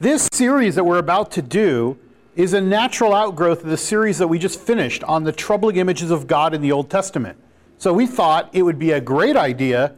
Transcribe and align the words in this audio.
This 0.00 0.28
series 0.32 0.76
that 0.76 0.84
we're 0.84 0.98
about 0.98 1.32
to 1.32 1.42
do 1.42 1.98
is 2.36 2.52
a 2.52 2.60
natural 2.60 3.12
outgrowth 3.12 3.64
of 3.64 3.68
the 3.68 3.76
series 3.76 4.18
that 4.18 4.28
we 4.28 4.38
just 4.38 4.60
finished 4.60 5.02
on 5.02 5.24
the 5.24 5.32
troubling 5.32 5.74
images 5.74 6.12
of 6.12 6.28
God 6.28 6.54
in 6.54 6.60
the 6.62 6.70
Old 6.70 6.88
Testament. 6.88 7.36
So 7.78 7.92
we 7.92 8.06
thought 8.06 8.48
it 8.52 8.62
would 8.62 8.78
be 8.78 8.92
a 8.92 9.00
great 9.00 9.36
idea, 9.36 9.96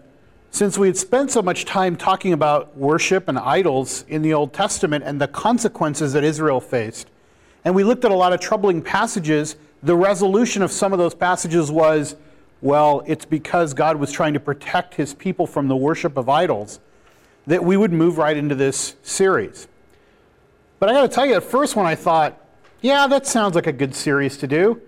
since 0.50 0.78
we 0.78 0.86
had 0.86 0.96
spent 0.96 1.30
so 1.30 1.42
much 1.42 1.66
time 1.66 1.96
talking 1.96 2.32
about 2.32 2.74
worship 2.78 3.28
and 3.28 3.38
idols 3.38 4.06
in 4.08 4.22
the 4.22 4.32
Old 4.32 4.54
Testament 4.54 5.04
and 5.04 5.20
the 5.20 5.28
consequences 5.28 6.14
that 6.14 6.24
Israel 6.24 6.62
faced. 6.62 7.10
And 7.66 7.74
we 7.74 7.84
looked 7.84 8.06
at 8.06 8.10
a 8.10 8.16
lot 8.16 8.32
of 8.32 8.40
troubling 8.40 8.80
passages. 8.80 9.56
The 9.82 9.96
resolution 9.96 10.62
of 10.62 10.72
some 10.72 10.94
of 10.94 10.98
those 10.98 11.14
passages 11.14 11.70
was 11.70 12.16
well, 12.62 13.02
it's 13.06 13.26
because 13.26 13.74
God 13.74 13.96
was 13.98 14.10
trying 14.10 14.32
to 14.32 14.40
protect 14.40 14.94
his 14.94 15.12
people 15.12 15.46
from 15.46 15.68
the 15.68 15.76
worship 15.76 16.16
of 16.16 16.30
idols 16.30 16.80
that 17.46 17.62
we 17.62 17.76
would 17.76 17.92
move 17.92 18.16
right 18.16 18.36
into 18.36 18.54
this 18.54 18.96
series. 19.02 19.68
But 20.80 20.88
I 20.88 20.92
got 20.92 21.02
to 21.02 21.08
tell 21.08 21.26
you, 21.26 21.34
at 21.34 21.44
first, 21.44 21.76
when 21.76 21.84
I 21.84 21.94
thought, 21.94 22.42
yeah, 22.80 23.06
that 23.06 23.26
sounds 23.26 23.54
like 23.54 23.66
a 23.66 23.72
good 23.72 23.94
series 23.94 24.38
to 24.38 24.46
do, 24.46 24.80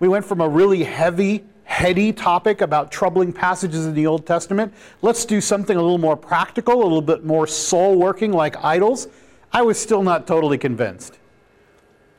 we 0.00 0.08
went 0.08 0.24
from 0.24 0.40
a 0.40 0.48
really 0.48 0.82
heavy, 0.82 1.44
heady 1.62 2.12
topic 2.12 2.60
about 2.60 2.90
troubling 2.90 3.32
passages 3.32 3.86
in 3.86 3.94
the 3.94 4.08
Old 4.08 4.26
Testament. 4.26 4.74
Let's 5.02 5.24
do 5.24 5.40
something 5.40 5.76
a 5.76 5.80
little 5.80 5.98
more 5.98 6.16
practical, 6.16 6.74
a 6.74 6.82
little 6.82 7.00
bit 7.00 7.24
more 7.24 7.46
soul 7.46 7.96
working 7.96 8.32
like 8.32 8.62
idols. 8.64 9.06
I 9.52 9.62
was 9.62 9.78
still 9.78 10.02
not 10.02 10.26
totally 10.26 10.58
convinced 10.58 11.16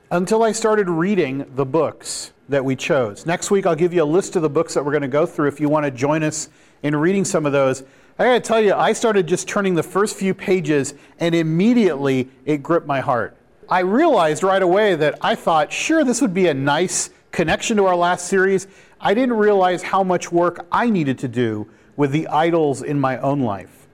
until 0.09 0.42
I 0.42 0.54
started 0.54 0.88
reading 0.88 1.46
the 1.54 1.66
books 1.66 2.32
that 2.48 2.64
we 2.64 2.78
chose. 2.78 3.26
Next 3.26 3.52
week, 3.52 3.66
I'll 3.66 3.76
give 3.76 3.94
you 3.94 4.04
a 4.04 4.06
list 4.06 4.38
of 4.38 4.42
the 4.42 4.50
books 4.50 4.73
that 4.73 4.86
we're 4.86 4.94
going 4.94 5.02
to 5.02 5.09
go 5.09 5.26
through 5.26 5.50
if 5.50 5.59
you 5.59 5.68
want 5.68 5.84
to 5.84 5.92
join 5.92 6.23
us 6.23 6.48
in 6.82 6.96
reading 6.96 7.26
some 7.26 7.46
of 7.46 7.52
those. 7.52 7.84
I 8.20 8.24
got 8.24 8.34
to 8.34 8.40
tell 8.40 8.60
you, 8.60 8.74
I 8.74 8.94
started 8.94 9.28
just 9.28 9.48
turning 9.48 9.76
the 9.76 9.84
first 9.84 10.18
few 10.18 10.34
pages, 10.34 10.96
and 11.20 11.36
immediately 11.36 12.30
it 12.46 12.64
gripped 12.64 12.88
my 12.88 13.00
heart. 13.00 13.38
I 13.70 13.82
realized 13.82 14.42
right 14.42 14.62
away 14.62 14.96
that 14.96 15.20
I 15.22 15.36
thought, 15.36 15.72
sure, 15.72 16.04
this 16.04 16.20
would 16.22 16.34
be 16.34 16.48
a 16.48 16.54
nice 16.54 17.12
connection 17.32 17.78
to 17.78 17.86
our 17.86 17.96
last 17.96 18.28
series. 18.28 18.66
I 19.00 19.14
didn't 19.14 19.38
realize 19.38 19.84
how 19.84 20.04
much 20.04 20.32
work 20.32 20.66
I 20.72 20.90
needed 20.90 21.20
to 21.20 21.28
do 21.28 21.70
with 21.96 22.12
the 22.12 22.28
idols 22.30 22.82
in 22.82 23.00
my 23.00 23.20
own 23.20 23.42
life. 23.42 23.88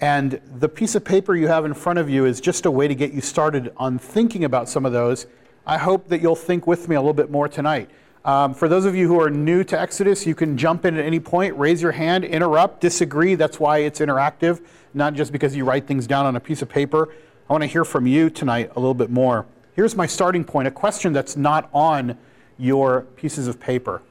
And 0.00 0.40
the 0.58 0.68
piece 0.68 0.96
of 0.96 1.04
paper 1.04 1.36
you 1.36 1.46
have 1.46 1.64
in 1.64 1.74
front 1.74 2.00
of 2.00 2.10
you 2.10 2.24
is 2.24 2.40
just 2.40 2.66
a 2.66 2.70
way 2.72 2.88
to 2.88 2.96
get 2.96 3.12
you 3.12 3.20
started 3.20 3.72
on 3.76 3.98
thinking 3.98 4.42
about 4.42 4.68
some 4.68 4.86
of 4.86 4.92
those. 4.92 5.26
I 5.66 5.78
hope 5.78 6.08
that 6.08 6.20
you'll 6.20 6.34
think 6.34 6.66
with 6.66 6.88
me 6.88 6.96
a 6.96 7.00
little 7.00 7.12
bit 7.12 7.30
more 7.30 7.48
tonight. 7.48 7.90
Um, 8.28 8.52
for 8.52 8.68
those 8.68 8.84
of 8.84 8.94
you 8.94 9.08
who 9.08 9.18
are 9.18 9.30
new 9.30 9.64
to 9.64 9.80
Exodus, 9.80 10.26
you 10.26 10.34
can 10.34 10.58
jump 10.58 10.84
in 10.84 10.98
at 10.98 11.02
any 11.02 11.18
point, 11.18 11.56
raise 11.56 11.80
your 11.80 11.92
hand, 11.92 12.26
interrupt, 12.26 12.82
disagree. 12.82 13.34
That's 13.36 13.58
why 13.58 13.78
it's 13.78 14.00
interactive, 14.00 14.60
not 14.92 15.14
just 15.14 15.32
because 15.32 15.56
you 15.56 15.64
write 15.64 15.86
things 15.86 16.06
down 16.06 16.26
on 16.26 16.36
a 16.36 16.40
piece 16.40 16.60
of 16.60 16.68
paper. 16.68 17.08
I 17.48 17.52
want 17.54 17.62
to 17.62 17.66
hear 17.66 17.86
from 17.86 18.06
you 18.06 18.28
tonight 18.28 18.70
a 18.76 18.80
little 18.80 18.92
bit 18.92 19.08
more. 19.08 19.46
Here's 19.72 19.96
my 19.96 20.06
starting 20.06 20.44
point 20.44 20.68
a 20.68 20.70
question 20.70 21.14
that's 21.14 21.38
not 21.38 21.70
on 21.72 22.18
your 22.58 23.00
pieces 23.16 23.48
of 23.48 23.58
paper. 23.58 24.02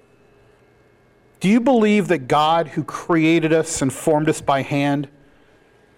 Do 1.40 1.48
you 1.48 1.60
believe 1.60 2.08
that 2.08 2.28
God, 2.28 2.70
who 2.70 2.84
created 2.84 3.54
us 3.54 3.84
and 3.84 3.94
formed 3.94 4.30
us 4.30 4.42
by 4.42 4.64
hand, 4.64 5.10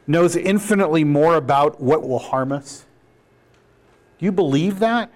knows 0.07 0.35
infinitely 0.35 1.05
more 1.05 1.35
about 1.35 1.79
what 1.79 2.05
will 2.05 2.19
harm 2.19 2.51
us? 2.51 2.83
Do 4.17 4.25
you 4.25 4.33
believe 4.33 4.79
that? 4.79 5.09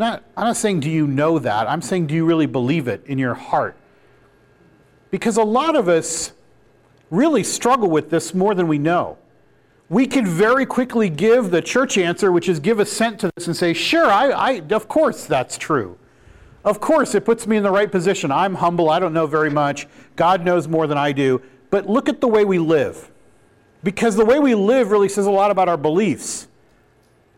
Not, 0.00 0.24
I'm 0.34 0.46
not 0.46 0.56
saying, 0.56 0.80
do 0.80 0.88
you 0.88 1.06
know 1.06 1.38
that? 1.38 1.68
I'm 1.68 1.82
saying, 1.82 2.06
do 2.06 2.14
you 2.14 2.24
really 2.24 2.46
believe 2.46 2.88
it 2.88 3.04
in 3.04 3.18
your 3.18 3.34
heart? 3.34 3.76
Because 5.10 5.36
a 5.36 5.42
lot 5.42 5.76
of 5.76 5.90
us 5.90 6.32
really 7.10 7.44
struggle 7.44 7.90
with 7.90 8.08
this 8.08 8.32
more 8.32 8.54
than 8.54 8.66
we 8.66 8.78
know. 8.78 9.18
We 9.90 10.06
can 10.06 10.24
very 10.24 10.64
quickly 10.64 11.10
give 11.10 11.50
the 11.50 11.60
church 11.60 11.98
answer, 11.98 12.32
which 12.32 12.48
is 12.48 12.60
give 12.60 12.80
assent 12.80 13.20
to 13.20 13.30
this 13.36 13.46
and 13.46 13.54
say, 13.54 13.74
sure, 13.74 14.06
I, 14.06 14.30
I, 14.30 14.50
of 14.70 14.88
course 14.88 15.26
that's 15.26 15.58
true. 15.58 15.98
Of 16.64 16.80
course, 16.80 17.14
it 17.14 17.26
puts 17.26 17.46
me 17.46 17.58
in 17.58 17.62
the 17.62 17.70
right 17.70 17.92
position. 17.92 18.32
I'm 18.32 18.54
humble. 18.54 18.88
I 18.88 19.00
don't 19.00 19.12
know 19.12 19.26
very 19.26 19.50
much. 19.50 19.86
God 20.16 20.46
knows 20.46 20.66
more 20.66 20.86
than 20.86 20.96
I 20.96 21.12
do. 21.12 21.42
But 21.68 21.90
look 21.90 22.08
at 22.08 22.22
the 22.22 22.28
way 22.28 22.46
we 22.46 22.58
live. 22.58 23.10
Because 23.84 24.16
the 24.16 24.24
way 24.24 24.38
we 24.38 24.54
live 24.54 24.92
really 24.92 25.10
says 25.10 25.26
a 25.26 25.30
lot 25.30 25.50
about 25.50 25.68
our 25.68 25.76
beliefs 25.76 26.48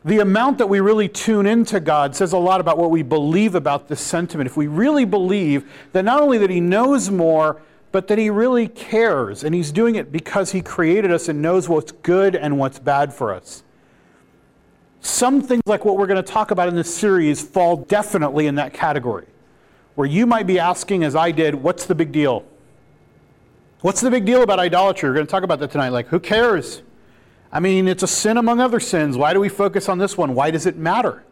the 0.04 0.18
amount 0.18 0.58
that 0.58 0.68
we 0.68 0.80
really 0.80 1.08
tune 1.08 1.46
into 1.46 1.78
God 1.78 2.16
says 2.16 2.32
a 2.32 2.38
lot 2.38 2.60
about 2.60 2.78
what 2.78 2.90
we 2.90 3.02
believe 3.02 3.54
about 3.54 3.88
this 3.88 4.00
sentiment. 4.00 4.48
If 4.48 4.56
we 4.56 4.66
really 4.66 5.04
believe 5.04 5.70
that 5.92 6.04
not 6.04 6.20
only 6.20 6.38
that 6.38 6.50
He 6.50 6.60
knows 6.60 7.10
more, 7.10 7.60
but 7.92 8.08
that 8.08 8.18
He 8.18 8.30
really 8.30 8.66
cares, 8.68 9.44
and 9.44 9.54
He's 9.54 9.70
doing 9.70 9.94
it 9.94 10.10
because 10.10 10.52
He 10.52 10.60
created 10.60 11.12
us 11.12 11.28
and 11.28 11.40
knows 11.40 11.68
what's 11.68 11.92
good 11.92 12.34
and 12.34 12.58
what's 12.58 12.78
bad 12.78 13.12
for 13.12 13.32
us. 13.32 13.62
Some 15.00 15.42
things 15.42 15.62
like 15.66 15.84
what 15.84 15.98
we're 15.98 16.06
going 16.06 16.22
to 16.22 16.32
talk 16.32 16.50
about 16.50 16.68
in 16.68 16.76
this 16.76 16.94
series 16.94 17.42
fall 17.42 17.76
definitely 17.76 18.46
in 18.46 18.54
that 18.56 18.72
category, 18.72 19.26
where 19.94 20.06
you 20.06 20.26
might 20.26 20.46
be 20.46 20.58
asking, 20.58 21.04
as 21.04 21.14
I 21.14 21.32
did, 21.32 21.54
what's 21.54 21.86
the 21.86 21.94
big 21.94 22.12
deal? 22.12 22.44
What's 23.82 24.00
the 24.00 24.10
big 24.10 24.24
deal 24.24 24.42
about 24.42 24.60
idolatry? 24.60 25.08
We're 25.08 25.14
going 25.14 25.26
to 25.26 25.30
talk 25.30 25.42
about 25.42 25.58
that 25.58 25.72
tonight. 25.72 25.88
Like, 25.88 26.06
who 26.06 26.20
cares? 26.20 26.82
I 27.52 27.60
mean, 27.60 27.86
it's 27.86 28.02
a 28.02 28.08
sin 28.08 28.38
among 28.38 28.60
other 28.60 28.80
sins. 28.80 29.16
Why 29.16 29.34
do 29.34 29.40
we 29.40 29.50
focus 29.50 29.88
on 29.88 29.98
this 29.98 30.16
one? 30.16 30.34
Why 30.34 30.50
does 30.50 30.64
it 30.64 30.76
matter? 30.76 31.22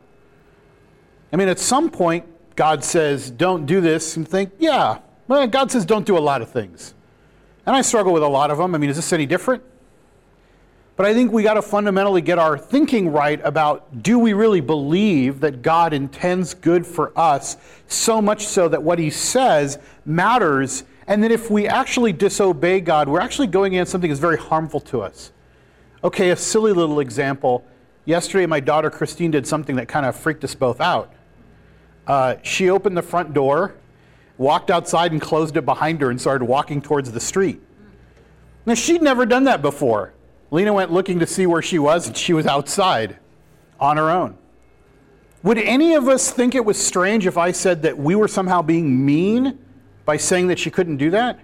I 1.32 1.36
mean, 1.36 1.48
at 1.48 1.58
some 1.58 1.90
point, 1.90 2.26
God 2.56 2.84
says, 2.84 3.30
don't 3.30 3.64
do 3.64 3.80
this, 3.80 4.16
and 4.16 4.28
think, 4.28 4.52
yeah, 4.58 4.98
well, 5.28 5.46
God 5.46 5.70
says, 5.70 5.86
don't 5.86 6.04
do 6.04 6.18
a 6.18 6.20
lot 6.20 6.42
of 6.42 6.50
things. 6.50 6.92
And 7.64 7.74
I 7.74 7.82
struggle 7.82 8.12
with 8.12 8.22
a 8.22 8.28
lot 8.28 8.50
of 8.50 8.58
them. 8.58 8.74
I 8.74 8.78
mean, 8.78 8.90
is 8.90 8.96
this 8.96 9.12
any 9.12 9.26
different? 9.26 9.62
But 10.96 11.06
I 11.06 11.14
think 11.14 11.32
we 11.32 11.42
got 11.42 11.54
to 11.54 11.62
fundamentally 11.62 12.20
get 12.20 12.38
our 12.38 12.58
thinking 12.58 13.10
right 13.10 13.40
about 13.42 14.02
do 14.02 14.18
we 14.18 14.34
really 14.34 14.60
believe 14.60 15.40
that 15.40 15.62
God 15.62 15.94
intends 15.94 16.52
good 16.52 16.84
for 16.84 17.18
us 17.18 17.56
so 17.86 18.20
much 18.20 18.46
so 18.46 18.68
that 18.68 18.82
what 18.82 18.98
he 18.98 19.08
says 19.08 19.78
matters, 20.04 20.84
and 21.06 21.24
that 21.24 21.30
if 21.30 21.50
we 21.50 21.66
actually 21.66 22.12
disobey 22.12 22.80
God, 22.80 23.08
we're 23.08 23.20
actually 23.20 23.46
going 23.46 23.74
against 23.74 23.92
something 23.92 24.10
that's 24.10 24.20
very 24.20 24.36
harmful 24.36 24.80
to 24.80 25.00
us. 25.00 25.32
Okay, 26.02 26.30
a 26.30 26.36
silly 26.36 26.72
little 26.72 27.00
example. 27.00 27.64
Yesterday, 28.06 28.46
my 28.46 28.60
daughter 28.60 28.90
Christine 28.90 29.30
did 29.30 29.46
something 29.46 29.76
that 29.76 29.86
kind 29.86 30.06
of 30.06 30.16
freaked 30.16 30.42
us 30.44 30.54
both 30.54 30.80
out. 30.80 31.12
Uh, 32.06 32.36
she 32.42 32.70
opened 32.70 32.96
the 32.96 33.02
front 33.02 33.34
door, 33.34 33.74
walked 34.38 34.70
outside, 34.70 35.12
and 35.12 35.20
closed 35.20 35.58
it 35.58 35.66
behind 35.66 36.00
her 36.00 36.10
and 36.10 36.18
started 36.18 36.46
walking 36.46 36.80
towards 36.80 37.12
the 37.12 37.20
street. 37.20 37.60
Now, 38.64 38.74
she'd 38.74 39.02
never 39.02 39.26
done 39.26 39.44
that 39.44 39.60
before. 39.60 40.14
Lena 40.50 40.72
went 40.72 40.90
looking 40.90 41.18
to 41.18 41.26
see 41.26 41.46
where 41.46 41.62
she 41.62 41.78
was, 41.78 42.06
and 42.06 42.16
she 42.16 42.32
was 42.32 42.46
outside 42.46 43.18
on 43.78 43.98
her 43.98 44.10
own. 44.10 44.38
Would 45.42 45.58
any 45.58 45.94
of 45.94 46.08
us 46.08 46.30
think 46.30 46.54
it 46.54 46.64
was 46.64 46.78
strange 46.82 47.26
if 47.26 47.36
I 47.36 47.52
said 47.52 47.82
that 47.82 47.98
we 47.98 48.14
were 48.14 48.28
somehow 48.28 48.62
being 48.62 49.04
mean 49.04 49.58
by 50.06 50.16
saying 50.16 50.48
that 50.48 50.58
she 50.58 50.70
couldn't 50.70 50.96
do 50.96 51.10
that? 51.10 51.40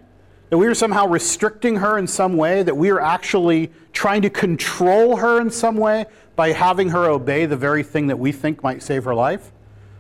That 0.51 0.59
we 0.59 0.67
are 0.67 0.75
somehow 0.75 1.07
restricting 1.07 1.77
her 1.77 1.99
in 1.99 2.07
some 2.07 2.37
way, 2.37 2.63
that 2.63 2.77
we 2.77 2.91
are 2.91 3.01
actually 3.01 3.73
trying 3.93 4.23
to 4.23 4.31
control 4.31 5.17
her 5.17 5.41
in 5.41 5.51
some 5.51 5.77
way 5.77 6.07
by 6.37 6.53
having 6.53 6.91
her 6.91 7.09
obey 7.11 7.47
the 7.47 7.57
very 7.57 7.83
thing 7.83 8.07
that 8.09 8.19
we 8.19 8.31
think 8.31 8.63
might 8.63 8.83
save 8.83 9.05
her 9.05 9.15
life? 9.15 9.51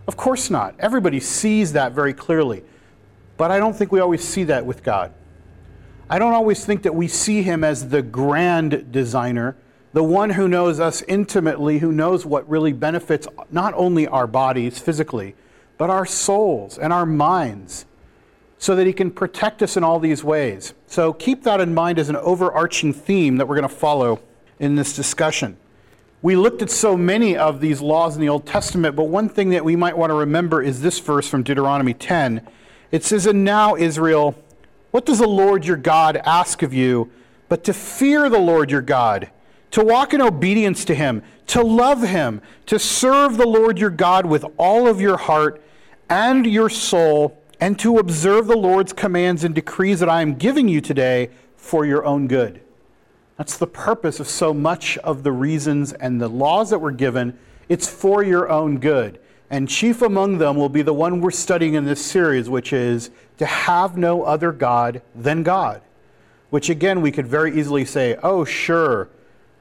Of 0.06 0.16
course 0.16 0.50
not. 0.50 0.74
Everybody 0.78 1.18
sees 1.18 1.72
that 1.72 1.92
very 1.92 2.12
clearly. 2.12 2.62
But 3.36 3.50
I 3.50 3.58
don't 3.58 3.74
think 3.74 3.90
we 3.90 4.00
always 4.00 4.22
see 4.22 4.44
that 4.44 4.64
with 4.64 4.82
God. 4.82 5.12
I 6.08 6.18
don't 6.18 6.34
always 6.34 6.64
think 6.64 6.82
that 6.84 6.94
we 6.94 7.08
see 7.08 7.42
Him 7.42 7.64
as 7.64 7.88
the 7.88 8.02
grand 8.02 8.92
designer, 8.92 9.56
the 9.92 10.04
one 10.04 10.30
who 10.30 10.46
knows 10.46 10.78
us 10.78 11.02
intimately, 11.02 11.78
who 11.78 11.90
knows 11.90 12.24
what 12.24 12.48
really 12.48 12.72
benefits 12.72 13.26
not 13.50 13.74
only 13.74 14.06
our 14.06 14.26
bodies 14.26 14.78
physically, 14.78 15.34
but 15.78 15.90
our 15.90 16.06
souls 16.06 16.78
and 16.78 16.92
our 16.92 17.04
minds 17.04 17.86
so 18.59 18.75
that 18.75 18.87
he 18.87 18.93
can 18.93 19.11
protect 19.11 19.62
us 19.62 19.77
in 19.77 19.84
all 19.84 19.99
these 19.99 20.25
ways. 20.25 20.75
So 20.87 21.12
keep 21.12 21.43
that 21.44 21.61
in 21.61 21.75
mind 21.75 21.99
as 21.99 22.09
an 22.09 22.17
overarching 22.17 22.93
theme 22.93 23.37
that 23.37 23.47
we're 23.47 23.56
going 23.56 23.69
to 23.69 23.75
follow 23.75 24.21
in 24.59 24.77
this 24.77 24.94
discussion. 24.94 25.56
We 26.22 26.37
looked 26.37 26.62
at 26.62 26.71
so 26.71 26.97
many 26.97 27.37
of 27.37 27.61
these 27.61 27.81
laws 27.81 28.14
in 28.14 28.20
the 28.23 28.29
Old 28.29 28.47
Testament, 28.47 28.97
but 28.97 29.05
one 29.05 29.29
thing 29.29 29.50
that 29.50 29.64
we 29.64 29.76
might 29.76 29.97
want 29.97 30.11
to 30.11 30.14
remember 30.14 30.62
is 30.62 30.81
this 30.81 30.99
verse 30.99 31.29
from 31.29 31.43
Deuteronomy 31.43 31.94
10. 31.94 32.47
It 32.91 33.05
says, 33.05 33.26
And 33.26 33.44
now, 33.44 33.76
Israel, 33.76 34.35
what 34.91 35.05
does 35.05 35.19
the 35.19 35.29
Lord 35.29 35.67
your 35.67 35.76
God 35.76 36.17
ask 36.17 36.62
of 36.62 36.73
you 36.73 37.11
but 37.49 37.64
to 37.64 37.73
fear 37.73 38.29
the 38.29 38.38
Lord 38.38 38.70
your 38.70 38.82
God, 38.82 39.31
to 39.70 39.85
walk 39.85 40.14
in 40.14 40.20
obedience 40.20 40.85
to 40.87 40.94
him, 40.94 41.23
to 41.49 41.62
love 41.62 42.02
him, 42.02 42.43
to 42.67 42.79
serve 42.79 43.37
the 43.37 43.47
Lord 43.47 43.79
your 43.79 43.91
God 43.91 44.26
with 44.26 44.44
all 44.56 44.88
of 44.88 45.00
your 45.00 45.17
heart 45.17 45.62
and 46.09 46.47
your 46.47 46.69
soul 46.69 47.41
and 47.61 47.79
to 47.79 47.99
observe 47.99 48.47
the 48.47 48.56
Lord's 48.56 48.93
commands 48.93 49.44
and 49.44 49.55
decrees 49.55 50.00
that 50.00 50.08
I 50.08 50.23
am 50.23 50.35
giving 50.35 50.69
you 50.69 50.81
today 50.81 51.31
for 51.56 51.87
your 51.87 52.05
own 52.05 52.29
good. 52.29 52.61
That's 53.37 53.58
the 53.58 53.67
purpose 53.67 54.20
of 54.20 54.29
so 54.29 54.55
much 54.55 54.97
of 54.99 55.23
the 55.23 55.32
reasons 55.32 55.93
and 55.93 56.20
the 56.20 56.29
laws 56.29 56.70
that 56.70 56.79
were 56.79 56.93
given. 56.93 57.38
It's 57.69 57.88
for 57.88 58.23
your 58.23 58.50
own 58.50 58.79
good. 58.79 59.20
And 59.50 59.69
chief 59.69 60.03
among 60.03 60.38
them 60.38 60.56
will 60.56 60.69
be 60.69 60.82
the 60.82 60.93
one 60.93 61.20
we're 61.20 61.31
studying 61.31 61.75
in 61.75 61.85
this 61.85 62.05
series, 62.05 62.49
which 62.49 62.73
is 62.73 63.11
to 63.38 63.47
have 63.47 63.97
no 63.97 64.25
other 64.25 64.52
God 64.52 65.02
than 65.14 65.43
God. 65.43 65.82
Which 66.50 66.70
again, 66.70 67.00
we 67.00 67.12
could 67.12 67.26
very 67.26 67.59
easily 67.59 67.85
say, 67.85 68.17
oh, 68.23 68.44
sure, 68.44 69.09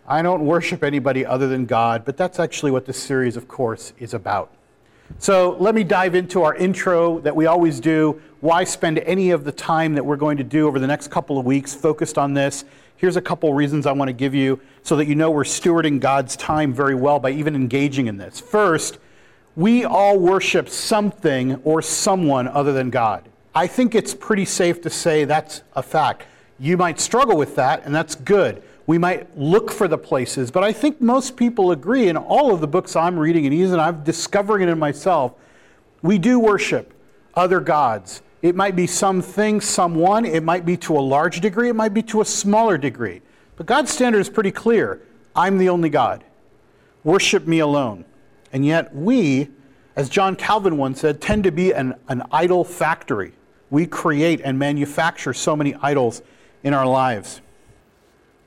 I 0.07 0.21
don't 0.21 0.45
worship 0.45 0.83
anybody 0.83 1.25
other 1.25 1.47
than 1.47 1.65
God, 1.65 2.05
but 2.05 2.17
that's 2.17 2.39
actually 2.39 2.71
what 2.71 2.85
this 2.85 3.01
series, 3.01 3.35
of 3.35 3.47
course, 3.47 3.93
is 3.99 4.13
about. 4.13 4.51
So 5.19 5.55
let 5.59 5.75
me 5.75 5.83
dive 5.83 6.15
into 6.15 6.43
our 6.43 6.55
intro 6.55 7.19
that 7.19 7.35
we 7.35 7.45
always 7.45 7.79
do. 7.79 8.21
Why 8.41 8.63
spend 8.63 8.99
any 8.99 9.31
of 9.31 9.43
the 9.43 9.51
time 9.51 9.95
that 9.95 10.05
we're 10.05 10.17
going 10.17 10.37
to 10.37 10.43
do 10.43 10.67
over 10.67 10.79
the 10.79 10.87
next 10.87 11.09
couple 11.09 11.39
of 11.39 11.45
weeks 11.45 11.73
focused 11.73 12.17
on 12.17 12.33
this? 12.33 12.65
Here's 12.97 13.15
a 13.15 13.21
couple 13.21 13.53
reasons 13.53 13.85
I 13.85 13.91
want 13.91 14.09
to 14.09 14.13
give 14.13 14.33
you 14.33 14.59
so 14.83 14.95
that 14.97 15.05
you 15.07 15.15
know 15.15 15.31
we're 15.31 15.43
stewarding 15.43 15.99
God's 15.99 16.35
time 16.35 16.73
very 16.73 16.95
well 16.95 17.19
by 17.19 17.31
even 17.31 17.55
engaging 17.55 18.07
in 18.07 18.17
this. 18.17 18.39
First, 18.39 18.99
we 19.55 19.85
all 19.85 20.19
worship 20.19 20.69
something 20.69 21.55
or 21.63 21.81
someone 21.81 22.47
other 22.47 22.73
than 22.73 22.89
God. 22.89 23.27
I 23.53 23.67
think 23.67 23.95
it's 23.95 24.13
pretty 24.13 24.45
safe 24.45 24.81
to 24.81 24.89
say 24.89 25.23
that's 25.23 25.61
a 25.75 25.83
fact. 25.83 26.25
You 26.59 26.77
might 26.77 26.99
struggle 26.99 27.37
with 27.37 27.55
that, 27.55 27.85
and 27.85 27.95
that's 27.95 28.15
good. 28.15 28.63
We 28.87 28.97
might 28.97 29.35
look 29.37 29.71
for 29.71 29.87
the 29.87 29.97
places, 29.97 30.51
but 30.51 30.63
I 30.63 30.71
think 30.71 31.01
most 31.01 31.35
people 31.35 31.71
agree 31.71 32.07
in 32.07 32.17
all 32.17 32.53
of 32.53 32.61
the 32.61 32.67
books 32.67 32.95
I'm 32.95 33.17
reading, 33.17 33.45
and 33.45 33.53
even 33.53 33.79
I'm 33.79 34.03
discovering 34.03 34.63
it 34.63 34.69
in 34.69 34.77
myself, 34.77 35.33
we 36.03 36.19
do 36.19 36.39
worship 36.39 36.93
other 37.33 37.59
gods. 37.59 38.21
It 38.43 38.55
might 38.55 38.75
be 38.75 38.85
something, 38.85 39.59
someone, 39.59 40.23
it 40.23 40.43
might 40.43 40.65
be 40.65 40.77
to 40.77 40.97
a 40.97 41.01
large 41.01 41.41
degree, 41.41 41.69
it 41.69 41.75
might 41.75 41.95
be 41.95 42.03
to 42.03 42.21
a 42.21 42.25
smaller 42.25 42.77
degree. 42.77 43.21
But 43.55 43.65
God's 43.65 43.91
standard 43.91 44.19
is 44.19 44.29
pretty 44.29 44.51
clear 44.51 45.01
I'm 45.35 45.57
the 45.57 45.69
only 45.69 45.89
God. 45.89 46.23
Worship 47.03 47.47
me 47.47 47.59
alone. 47.59 48.05
And 48.53 48.65
yet, 48.65 48.95
we, 48.95 49.49
as 49.95 50.09
John 50.09 50.35
Calvin 50.35 50.77
once 50.77 51.01
said, 51.01 51.21
tend 51.21 51.43
to 51.45 51.51
be 51.51 51.73
an, 51.73 51.95
an 52.07 52.23
idol 52.31 52.63
factory. 52.63 53.33
We 53.69 53.85
create 53.85 54.41
and 54.43 54.57
manufacture 54.59 55.33
so 55.33 55.55
many 55.55 55.75
idols 55.81 56.21
in 56.63 56.73
our 56.73 56.85
lives. 56.85 57.41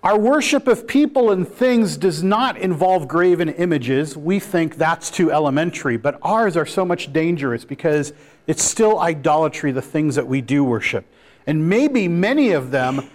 Our 0.04 0.16
worship 0.16 0.68
of 0.68 0.86
people 0.86 1.32
and 1.32 1.46
things 1.46 1.96
does 1.96 2.22
not 2.22 2.56
involve 2.56 3.08
graven 3.08 3.48
images. 3.48 4.16
We 4.16 4.38
think 4.38 4.76
that's 4.76 5.10
too 5.10 5.32
elementary, 5.32 5.96
but 5.96 6.20
ours 6.22 6.56
are 6.56 6.66
so 6.66 6.84
much 6.84 7.12
dangerous 7.12 7.64
because 7.64 8.12
it's 8.46 8.62
still 8.62 9.00
idolatry, 9.00 9.72
the 9.72 9.82
things 9.82 10.14
that 10.14 10.26
we 10.26 10.40
do 10.40 10.62
worship. 10.62 11.04
And 11.48 11.68
maybe 11.68 12.06
many 12.06 12.52
of 12.52 12.70
them 12.70 13.08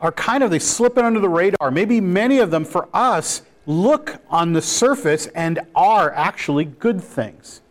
are 0.00 0.10
kind 0.10 0.42
of, 0.42 0.50
they 0.50 0.58
slip 0.58 0.98
it 0.98 1.04
under 1.04 1.20
the 1.20 1.28
radar. 1.28 1.70
Maybe 1.70 2.00
many 2.00 2.38
of 2.38 2.50
them 2.50 2.64
for 2.64 2.88
us 2.92 3.42
look 3.66 4.20
on 4.28 4.52
the 4.52 4.62
surface 4.62 5.28
and 5.28 5.60
are 5.76 6.12
actually 6.12 6.64
good 6.64 7.00
things. 7.00 7.62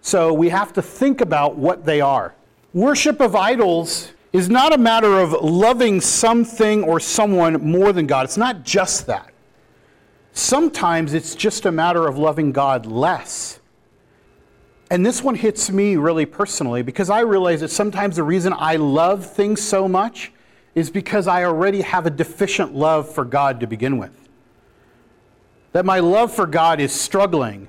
So 0.00 0.32
we 0.32 0.48
have 0.48 0.72
to 0.72 0.82
think 0.82 1.20
about 1.20 1.56
what 1.56 1.84
they 1.84 2.00
are. 2.00 2.34
Worship 2.72 3.20
of 3.20 3.36
idols 3.36 4.12
is 4.34 4.50
not 4.50 4.74
a 4.74 4.78
matter 4.78 5.20
of 5.20 5.32
loving 5.44 6.00
something 6.00 6.82
or 6.82 6.98
someone 6.98 7.54
more 7.64 7.92
than 7.92 8.04
God. 8.04 8.24
It's 8.24 8.36
not 8.36 8.64
just 8.64 9.06
that. 9.06 9.32
Sometimes 10.32 11.14
it's 11.14 11.36
just 11.36 11.64
a 11.66 11.70
matter 11.70 12.08
of 12.08 12.18
loving 12.18 12.50
God 12.50 12.84
less. 12.84 13.60
And 14.90 15.06
this 15.06 15.22
one 15.22 15.36
hits 15.36 15.70
me 15.70 15.94
really 15.94 16.26
personally 16.26 16.82
because 16.82 17.10
I 17.10 17.20
realize 17.20 17.60
that 17.60 17.70
sometimes 17.70 18.16
the 18.16 18.24
reason 18.24 18.52
I 18.58 18.74
love 18.74 19.24
things 19.24 19.62
so 19.62 19.86
much 19.86 20.32
is 20.74 20.90
because 20.90 21.28
I 21.28 21.44
already 21.44 21.82
have 21.82 22.04
a 22.04 22.10
deficient 22.10 22.74
love 22.74 23.08
for 23.08 23.24
God 23.24 23.60
to 23.60 23.68
begin 23.68 23.98
with. 23.98 24.28
That 25.70 25.84
my 25.84 26.00
love 26.00 26.34
for 26.34 26.48
God 26.48 26.80
is 26.80 26.92
struggling. 26.92 27.68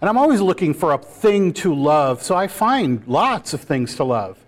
And 0.00 0.10
I'm 0.10 0.18
always 0.18 0.40
looking 0.40 0.74
for 0.74 0.92
a 0.92 0.98
thing 0.98 1.52
to 1.54 1.72
love, 1.72 2.20
so 2.20 2.34
I 2.34 2.48
find 2.48 3.06
lots 3.06 3.54
of 3.54 3.60
things 3.60 3.94
to 3.96 4.04
love. 4.04 4.44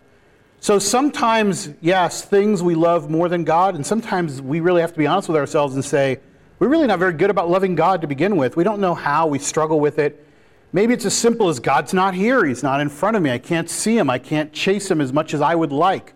So 0.62 0.78
sometimes, 0.78 1.70
yes, 1.80 2.22
things 2.22 2.62
we 2.62 2.74
love 2.74 3.08
more 3.08 3.30
than 3.30 3.44
God, 3.44 3.74
and 3.74 3.84
sometimes 3.84 4.42
we 4.42 4.60
really 4.60 4.82
have 4.82 4.92
to 4.92 4.98
be 4.98 5.06
honest 5.06 5.26
with 5.26 5.38
ourselves 5.38 5.74
and 5.74 5.82
say, 5.82 6.20
we're 6.58 6.68
really 6.68 6.86
not 6.86 6.98
very 6.98 7.14
good 7.14 7.30
about 7.30 7.48
loving 7.48 7.74
God 7.74 8.02
to 8.02 8.06
begin 8.06 8.36
with. 8.36 8.56
We 8.56 8.64
don't 8.64 8.78
know 8.78 8.94
how, 8.94 9.26
we 9.26 9.38
struggle 9.38 9.80
with 9.80 9.98
it. 9.98 10.26
Maybe 10.74 10.92
it's 10.92 11.06
as 11.06 11.16
simple 11.16 11.48
as 11.48 11.60
God's 11.60 11.94
not 11.94 12.12
here, 12.12 12.44
He's 12.44 12.62
not 12.62 12.82
in 12.82 12.90
front 12.90 13.16
of 13.16 13.22
me, 13.22 13.30
I 13.30 13.38
can't 13.38 13.70
see 13.70 13.96
Him, 13.96 14.10
I 14.10 14.18
can't 14.18 14.52
chase 14.52 14.90
Him 14.90 15.00
as 15.00 15.14
much 15.14 15.32
as 15.32 15.40
I 15.40 15.54
would 15.54 15.72
like. 15.72 16.12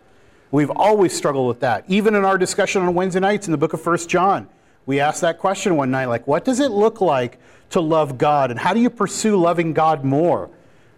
We've 0.50 0.70
always 0.70 1.16
struggled 1.16 1.48
with 1.48 1.60
that. 1.60 1.86
Even 1.88 2.14
in 2.14 2.26
our 2.26 2.36
discussion 2.36 2.82
on 2.82 2.92
Wednesday 2.92 3.20
nights 3.20 3.48
in 3.48 3.50
the 3.50 3.58
book 3.58 3.72
of 3.72 3.80
First 3.80 4.10
John, 4.10 4.46
we 4.84 5.00
asked 5.00 5.22
that 5.22 5.38
question 5.38 5.74
one 5.76 5.90
night 5.90 6.06
like, 6.06 6.26
what 6.26 6.44
does 6.44 6.60
it 6.60 6.70
look 6.70 7.00
like 7.00 7.38
to 7.70 7.80
love 7.80 8.18
God? 8.18 8.50
And 8.50 8.60
how 8.60 8.74
do 8.74 8.80
you 8.80 8.90
pursue 8.90 9.36
loving 9.36 9.72
God 9.72 10.04
more? 10.04 10.50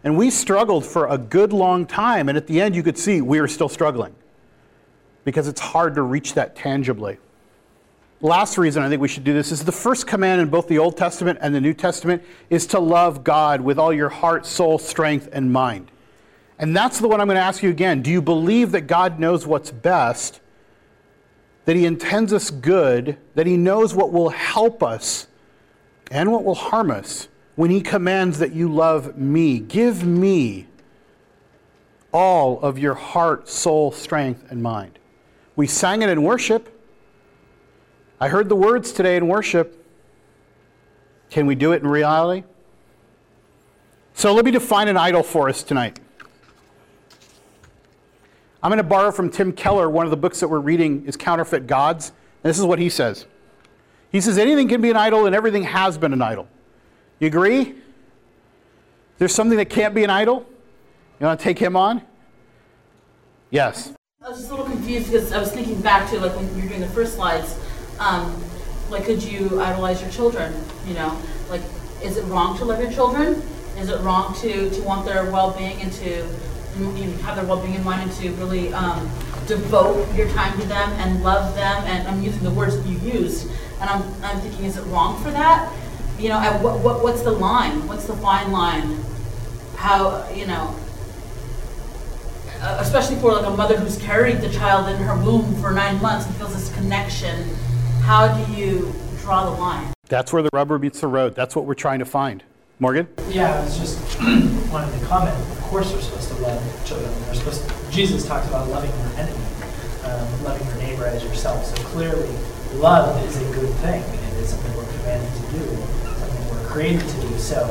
And 0.06 0.16
we 0.16 0.30
struggled 0.30 0.86
for 0.86 1.08
a 1.08 1.18
good 1.18 1.52
long 1.52 1.84
time. 1.84 2.28
And 2.28 2.38
at 2.38 2.46
the 2.46 2.60
end, 2.60 2.76
you 2.76 2.84
could 2.84 2.96
see 2.96 3.20
we 3.20 3.40
were 3.40 3.48
still 3.48 3.68
struggling 3.68 4.14
because 5.24 5.48
it's 5.48 5.60
hard 5.60 5.96
to 5.96 6.02
reach 6.02 6.34
that 6.34 6.54
tangibly. 6.54 7.18
Last 8.20 8.56
reason 8.56 8.84
I 8.84 8.88
think 8.88 9.02
we 9.02 9.08
should 9.08 9.24
do 9.24 9.34
this 9.34 9.50
is 9.50 9.64
the 9.64 9.72
first 9.72 10.06
command 10.06 10.40
in 10.40 10.48
both 10.48 10.68
the 10.68 10.78
Old 10.78 10.96
Testament 10.96 11.40
and 11.42 11.52
the 11.52 11.60
New 11.60 11.74
Testament 11.74 12.22
is 12.50 12.68
to 12.68 12.78
love 12.78 13.24
God 13.24 13.60
with 13.60 13.80
all 13.80 13.92
your 13.92 14.08
heart, 14.08 14.46
soul, 14.46 14.78
strength, 14.78 15.28
and 15.32 15.52
mind. 15.52 15.90
And 16.60 16.74
that's 16.74 17.00
the 17.00 17.08
one 17.08 17.20
I'm 17.20 17.26
going 17.26 17.34
to 17.34 17.42
ask 17.42 17.64
you 17.64 17.70
again. 17.70 18.00
Do 18.00 18.12
you 18.12 18.22
believe 18.22 18.70
that 18.70 18.82
God 18.82 19.18
knows 19.18 19.44
what's 19.44 19.72
best, 19.72 20.38
that 21.64 21.74
He 21.74 21.84
intends 21.84 22.32
us 22.32 22.52
good, 22.52 23.18
that 23.34 23.48
He 23.48 23.56
knows 23.56 23.92
what 23.92 24.12
will 24.12 24.28
help 24.28 24.84
us 24.84 25.26
and 26.12 26.30
what 26.30 26.44
will 26.44 26.54
harm 26.54 26.92
us? 26.92 27.26
When 27.56 27.70
he 27.70 27.80
commands 27.80 28.38
that 28.38 28.52
you 28.52 28.72
love 28.72 29.16
me. 29.16 29.58
Give 29.58 30.04
me 30.04 30.66
all 32.12 32.60
of 32.60 32.78
your 32.78 32.94
heart, 32.94 33.48
soul, 33.48 33.90
strength, 33.90 34.44
and 34.50 34.62
mind. 34.62 34.98
We 35.56 35.66
sang 35.66 36.02
it 36.02 36.08
in 36.08 36.22
worship. 36.22 36.72
I 38.20 38.28
heard 38.28 38.48
the 38.48 38.56
words 38.56 38.92
today 38.92 39.16
in 39.16 39.26
worship. 39.26 39.84
Can 41.30 41.46
we 41.46 41.54
do 41.54 41.72
it 41.72 41.82
in 41.82 41.88
reality? 41.88 42.44
So 44.14 44.32
let 44.32 44.44
me 44.44 44.50
define 44.50 44.88
an 44.88 44.96
idol 44.96 45.22
for 45.22 45.48
us 45.48 45.62
tonight. 45.62 45.98
I'm 48.62 48.70
going 48.70 48.78
to 48.78 48.82
borrow 48.82 49.12
from 49.12 49.30
Tim 49.30 49.52
Keller. 49.52 49.90
One 49.90 50.06
of 50.06 50.10
the 50.10 50.16
books 50.16 50.40
that 50.40 50.48
we're 50.48 50.60
reading 50.60 51.04
is 51.06 51.16
Counterfeit 51.16 51.66
Gods. 51.66 52.12
And 52.42 52.50
this 52.50 52.58
is 52.58 52.64
what 52.64 52.78
he 52.78 52.88
says 52.88 53.26
He 54.10 54.20
says, 54.20 54.38
Anything 54.38 54.68
can 54.68 54.80
be 54.80 54.90
an 54.90 54.96
idol, 54.96 55.26
and 55.26 55.34
everything 55.34 55.64
has 55.64 55.98
been 55.98 56.12
an 56.12 56.22
idol. 56.22 56.48
You 57.18 57.28
agree? 57.28 57.74
There's 59.18 59.34
something 59.34 59.56
that 59.56 59.70
can't 59.70 59.94
be 59.94 60.04
an 60.04 60.10
idol? 60.10 60.46
You 61.18 61.26
want 61.26 61.40
to 61.40 61.44
take 61.44 61.58
him 61.58 61.74
on? 61.76 62.02
Yes. 63.50 63.94
I 64.22 64.28
was 64.28 64.38
just 64.38 64.50
a 64.50 64.54
little 64.54 64.66
confused 64.66 65.10
because 65.10 65.32
I 65.32 65.38
was 65.38 65.50
thinking 65.50 65.80
back 65.80 66.10
to 66.10 66.20
like 66.20 66.36
when 66.36 66.46
you 66.56 66.62
were 66.64 66.68
doing 66.68 66.80
the 66.80 66.88
first 66.88 67.14
slides. 67.14 67.58
Um, 67.98 68.42
like, 68.90 69.04
could 69.04 69.22
you 69.22 69.60
idolize 69.60 70.02
your 70.02 70.10
children? 70.10 70.52
You 70.86 70.94
know, 70.94 71.18
like, 71.48 71.62
is 72.02 72.18
it 72.18 72.24
wrong 72.24 72.58
to 72.58 72.64
love 72.66 72.80
your 72.80 72.92
children? 72.92 73.40
Is 73.78 73.88
it 73.88 73.98
wrong 74.00 74.34
to, 74.40 74.68
to 74.68 74.82
want 74.82 75.06
their 75.06 75.30
well-being 75.30 75.80
and 75.80 75.92
to 75.94 76.28
you 76.78 76.84
know, 76.84 77.16
have 77.22 77.36
their 77.36 77.46
well-being 77.46 77.74
in 77.74 77.84
mind 77.84 78.02
and 78.02 78.12
to 78.20 78.30
really 78.32 78.72
um, 78.74 79.08
devote 79.46 80.14
your 80.14 80.28
time 80.30 80.58
to 80.60 80.66
them 80.66 80.90
and 80.98 81.22
love 81.22 81.54
them? 81.54 81.82
And 81.84 82.06
I'm 82.06 82.22
using 82.22 82.42
the 82.42 82.50
words 82.50 82.76
that 82.76 82.86
you 82.86 82.98
used, 82.98 83.50
and 83.80 83.88
I'm, 83.88 84.02
I'm 84.22 84.40
thinking, 84.40 84.66
is 84.66 84.76
it 84.76 84.82
wrong 84.82 85.22
for 85.22 85.30
that? 85.30 85.72
You 86.18 86.28
know, 86.28 86.38
at 86.38 86.62
what, 86.62 86.80
what, 86.80 87.02
what's 87.02 87.22
the 87.22 87.30
line? 87.30 87.86
What's 87.86 88.06
the 88.06 88.16
fine 88.16 88.50
line? 88.50 88.98
How, 89.76 90.28
you 90.30 90.46
know, 90.46 90.74
uh, 92.60 92.78
especially 92.80 93.16
for 93.16 93.32
like 93.32 93.46
a 93.46 93.50
mother 93.50 93.78
who's 93.78 93.98
carried 93.98 94.38
the 94.38 94.48
child 94.48 94.88
in 94.88 94.96
her 94.96 95.14
womb 95.22 95.54
for 95.60 95.72
nine 95.72 96.00
months 96.00 96.26
and 96.26 96.34
feels 96.36 96.54
this 96.54 96.74
connection, 96.74 97.54
how 98.02 98.28
do 98.28 98.52
you 98.52 98.94
draw 99.20 99.44
the 99.44 99.60
line? 99.60 99.92
That's 100.08 100.32
where 100.32 100.42
the 100.42 100.50
rubber 100.52 100.78
meets 100.78 101.00
the 101.00 101.08
road. 101.08 101.34
That's 101.34 101.54
what 101.54 101.66
we're 101.66 101.74
trying 101.74 101.98
to 101.98 102.06
find. 102.06 102.42
Morgan? 102.78 103.08
Yeah, 103.28 103.58
I 103.58 103.64
was 103.64 103.78
just 103.78 103.98
wanting 104.72 104.98
to 104.98 105.06
comment. 105.06 105.36
Of 105.36 105.60
course, 105.62 105.92
we're 105.92 106.00
supposed 106.00 106.28
to 106.28 106.36
love 106.36 106.86
children. 106.86 107.12
We're 107.26 107.34
supposed 107.34 107.68
to, 107.68 107.90
Jesus 107.90 108.26
talked 108.26 108.46
about 108.48 108.68
loving 108.68 108.90
your 108.90 109.18
enemy, 109.18 109.44
um, 110.04 110.44
loving 110.44 110.66
your 110.66 110.76
neighbor 110.76 111.06
as 111.06 111.22
yourself. 111.24 111.64
So 111.64 111.74
clearly, 111.84 112.28
love 112.74 113.22
is 113.24 113.36
a 113.36 113.54
good 113.54 113.72
thing, 113.76 114.02
and 114.02 114.36
it's 114.38 114.50
something 114.50 114.74
we're 114.76 114.86
commanded 114.98 115.32
to 115.34 115.58
do 115.58 115.95
created 116.76 117.08
to 117.08 117.20
do 117.22 117.38
so. 117.38 117.66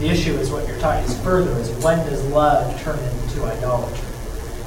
The 0.00 0.08
issue 0.08 0.32
is 0.32 0.50
what 0.50 0.66
you're 0.66 0.80
talking 0.80 1.08
is 1.08 1.16
further 1.22 1.52
is 1.60 1.70
when 1.84 1.96
does 2.10 2.26
love 2.30 2.82
turn 2.82 2.98
into 2.98 3.44
idolatry? 3.44 4.04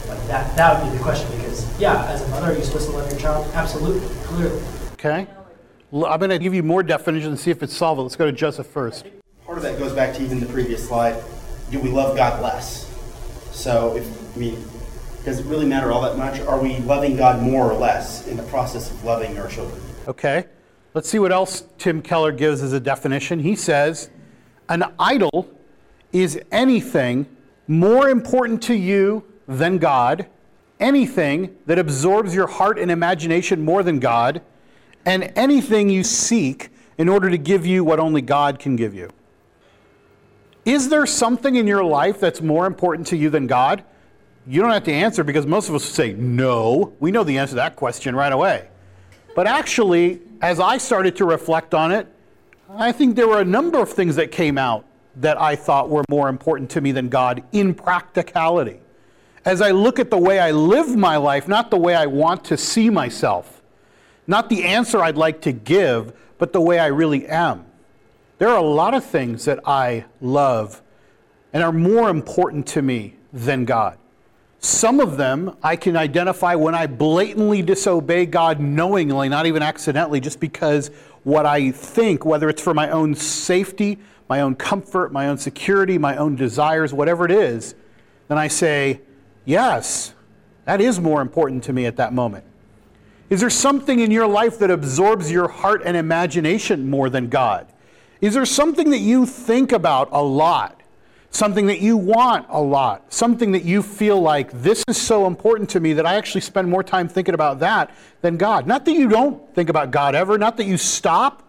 Like 0.07 0.25
that 0.27 0.55
that 0.55 0.81
would 0.81 0.89
be 0.89 0.97
the 0.97 1.03
question 1.03 1.29
because 1.35 1.67
yeah, 1.77 2.05
as 2.05 2.21
a 2.21 2.27
mother, 2.29 2.53
are 2.53 2.55
you 2.55 2.63
supposed 2.63 2.89
to 2.89 2.95
love 2.95 3.11
your 3.11 3.19
child? 3.19 3.45
Absolutely, 3.53 4.07
clearly. 4.23 4.63
Okay. 4.93 5.27
I'm 5.91 6.19
going 6.19 6.29
to 6.29 6.39
give 6.39 6.53
you 6.53 6.63
more 6.63 6.83
definitions 6.83 7.31
and 7.31 7.37
see 7.37 7.51
if 7.51 7.61
it's 7.61 7.75
solved. 7.75 7.99
Let's 7.99 8.15
go 8.15 8.27
to 8.27 8.31
Joseph 8.31 8.67
first. 8.67 9.05
Part 9.45 9.57
of 9.57 9.63
that 9.65 9.77
goes 9.77 9.91
back 9.91 10.15
to 10.15 10.23
even 10.23 10.39
the 10.39 10.45
previous 10.45 10.87
slide. 10.87 11.21
Do 11.69 11.81
we 11.81 11.89
love 11.89 12.15
God 12.15 12.41
less? 12.41 12.87
So 13.51 13.97
if 13.97 14.37
I 14.37 14.39
mean, 14.39 14.63
does 15.25 15.39
it 15.39 15.45
really 15.47 15.65
matter 15.65 15.91
all 15.91 16.03
that 16.03 16.15
much? 16.17 16.39
Are 16.41 16.61
we 16.61 16.77
loving 16.77 17.17
God 17.17 17.41
more 17.41 17.69
or 17.69 17.77
less 17.77 18.25
in 18.25 18.37
the 18.37 18.43
process 18.43 18.89
of 18.89 19.03
loving 19.03 19.37
our 19.37 19.49
children? 19.49 19.81
Okay. 20.07 20.45
Let's 20.93 21.07
see 21.07 21.19
what 21.19 21.31
else 21.31 21.65
Tim 21.77 22.01
Keller 22.01 22.31
gives 22.31 22.63
as 22.63 22.73
a 22.73 22.79
definition. 22.79 23.39
He 23.39 23.55
says, 23.55 24.09
An 24.67 24.83
idol 24.97 25.49
is 26.11 26.39
anything 26.51 27.27
more 27.67 28.09
important 28.09 28.63
to 28.63 28.73
you 28.73 29.23
than 29.47 29.77
God, 29.77 30.27
anything 30.79 31.55
that 31.67 31.77
absorbs 31.77 32.33
your 32.33 32.47
heart 32.47 32.79
and 32.79 32.89
imagination 32.89 33.63
more 33.63 33.83
than 33.83 33.99
God, 33.99 34.41
and 35.05 35.31
anything 35.35 35.89
you 35.89 36.03
seek 36.03 36.69
in 36.97 37.07
order 37.07 37.29
to 37.29 37.37
give 37.37 37.65
you 37.65 37.83
what 37.83 37.99
only 37.99 38.21
God 38.21 38.59
can 38.59 38.75
give 38.75 38.93
you. 38.93 39.11
Is 40.65 40.89
there 40.89 41.05
something 41.05 41.55
in 41.55 41.67
your 41.67 41.83
life 41.83 42.19
that's 42.19 42.41
more 42.41 42.65
important 42.65 43.07
to 43.07 43.17
you 43.17 43.29
than 43.29 43.47
God? 43.47 43.83
You 44.47 44.61
don't 44.61 44.71
have 44.71 44.83
to 44.85 44.91
answer 44.91 45.23
because 45.23 45.45
most 45.45 45.69
of 45.69 45.75
us 45.75 45.85
say 45.85 46.13
no. 46.13 46.93
We 46.99 47.11
know 47.11 47.23
the 47.23 47.37
answer 47.37 47.51
to 47.51 47.55
that 47.55 47.75
question 47.75 48.15
right 48.15 48.31
away. 48.31 48.67
But 49.39 49.47
actually, 49.47 50.19
as 50.41 50.59
I 50.59 50.77
started 50.77 51.15
to 51.15 51.23
reflect 51.23 51.73
on 51.73 51.93
it, 51.93 52.07
I 52.69 52.91
think 52.91 53.15
there 53.15 53.25
were 53.25 53.39
a 53.39 53.45
number 53.45 53.79
of 53.79 53.89
things 53.89 54.17
that 54.17 54.33
came 54.33 54.57
out 54.57 54.83
that 55.15 55.39
I 55.39 55.55
thought 55.55 55.87
were 55.89 56.03
more 56.09 56.27
important 56.27 56.69
to 56.71 56.81
me 56.81 56.91
than 56.91 57.07
God 57.07 57.41
in 57.53 57.73
practicality. 57.73 58.81
As 59.45 59.61
I 59.61 59.71
look 59.71 59.97
at 59.97 60.09
the 60.09 60.17
way 60.17 60.41
I 60.41 60.51
live 60.51 60.93
my 60.93 61.15
life, 61.15 61.47
not 61.47 61.71
the 61.71 61.77
way 61.77 61.95
I 61.95 62.05
want 62.05 62.43
to 62.51 62.57
see 62.57 62.89
myself, 62.89 63.61
not 64.27 64.49
the 64.49 64.65
answer 64.65 65.01
I'd 65.01 65.15
like 65.15 65.39
to 65.43 65.53
give, 65.53 66.11
but 66.37 66.51
the 66.51 66.59
way 66.59 66.77
I 66.77 66.87
really 66.87 67.25
am. 67.25 67.65
There 68.39 68.49
are 68.49 68.57
a 68.57 68.61
lot 68.61 68.93
of 68.93 69.05
things 69.05 69.45
that 69.45 69.61
I 69.65 70.03
love 70.19 70.81
and 71.53 71.63
are 71.63 71.71
more 71.71 72.09
important 72.09 72.67
to 72.67 72.81
me 72.81 73.15
than 73.31 73.63
God. 73.63 73.97
Some 74.59 74.99
of 74.99 75.15
them 75.17 75.55
I 75.63 75.75
can 75.77 75.95
identify 75.95 76.55
when 76.55 76.75
I 76.75 76.85
blatantly 76.85 77.61
disobey 77.61 78.25
God 78.25 78.59
knowingly, 78.59 79.29
not 79.29 79.45
even 79.45 79.63
accidentally, 79.63 80.19
just 80.19 80.39
because 80.39 80.91
what 81.23 81.45
I 81.45 81.71
think, 81.71 82.25
whether 82.25 82.49
it's 82.49 82.61
for 82.61 82.73
my 82.73 82.89
own 82.89 83.15
safety, 83.15 83.99
my 84.27 84.41
own 84.41 84.55
comfort, 84.55 85.11
my 85.11 85.27
own 85.27 85.37
security, 85.37 85.97
my 85.97 86.17
own 86.17 86.35
desires, 86.35 86.93
whatever 86.93 87.25
it 87.25 87.31
is, 87.31 87.73
then 88.27 88.37
I 88.37 88.47
say, 88.47 89.01
yes, 89.45 90.13
that 90.65 90.81
is 90.81 90.99
more 90.99 91.21
important 91.21 91.63
to 91.65 91.73
me 91.73 91.85
at 91.85 91.95
that 91.95 92.13
moment. 92.13 92.45
Is 93.29 93.39
there 93.39 93.49
something 93.49 93.99
in 93.99 94.11
your 94.11 94.27
life 94.27 94.59
that 94.59 94.71
absorbs 94.71 95.31
your 95.31 95.47
heart 95.47 95.83
and 95.85 95.95
imagination 95.95 96.89
more 96.89 97.09
than 97.09 97.29
God? 97.29 97.71
Is 98.21 98.33
there 98.33 98.45
something 98.45 98.89
that 98.89 98.99
you 98.99 99.25
think 99.25 99.71
about 99.71 100.09
a 100.11 100.21
lot? 100.21 100.78
Something 101.31 101.67
that 101.67 101.79
you 101.79 101.95
want 101.95 102.47
a 102.49 102.59
lot? 102.59 103.13
Something 103.13 103.51
that 103.51 103.63
you 103.63 103.83
feel 103.83 104.19
like 104.19 104.51
this 104.61 104.83
is 104.87 104.97
so 104.97 105.27
important 105.27 105.69
to 105.71 105.79
me 105.79 105.93
that 105.93 106.05
I 106.05 106.15
actually 106.15 106.41
spend 106.41 106.67
more 106.67 106.83
time 106.83 107.07
thinking 107.07 107.35
about 107.35 107.59
that 107.59 107.91
than 108.21 108.37
God? 108.37 108.65
Not 108.65 108.85
that 108.85 108.93
you 108.93 109.07
don't 109.07 109.53
think 109.53 109.69
about 109.69 109.91
God 109.91 110.15
ever, 110.15 110.37
not 110.37 110.57
that 110.57 110.65
you 110.65 110.77
stop, 110.77 111.43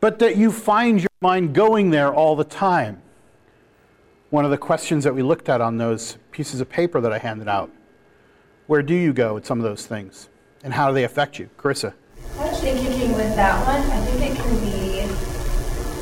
but 0.00 0.18
that 0.18 0.36
you 0.36 0.50
find 0.50 1.00
your 1.00 1.08
mind 1.20 1.54
going 1.54 1.90
there 1.90 2.12
all 2.12 2.34
the 2.34 2.44
time. 2.44 3.00
One 4.30 4.44
of 4.44 4.50
the 4.50 4.58
questions 4.58 5.04
that 5.04 5.14
we 5.14 5.22
looked 5.22 5.48
at 5.48 5.60
on 5.60 5.78
those 5.78 6.18
pieces 6.32 6.60
of 6.60 6.68
paper 6.68 7.00
that 7.00 7.12
I 7.12 7.18
handed 7.18 7.48
out 7.48 7.70
where 8.68 8.82
do 8.82 8.94
you 8.94 9.14
go 9.14 9.32
with 9.34 9.46
some 9.46 9.58
of 9.58 9.64
those 9.64 9.86
things? 9.86 10.28
And 10.62 10.74
how 10.74 10.88
do 10.88 10.94
they 10.94 11.04
affect 11.04 11.38
you? 11.38 11.48
Carissa. 11.56 11.94
I 12.38 12.50
was 12.50 12.60
thinking 12.60 13.14
with 13.14 13.34
that 13.34 13.58
one, 13.66 13.80
I 13.90 14.04
think 14.04 14.30
it 14.30 14.36
can 14.36 14.60
be 14.60 15.10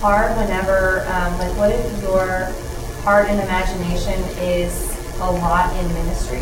hard 0.01 0.37
whenever, 0.37 1.07
um, 1.07 1.39
like, 1.39 1.57
what 1.57 1.71
if 1.71 2.03
your 2.03 2.53
heart 3.07 3.29
and 3.29 3.41
imagination 3.41 4.21
is 4.43 4.75
a 5.21 5.31
lot 5.31 5.73
in 5.77 5.87
ministry? 5.95 6.41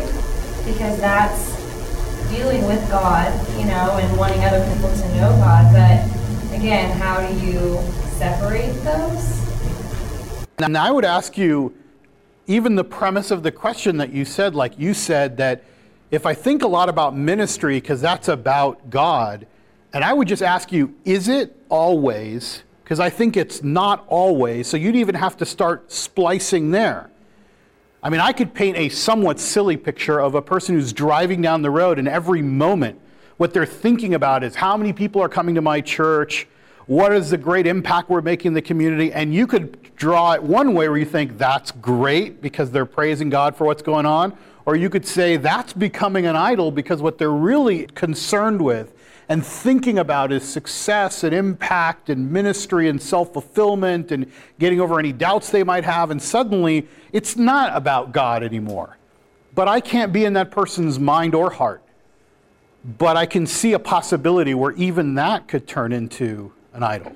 Because 0.65 0.99
that's 0.99 1.53
dealing 2.31 2.65
with 2.65 2.81
God, 2.89 3.31
you 3.59 3.65
know, 3.65 3.99
and 4.01 4.17
wanting 4.17 4.43
other 4.43 4.65
people 4.73 4.89
to 4.89 5.07
know 5.15 5.29
God. 5.37 5.71
But 5.71 6.57
again, 6.57 6.89
how 6.97 7.19
do 7.19 7.31
you 7.35 7.77
separate 8.17 8.73
those? 8.83 9.39
Now, 10.57 10.83
I 10.83 10.89
would 10.89 11.05
ask 11.05 11.37
you, 11.37 11.71
even 12.47 12.73
the 12.73 12.83
premise 12.83 13.29
of 13.29 13.43
the 13.43 13.51
question 13.51 13.97
that 13.97 14.11
you 14.11 14.25
said, 14.25 14.55
like 14.55 14.79
you 14.79 14.95
said, 14.95 15.37
that 15.37 15.63
if 16.09 16.25
I 16.25 16.33
think 16.33 16.63
a 16.63 16.67
lot 16.67 16.89
about 16.89 17.15
ministry, 17.15 17.79
because 17.79 18.01
that's 18.01 18.27
about 18.27 18.89
God, 18.89 19.45
and 19.93 20.03
I 20.03 20.13
would 20.13 20.27
just 20.27 20.41
ask 20.41 20.71
you, 20.71 20.95
is 21.05 21.27
it 21.27 21.55
always 21.69 22.63
because 22.85 22.99
I 22.99 23.09
think 23.09 23.35
it's 23.35 23.63
not 23.63 24.05
always. 24.09 24.67
So 24.67 24.77
you'd 24.77 24.95
even 24.95 25.15
have 25.15 25.35
to 25.37 25.45
start 25.45 25.91
splicing 25.91 26.69
there. 26.69 27.09
I 28.03 28.11
mean, 28.11 28.21
I 28.21 28.31
could 28.31 28.53
paint 28.53 28.77
a 28.77 28.89
somewhat 28.89 29.39
silly 29.39 29.75
picture 29.75 30.21
of 30.21 30.35
a 30.35 30.41
person 30.41 30.75
who's 30.75 30.93
driving 30.93 31.41
down 31.41 31.63
the 31.63 31.71
road, 31.71 31.97
and 31.97 32.07
every 32.07 32.43
moment, 32.43 33.01
what 33.37 33.55
they're 33.55 33.65
thinking 33.65 34.13
about 34.13 34.43
is 34.43 34.53
how 34.53 34.77
many 34.77 34.93
people 34.93 35.19
are 35.19 35.27
coming 35.27 35.55
to 35.55 35.63
my 35.63 35.81
church, 35.81 36.47
what 36.85 37.11
is 37.11 37.31
the 37.31 37.39
great 37.39 37.65
impact 37.65 38.07
we're 38.07 38.21
making 38.21 38.49
in 38.49 38.53
the 38.53 38.61
community, 38.61 39.11
and 39.11 39.33
you 39.33 39.47
could 39.47 39.95
draw 39.95 40.33
it 40.33 40.43
one 40.43 40.75
way 40.75 40.87
where 40.87 40.99
you 40.99 41.05
think 41.05 41.39
that's 41.39 41.71
great 41.71 42.39
because 42.39 42.69
they're 42.69 42.85
praising 42.85 43.31
God 43.31 43.55
for 43.55 43.65
what's 43.65 43.81
going 43.81 44.05
on, 44.05 44.37
or 44.65 44.75
you 44.75 44.89
could 44.89 45.05
say 45.05 45.37
that's 45.37 45.73
becoming 45.73 46.25
an 46.25 46.35
idol 46.35 46.71
because 46.71 47.01
what 47.01 47.17
they're 47.17 47.31
really 47.31 47.85
concerned 47.87 48.61
with 48.61 48.93
and 49.27 49.45
thinking 49.45 49.99
about 49.99 50.31
is 50.31 50.43
success 50.43 51.23
and 51.23 51.33
impact 51.33 52.09
and 52.09 52.31
ministry 52.31 52.89
and 52.89 53.01
self 53.01 53.33
fulfillment 53.33 54.11
and 54.11 54.31
getting 54.59 54.79
over 54.79 54.99
any 54.99 55.11
doubts 55.11 55.49
they 55.49 55.63
might 55.63 55.83
have. 55.83 56.11
And 56.11 56.21
suddenly, 56.21 56.87
it's 57.11 57.35
not 57.35 57.75
about 57.75 58.11
God 58.11 58.43
anymore. 58.43 58.97
But 59.53 59.67
I 59.67 59.79
can't 59.79 60.11
be 60.11 60.25
in 60.25 60.33
that 60.33 60.51
person's 60.51 60.99
mind 60.99 61.33
or 61.33 61.49
heart. 61.49 61.81
But 62.97 63.17
I 63.17 63.25
can 63.25 63.47
see 63.47 63.73
a 63.73 63.79
possibility 63.79 64.53
where 64.53 64.73
even 64.73 65.15
that 65.15 65.47
could 65.47 65.67
turn 65.67 65.91
into 65.91 66.51
an 66.73 66.83
idol. 66.83 67.13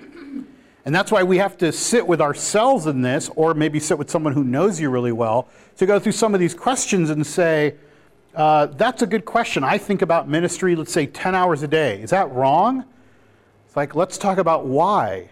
And 0.85 0.95
that's 0.95 1.11
why 1.11 1.21
we 1.21 1.37
have 1.37 1.57
to 1.59 1.71
sit 1.71 2.07
with 2.07 2.21
ourselves 2.21 2.87
in 2.87 3.01
this, 3.01 3.29
or 3.35 3.53
maybe 3.53 3.79
sit 3.79 3.99
with 3.99 4.09
someone 4.09 4.33
who 4.33 4.43
knows 4.43 4.79
you 4.79 4.89
really 4.89 5.11
well, 5.11 5.47
to 5.79 5.85
go 5.85 5.97
through 5.97 6.11
some 6.11 6.33
of 6.33 6.41
these 6.41 6.53
questions 6.53 7.09
and 7.09 7.25
say, 7.25 7.73
uh, 8.35 8.65
that's 8.67 9.01
a 9.01 9.07
good 9.07 9.23
question. 9.23 9.63
I 9.63 9.77
think 9.77 10.01
about 10.01 10.27
ministry, 10.27 10.75
let's 10.75 10.91
say 10.91 11.05
10 11.05 11.33
hours 11.33 11.63
a 11.63 11.69
day. 11.69 12.01
Is 12.01 12.09
that 12.09 12.29
wrong? 12.31 12.83
It's 13.65 13.77
like, 13.77 13.95
let's 13.95 14.17
talk 14.17 14.37
about 14.37 14.65
why. 14.65 15.29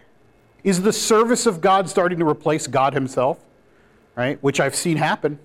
Is 0.64 0.80
the 0.82 0.92
service 0.92 1.44
of 1.44 1.60
God 1.60 1.88
starting 1.88 2.18
to 2.18 2.26
replace 2.26 2.66
God 2.66 2.94
Himself? 2.94 3.38
Right? 4.16 4.42
Which 4.42 4.58
I've 4.58 4.74
seen 4.74 4.96
happen. 4.96 5.38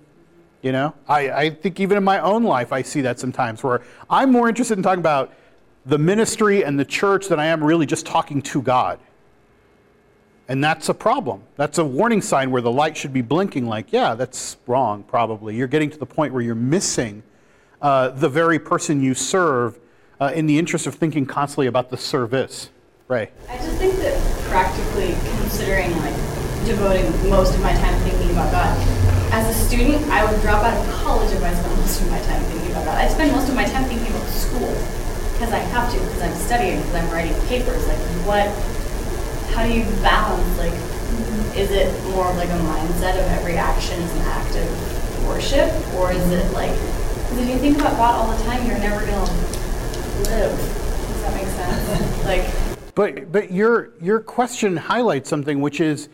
You 0.62 0.72
know, 0.72 0.94
I, 1.06 1.30
I 1.30 1.50
think 1.50 1.80
even 1.80 1.98
in 1.98 2.04
my 2.04 2.20
own 2.20 2.42
life, 2.42 2.72
I 2.72 2.80
see 2.80 3.02
that 3.02 3.20
sometimes 3.20 3.62
where 3.62 3.82
I'm 4.08 4.32
more 4.32 4.48
interested 4.48 4.78
in 4.78 4.82
talking 4.82 5.00
about 5.00 5.34
the 5.84 5.98
ministry 5.98 6.64
and 6.64 6.80
the 6.80 6.84
church 6.86 7.28
than 7.28 7.38
I 7.38 7.46
am 7.46 7.62
really 7.62 7.84
just 7.84 8.06
talking 8.06 8.40
to 8.40 8.62
God. 8.62 8.98
And 10.48 10.62
that's 10.62 10.88
a 10.88 10.94
problem. 10.94 11.42
That's 11.56 11.78
a 11.78 11.84
warning 11.84 12.20
sign 12.20 12.50
where 12.50 12.62
the 12.62 12.70
light 12.70 12.96
should 12.96 13.12
be 13.12 13.22
blinking, 13.22 13.66
like, 13.66 13.92
yeah, 13.92 14.14
that's 14.14 14.58
wrong, 14.66 15.02
probably. 15.04 15.56
You're 15.56 15.68
getting 15.68 15.90
to 15.90 15.98
the 15.98 16.06
point 16.06 16.34
where 16.34 16.42
you're 16.42 16.54
missing 16.54 17.22
uh, 17.80 18.10
the 18.10 18.28
very 18.28 18.58
person 18.58 19.02
you 19.02 19.14
serve 19.14 19.78
uh, 20.20 20.32
in 20.34 20.46
the 20.46 20.58
interest 20.58 20.86
of 20.86 20.94
thinking 20.94 21.24
constantly 21.24 21.66
about 21.66 21.90
the 21.90 21.96
service. 21.96 22.70
Ray. 23.06 23.28
I 23.50 23.56
just 23.58 23.76
think 23.76 23.96
that 24.00 24.16
practically 24.48 25.12
considering 25.36 25.92
like 26.00 26.16
devoting 26.64 27.04
most 27.28 27.54
of 27.54 27.60
my 27.60 27.72
time 27.72 27.94
thinking 28.00 28.30
about 28.30 28.50
God. 28.50 28.72
As 29.28 29.44
a 29.44 29.52
student, 29.52 30.00
I 30.08 30.24
would 30.24 30.40
drop 30.40 30.64
out 30.64 30.72
of 30.72 30.94
college 31.04 31.30
if 31.32 31.42
I 31.44 31.52
spent 31.52 31.76
most 31.76 32.00
of 32.00 32.10
my 32.10 32.20
time 32.22 32.40
thinking 32.44 32.70
about 32.72 32.86
God. 32.86 32.96
I 32.96 33.08
spend 33.08 33.32
most 33.32 33.50
of 33.50 33.54
my 33.54 33.64
time 33.64 33.84
thinking 33.84 34.08
about 34.08 34.26
school 34.28 34.72
because 35.36 35.52
I 35.52 35.58
have 35.58 35.92
to, 35.92 35.98
because 36.00 36.22
I'm 36.22 36.34
studying, 36.48 36.80
because 36.80 36.94
I'm 36.94 37.10
writing 37.12 37.34
papers. 37.44 37.86
Like, 37.88 38.00
what? 38.24 38.48
How 39.54 39.64
do 39.64 39.72
you 39.72 39.84
balance? 40.02 40.58
Like, 40.58 40.72
is 41.56 41.70
it 41.70 41.86
more 42.10 42.28
of 42.28 42.36
like 42.36 42.48
a 42.48 42.58
mindset 42.66 43.12
of 43.12 43.24
every 43.38 43.54
action 43.54 44.00
is 44.02 44.10
an 44.16 44.22
act 44.22 44.56
of 44.56 45.28
worship, 45.28 45.70
or 45.94 46.10
is 46.10 46.28
it 46.32 46.52
like 46.52 46.72
because 46.72 47.38
if 47.38 47.48
you 47.48 47.58
think 47.58 47.78
about 47.78 47.96
God 47.96 48.14
all 48.16 48.36
the 48.36 48.44
time, 48.44 48.66
you're 48.66 48.78
never 48.78 49.06
to 49.06 49.20
live. 50.28 50.58
Does 50.58 51.22
that 51.22 51.34
make 51.34 51.46
sense? 51.46 52.24
like. 52.24 52.94
But 52.96 53.30
but 53.30 53.52
your 53.52 53.92
your 54.00 54.18
question 54.18 54.76
highlights 54.76 55.28
something 55.28 55.60
which 55.60 55.80
is 55.80 56.08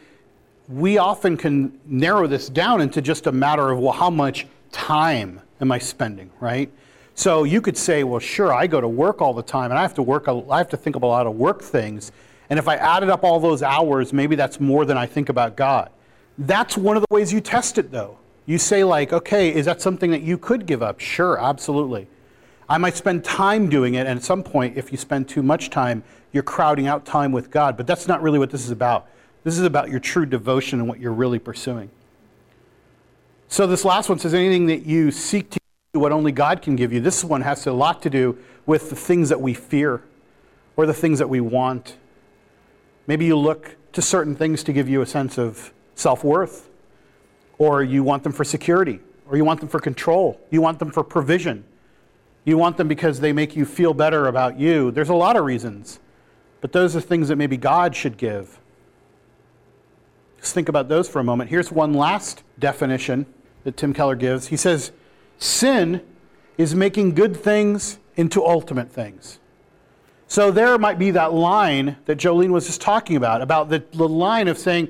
we 0.68 0.98
often 0.98 1.38
can 1.38 1.80
narrow 1.86 2.26
this 2.26 2.50
down 2.50 2.82
into 2.82 3.00
just 3.00 3.26
a 3.26 3.32
matter 3.32 3.70
of 3.70 3.78
well 3.78 3.92
how 3.92 4.10
much 4.10 4.46
time 4.70 5.40
am 5.62 5.72
I 5.72 5.78
spending, 5.78 6.30
right? 6.40 6.70
So 7.14 7.44
you 7.44 7.60
could 7.60 7.76
say, 7.76 8.04
well, 8.04 8.20
sure, 8.20 8.52
I 8.52 8.66
go 8.66 8.80
to 8.80 8.88
work 8.88 9.20
all 9.20 9.32
the 9.32 9.42
time, 9.42 9.70
and 9.70 9.78
I 9.78 9.82
have 9.82 9.94
to 9.94 10.02
work. 10.02 10.28
I 10.28 10.58
have 10.58 10.68
to 10.70 10.76
think 10.76 10.94
of 10.96 11.02
a 11.02 11.06
lot 11.06 11.26
of 11.26 11.36
work 11.36 11.62
things, 11.62 12.12
and 12.50 12.58
if 12.58 12.66
I 12.66 12.74
added 12.74 13.08
up 13.08 13.22
all 13.22 13.38
those 13.38 13.62
hours, 13.62 14.12
maybe 14.12 14.34
that's 14.34 14.58
more 14.58 14.84
than 14.84 14.98
I 14.98 15.06
think 15.06 15.28
about 15.28 15.56
God. 15.56 15.90
That's 16.36 16.76
one 16.76 16.96
of 16.96 17.04
the 17.08 17.14
ways 17.14 17.32
you 17.32 17.40
test 17.40 17.78
it, 17.78 17.92
though. 17.92 18.18
You 18.44 18.58
say, 18.58 18.82
like, 18.82 19.12
okay, 19.12 19.54
is 19.54 19.66
that 19.66 19.80
something 19.80 20.10
that 20.10 20.22
you 20.22 20.36
could 20.36 20.66
give 20.66 20.82
up? 20.82 20.98
Sure, 20.98 21.38
absolutely. 21.40 22.08
I 22.68 22.78
might 22.78 22.96
spend 22.96 23.24
time 23.24 23.68
doing 23.68 23.94
it, 23.94 24.06
and 24.06 24.18
at 24.18 24.24
some 24.24 24.42
point, 24.42 24.76
if 24.76 24.90
you 24.90 24.98
spend 24.98 25.28
too 25.28 25.42
much 25.42 25.70
time, 25.70 26.02
you're 26.32 26.42
crowding 26.42 26.88
out 26.88 27.04
time 27.04 27.30
with 27.30 27.50
God. 27.50 27.76
But 27.76 27.86
that's 27.86 28.08
not 28.08 28.20
really 28.20 28.38
what 28.38 28.50
this 28.50 28.64
is 28.64 28.70
about. 28.70 29.06
This 29.44 29.56
is 29.56 29.64
about 29.64 29.88
your 29.88 30.00
true 30.00 30.26
devotion 30.26 30.80
and 30.80 30.88
what 30.88 30.98
you're 30.98 31.12
really 31.12 31.38
pursuing. 31.38 31.90
So, 33.48 33.66
this 33.66 33.84
last 33.84 34.08
one 34.08 34.18
says 34.18 34.34
anything 34.34 34.66
that 34.66 34.86
you 34.86 35.10
seek 35.10 35.50
to 35.50 35.60
do 35.92 36.00
what 36.00 36.12
only 36.12 36.32
God 36.32 36.62
can 36.62 36.76
give 36.76 36.92
you. 36.92 37.00
This 37.00 37.22
one 37.24 37.42
has 37.42 37.66
a 37.66 37.72
lot 37.72 38.02
to 38.02 38.10
do 38.10 38.38
with 38.66 38.90
the 38.90 38.96
things 38.96 39.28
that 39.28 39.40
we 39.40 39.54
fear 39.54 40.02
or 40.76 40.86
the 40.86 40.94
things 40.94 41.18
that 41.18 41.28
we 41.28 41.40
want. 41.40 41.96
Maybe 43.06 43.24
you 43.24 43.36
look 43.36 43.76
to 43.92 44.02
certain 44.02 44.36
things 44.36 44.62
to 44.64 44.72
give 44.72 44.88
you 44.88 45.02
a 45.02 45.06
sense 45.06 45.38
of 45.38 45.72
self 45.94 46.22
worth 46.24 46.70
or 47.60 47.82
you 47.82 48.02
want 48.02 48.22
them 48.22 48.32
for 48.32 48.42
security, 48.42 49.00
or 49.28 49.36
you 49.36 49.44
want 49.44 49.60
them 49.60 49.68
for 49.68 49.80
control, 49.80 50.40
you 50.50 50.62
want 50.62 50.78
them 50.78 50.90
for 50.90 51.04
provision, 51.04 51.62
you 52.46 52.56
want 52.56 52.78
them 52.78 52.88
because 52.88 53.20
they 53.20 53.34
make 53.34 53.54
you 53.54 53.66
feel 53.66 53.92
better 53.92 54.28
about 54.28 54.58
you. 54.58 54.90
There's 54.90 55.10
a 55.10 55.14
lot 55.14 55.36
of 55.36 55.44
reasons. 55.44 56.00
but 56.62 56.72
those 56.72 56.94
are 56.94 57.00
things 57.00 57.28
that 57.28 57.36
maybe 57.36 57.56
God 57.56 57.96
should 57.96 58.18
give. 58.18 58.58
Just 60.40 60.54
think 60.54 60.68
about 60.68 60.88
those 60.88 61.08
for 61.08 61.18
a 61.18 61.24
moment. 61.24 61.50
Here's 61.50 61.72
one 61.72 61.94
last 61.94 62.42
definition 62.58 63.26
that 63.64 63.76
Tim 63.76 63.94
Keller 63.94 64.14
gives. 64.14 64.48
He 64.48 64.56
says, 64.56 64.92
Sin 65.38 66.02
is 66.58 66.74
making 66.74 67.14
good 67.14 67.34
things 67.34 67.98
into 68.16 68.44
ultimate 68.44 68.90
things. 68.92 69.38
So 70.30 70.52
there 70.52 70.78
might 70.78 70.96
be 70.96 71.10
that 71.10 71.32
line 71.32 71.96
that 72.04 72.16
Jolene 72.16 72.50
was 72.50 72.64
just 72.64 72.80
talking 72.80 73.16
about, 73.16 73.42
about 73.42 73.68
the, 73.68 73.82
the 73.90 74.08
line 74.08 74.46
of 74.46 74.58
saying, 74.58 74.88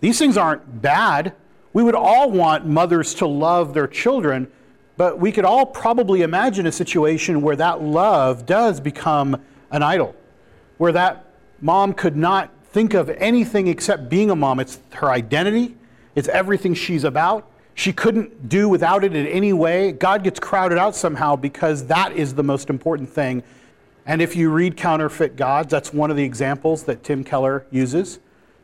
these 0.00 0.18
things 0.18 0.36
aren't 0.36 0.82
bad. 0.82 1.32
We 1.72 1.84
would 1.84 1.94
all 1.94 2.28
want 2.28 2.66
mothers 2.66 3.14
to 3.14 3.26
love 3.28 3.72
their 3.72 3.86
children, 3.86 4.50
but 4.96 5.20
we 5.20 5.30
could 5.30 5.44
all 5.44 5.64
probably 5.64 6.22
imagine 6.22 6.66
a 6.66 6.72
situation 6.72 7.40
where 7.40 7.54
that 7.54 7.82
love 7.82 8.44
does 8.44 8.80
become 8.80 9.40
an 9.70 9.84
idol, 9.84 10.16
where 10.76 10.90
that 10.90 11.24
mom 11.60 11.92
could 11.92 12.16
not 12.16 12.50
think 12.64 12.94
of 12.94 13.10
anything 13.10 13.68
except 13.68 14.08
being 14.08 14.28
a 14.28 14.34
mom. 14.34 14.58
It's 14.58 14.80
her 14.94 15.08
identity, 15.08 15.76
it's 16.16 16.26
everything 16.26 16.74
she's 16.74 17.04
about. 17.04 17.48
She 17.74 17.92
couldn't 17.92 18.48
do 18.48 18.68
without 18.68 19.04
it 19.04 19.14
in 19.14 19.24
any 19.28 19.52
way. 19.52 19.92
God 19.92 20.24
gets 20.24 20.40
crowded 20.40 20.78
out 20.78 20.96
somehow 20.96 21.36
because 21.36 21.86
that 21.86 22.16
is 22.16 22.34
the 22.34 22.42
most 22.42 22.70
important 22.70 23.08
thing. 23.08 23.44
And 24.04 24.20
if 24.20 24.34
you 24.34 24.50
read 24.50 24.76
Counterfeit 24.76 25.36
Gods, 25.36 25.70
that's 25.70 25.92
one 25.92 26.10
of 26.10 26.16
the 26.16 26.24
examples 26.24 26.84
that 26.84 27.04
Tim 27.04 27.22
Keller 27.22 27.66
uses 27.70 28.18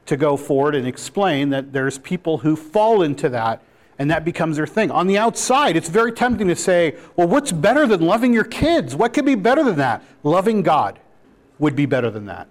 to 0.06 0.16
go 0.16 0.36
forward 0.36 0.74
and 0.74 0.86
explain 0.86 1.50
that 1.50 1.72
there's 1.72 1.98
people 1.98 2.38
who 2.38 2.56
fall 2.56 3.02
into 3.02 3.28
that 3.28 3.62
and 3.98 4.10
that 4.10 4.24
becomes 4.24 4.56
their 4.56 4.66
thing. 4.66 4.90
On 4.90 5.06
the 5.06 5.18
outside, 5.18 5.76
it's 5.76 5.88
very 5.88 6.12
tempting 6.12 6.48
to 6.48 6.56
say, 6.56 6.96
well, 7.16 7.26
what's 7.26 7.52
better 7.52 7.86
than 7.86 8.00
loving 8.00 8.32
your 8.32 8.44
kids? 8.44 8.94
What 8.94 9.12
could 9.12 9.24
be 9.24 9.34
better 9.34 9.62
than 9.62 9.76
that? 9.76 10.02
Loving 10.22 10.62
God 10.62 10.98
would 11.58 11.74
be 11.74 11.86
better 11.86 12.10
than 12.10 12.26
that. 12.26 12.48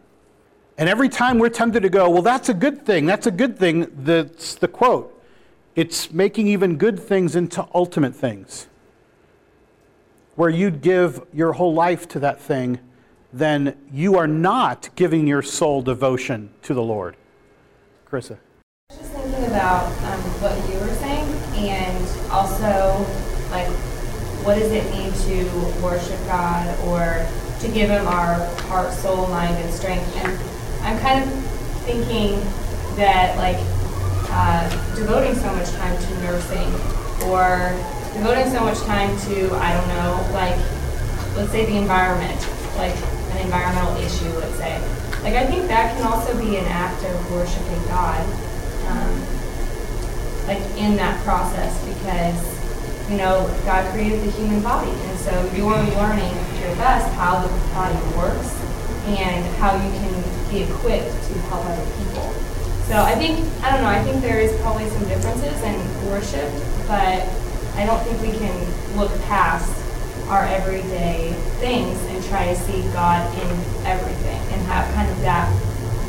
And 0.77 0.87
every 0.87 1.09
time 1.09 1.39
we're 1.39 1.49
tempted 1.49 1.81
to 1.81 1.89
go, 1.89 2.09
well, 2.09 2.21
that's 2.21 2.49
a 2.49 2.53
good 2.53 2.85
thing, 2.85 3.05
that's 3.05 3.25
a 3.25 3.31
good 3.31 3.57
thing, 3.57 3.87
that's 4.03 4.55
the 4.55 4.67
quote. 4.67 5.13
It's 5.75 6.11
making 6.11 6.47
even 6.47 6.77
good 6.77 6.99
things 6.99 7.35
into 7.35 7.67
ultimate 7.73 8.13
things. 8.13 8.67
Where 10.37 10.51
you'd 10.51 10.83
give 10.83 11.25
your 11.33 11.53
whole 11.53 11.73
life 11.73 12.07
to 12.09 12.19
that 12.19 12.39
thing, 12.39 12.79
then 13.33 13.75
you 13.91 14.19
are 14.19 14.27
not 14.27 14.89
giving 14.95 15.25
your 15.25 15.41
sole 15.41 15.81
devotion 15.81 16.51
to 16.61 16.75
the 16.75 16.83
Lord. 16.83 17.17
Carissa. 18.07 18.37
I 18.91 18.93
was 18.93 18.99
just 18.99 19.13
thinking 19.13 19.45
about 19.45 19.87
um, 19.87 20.19
what 20.37 20.53
you 20.71 20.79
were 20.79 20.93
saying, 20.97 21.25
and 21.57 22.29
also, 22.29 23.03
like, 23.49 23.65
what 24.45 24.59
does 24.59 24.71
it 24.71 24.85
mean 24.91 25.11
to 25.25 25.83
worship 25.83 26.19
God 26.27 26.69
or 26.85 27.25
to 27.61 27.67
give 27.73 27.89
Him 27.89 28.05
our 28.05 28.35
heart, 28.69 28.93
soul, 28.93 29.25
mind, 29.29 29.55
and 29.55 29.73
strength? 29.73 30.05
And 30.17 30.37
I'm 30.85 30.99
kind 30.99 31.23
of 31.23 31.33
thinking 31.81 32.37
that, 32.95 33.35
like, 33.37 33.57
uh, 34.29 34.69
devoting 34.95 35.33
so 35.33 35.51
much 35.55 35.71
time 35.71 35.97
to 35.97 36.21
nursing 36.21 36.71
or 37.25 37.73
devoting 38.13 38.49
so 38.51 38.63
much 38.63 38.79
time 38.81 39.09
to, 39.27 39.53
I 39.55 39.73
don't 39.73 39.87
know, 39.89 40.29
like, 40.33 40.57
let's 41.35 41.51
say 41.51 41.65
the 41.65 41.77
environment, 41.77 42.39
like 42.77 42.95
an 43.31 43.45
environmental 43.45 43.95
issue, 43.97 44.29
let's 44.39 44.55
say. 44.55 44.79
Like, 45.23 45.35
I 45.35 45.45
think 45.45 45.67
that 45.67 45.95
can 45.97 46.05
also 46.05 46.37
be 46.37 46.57
an 46.57 46.65
act 46.65 47.03
of 47.03 47.31
worshiping 47.31 47.83
God, 47.87 48.21
um, 48.87 49.13
like, 50.47 50.61
in 50.77 50.95
that 50.95 51.21
process 51.23 51.73
because, 51.83 52.37
you 53.09 53.17
know, 53.17 53.47
God 53.65 53.91
created 53.93 54.21
the 54.21 54.31
human 54.31 54.61
body. 54.61 54.91
And 54.91 55.19
so 55.19 55.31
you're 55.53 55.69
learning 55.69 56.31
to 56.31 56.59
your 56.59 56.75
best 56.77 57.13
how 57.15 57.41
the 57.41 57.49
body 57.73 57.97
works 58.15 58.55
and 59.07 59.45
how 59.57 59.75
you 59.75 59.91
can 59.99 60.15
be 60.49 60.63
equipped 60.63 61.11
to 61.27 61.33
help 61.47 61.65
other 61.65 61.85
people. 61.99 62.31
So 62.87 62.95
I 62.95 63.15
think, 63.15 63.39
I 63.63 63.71
don't 63.71 63.81
know, 63.81 63.89
I 63.89 64.01
think 64.03 64.21
there 64.21 64.39
is 64.39 64.55
probably 64.61 64.87
some 64.89 65.03
differences 65.07 65.61
in 65.61 65.75
worship, 66.07 66.47
but 66.87 67.27
I 67.77 67.85
don't 67.85 68.03
think 68.03 68.19
we 68.21 68.37
can 68.37 68.97
look 68.97 69.11
past 69.25 69.71
our 70.29 70.43
everyday 70.45 71.31
things 71.59 71.95
and 72.05 72.25
try 72.25 72.45
to 72.45 72.55
see 72.55 72.81
God 72.91 73.31
in 73.35 73.49
everything 73.85 74.41
and 74.51 74.61
have 74.63 74.91
kind 74.95 75.07
of 75.11 75.21
that 75.21 75.47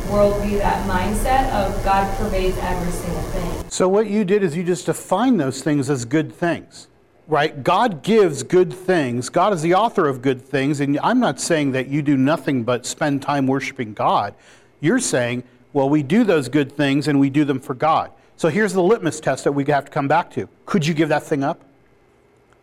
worldview, 0.07 0.59
that 0.61 0.88
mindset 0.88 1.52
of 1.52 1.85
God 1.85 2.16
pervades 2.16 2.57
every 2.62 2.90
single 2.90 3.20
thing. 3.20 3.70
So, 3.70 3.87
what 3.87 4.09
you 4.09 4.24
did 4.24 4.42
is 4.42 4.57
you 4.57 4.64
just 4.64 4.87
defined 4.87 5.38
those 5.38 5.62
things 5.62 5.90
as 5.90 6.07
good 6.07 6.33
things, 6.33 6.88
right? 7.26 7.62
God 7.62 8.02
gives 8.02 8.42
good 8.42 8.72
things. 8.72 9.28
God 9.28 9.52
is 9.52 9.61
the 9.61 9.74
author 9.74 10.09
of 10.09 10.22
good 10.22 10.40
things. 10.40 10.81
And 10.81 10.98
I'm 11.02 11.20
not 11.20 11.38
saying 11.38 11.72
that 11.72 11.88
you 11.88 12.00
do 12.00 12.16
nothing 12.16 12.64
but 12.64 12.87
spend 12.87 13.20
time 13.20 13.46
worshiping 13.46 13.92
God. 13.92 14.35
You're 14.81 15.00
saying, 15.00 15.42
well, 15.74 15.90
we 15.90 16.02
do 16.02 16.24
those 16.24 16.48
good 16.48 16.72
things 16.72 17.09
and 17.09 17.20
we 17.20 17.28
do 17.28 17.44
them 17.44 17.61
for 17.61 17.74
God. 17.74 18.11
So, 18.38 18.48
here's 18.48 18.72
the 18.72 18.83
litmus 18.83 19.18
test 19.18 19.42
that 19.44 19.53
we 19.53 19.64
have 19.64 19.87
to 19.87 19.90
come 19.90 20.07
back 20.07 20.31
to. 20.35 20.48
Could 20.64 20.87
you 20.87 20.94
give 20.94 21.09
that 21.09 21.24
thing 21.24 21.42
up? 21.42 21.61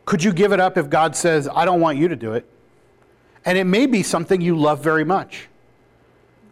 Could 0.05 0.23
you 0.23 0.31
give 0.31 0.53
it 0.53 0.59
up 0.61 0.77
if 0.77 0.89
God 0.89 1.17
says, 1.17 1.49
I 1.53 1.65
don't 1.65 1.81
want 1.81 1.97
you 1.97 2.07
to 2.07 2.15
do 2.15 2.31
it? 2.31 2.49
And 3.43 3.57
it 3.57 3.65
may 3.65 3.85
be 3.85 4.01
something 4.01 4.39
you 4.39 4.55
love 4.55 4.81
very 4.81 5.03
much. 5.03 5.49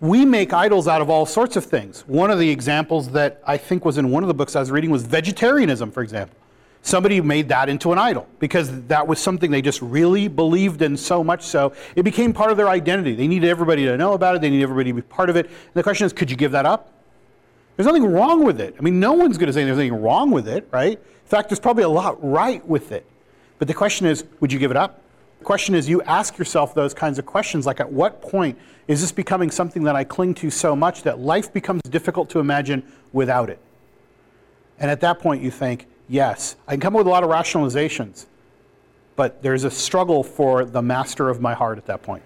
We 0.01 0.25
make 0.25 0.51
idols 0.51 0.89
out 0.89 1.01
of 1.01 1.09
all 1.09 1.25
sorts 1.25 1.55
of 1.55 1.63
things. 1.63 2.01
One 2.05 2.31
of 2.31 2.38
the 2.38 2.49
examples 2.49 3.12
that 3.12 3.41
I 3.47 3.55
think 3.55 3.86
was 3.86 3.97
in 3.97 4.12
one 4.12 4.23
of 4.23 4.27
the 4.27 4.33
books 4.33 4.57
I 4.57 4.59
was 4.59 4.71
reading 4.71 4.89
was 4.89 5.03
vegetarianism, 5.03 5.91
for 5.91 6.03
example. 6.03 6.38
Somebody 6.81 7.21
made 7.21 7.47
that 7.47 7.69
into 7.69 7.93
an 7.93 7.99
idol 7.99 8.27
because 8.39 8.83
that 8.88 9.07
was 9.07 9.19
something 9.19 9.51
they 9.51 9.62
just 9.62 9.81
really 9.81 10.27
believed 10.27 10.81
in 10.81 10.97
so 10.97 11.23
much 11.23 11.43
so 11.43 11.71
it 11.95 12.03
became 12.03 12.33
part 12.33 12.51
of 12.51 12.57
their 12.57 12.67
identity. 12.67 13.15
They 13.15 13.29
needed 13.29 13.49
everybody 13.49 13.86
to 13.86 13.95
know 13.95 14.12
about 14.12 14.36
it, 14.36 14.41
they 14.41 14.49
needed 14.49 14.63
everybody 14.63 14.89
to 14.89 14.95
be 14.95 15.01
part 15.01 15.29
of 15.29 15.38
it. 15.38 15.45
And 15.45 15.73
the 15.75 15.83
question 15.83 16.05
is, 16.05 16.12
could 16.12 16.29
you 16.29 16.36
give 16.36 16.51
that 16.51 16.65
up? 16.65 16.89
There's 17.75 17.88
nothing 17.88 18.05
wrong 18.05 18.43
with 18.43 18.62
it. 18.62 18.75
I 18.77 18.81
mean, 18.81 18.99
no 18.99 19.13
one's 19.13 19.38
going 19.38 19.47
to 19.47 19.53
say 19.53 19.63
there's 19.63 19.79
anything 19.79 20.01
wrong 20.01 20.31
with 20.31 20.47
it, 20.47 20.67
right? 20.71 20.97
In 20.97 21.27
fact, 21.27 21.49
there's 21.49 21.59
probably 21.59 21.83
a 21.83 21.89
lot 21.89 22.23
right 22.23 22.65
with 22.67 22.91
it. 22.91 23.05
But 23.57 23.67
the 23.67 23.73
question 23.73 24.05
is, 24.05 24.25
would 24.39 24.53
you 24.53 24.59
give 24.59 24.71
it 24.71 24.77
up? 24.77 25.01
The 25.39 25.45
question 25.45 25.73
is, 25.75 25.89
you 25.89 26.01
ask 26.03 26.38
yourself 26.38 26.75
those 26.75 26.93
kinds 26.93 27.17
of 27.17 27.25
questions 27.25 27.65
like, 27.65 27.79
at 27.79 27.91
what 27.91 28.21
point 28.21 28.57
is 28.88 29.01
this 29.01 29.12
becoming 29.12 29.49
something 29.49 29.83
that 29.83 29.95
I 29.95 30.03
cling 30.03 30.36
to 30.36 30.49
so 30.49 30.75
much 30.75 31.03
that 31.03 31.19
life 31.19 31.51
becomes 31.51 31.81
difficult 31.83 32.29
to 32.31 32.39
imagine 32.39 32.83
without 33.12 33.49
it? 33.49 33.59
And 34.79 34.91
at 34.91 35.01
that 35.01 35.19
point, 35.19 35.41
you 35.41 35.51
think, 35.51 35.88
yes, 36.07 36.55
I 36.67 36.73
can 36.73 36.81
come 36.81 36.95
up 36.95 36.99
with 36.99 37.07
a 37.07 37.09
lot 37.09 37.23
of 37.23 37.29
rationalizations, 37.29 38.25
but 39.15 39.41
there's 39.41 39.63
a 39.63 39.71
struggle 39.71 40.23
for 40.23 40.65
the 40.65 40.81
master 40.81 41.29
of 41.29 41.41
my 41.41 41.53
heart 41.53 41.77
at 41.77 41.86
that 41.88 42.03
point. 42.03 42.23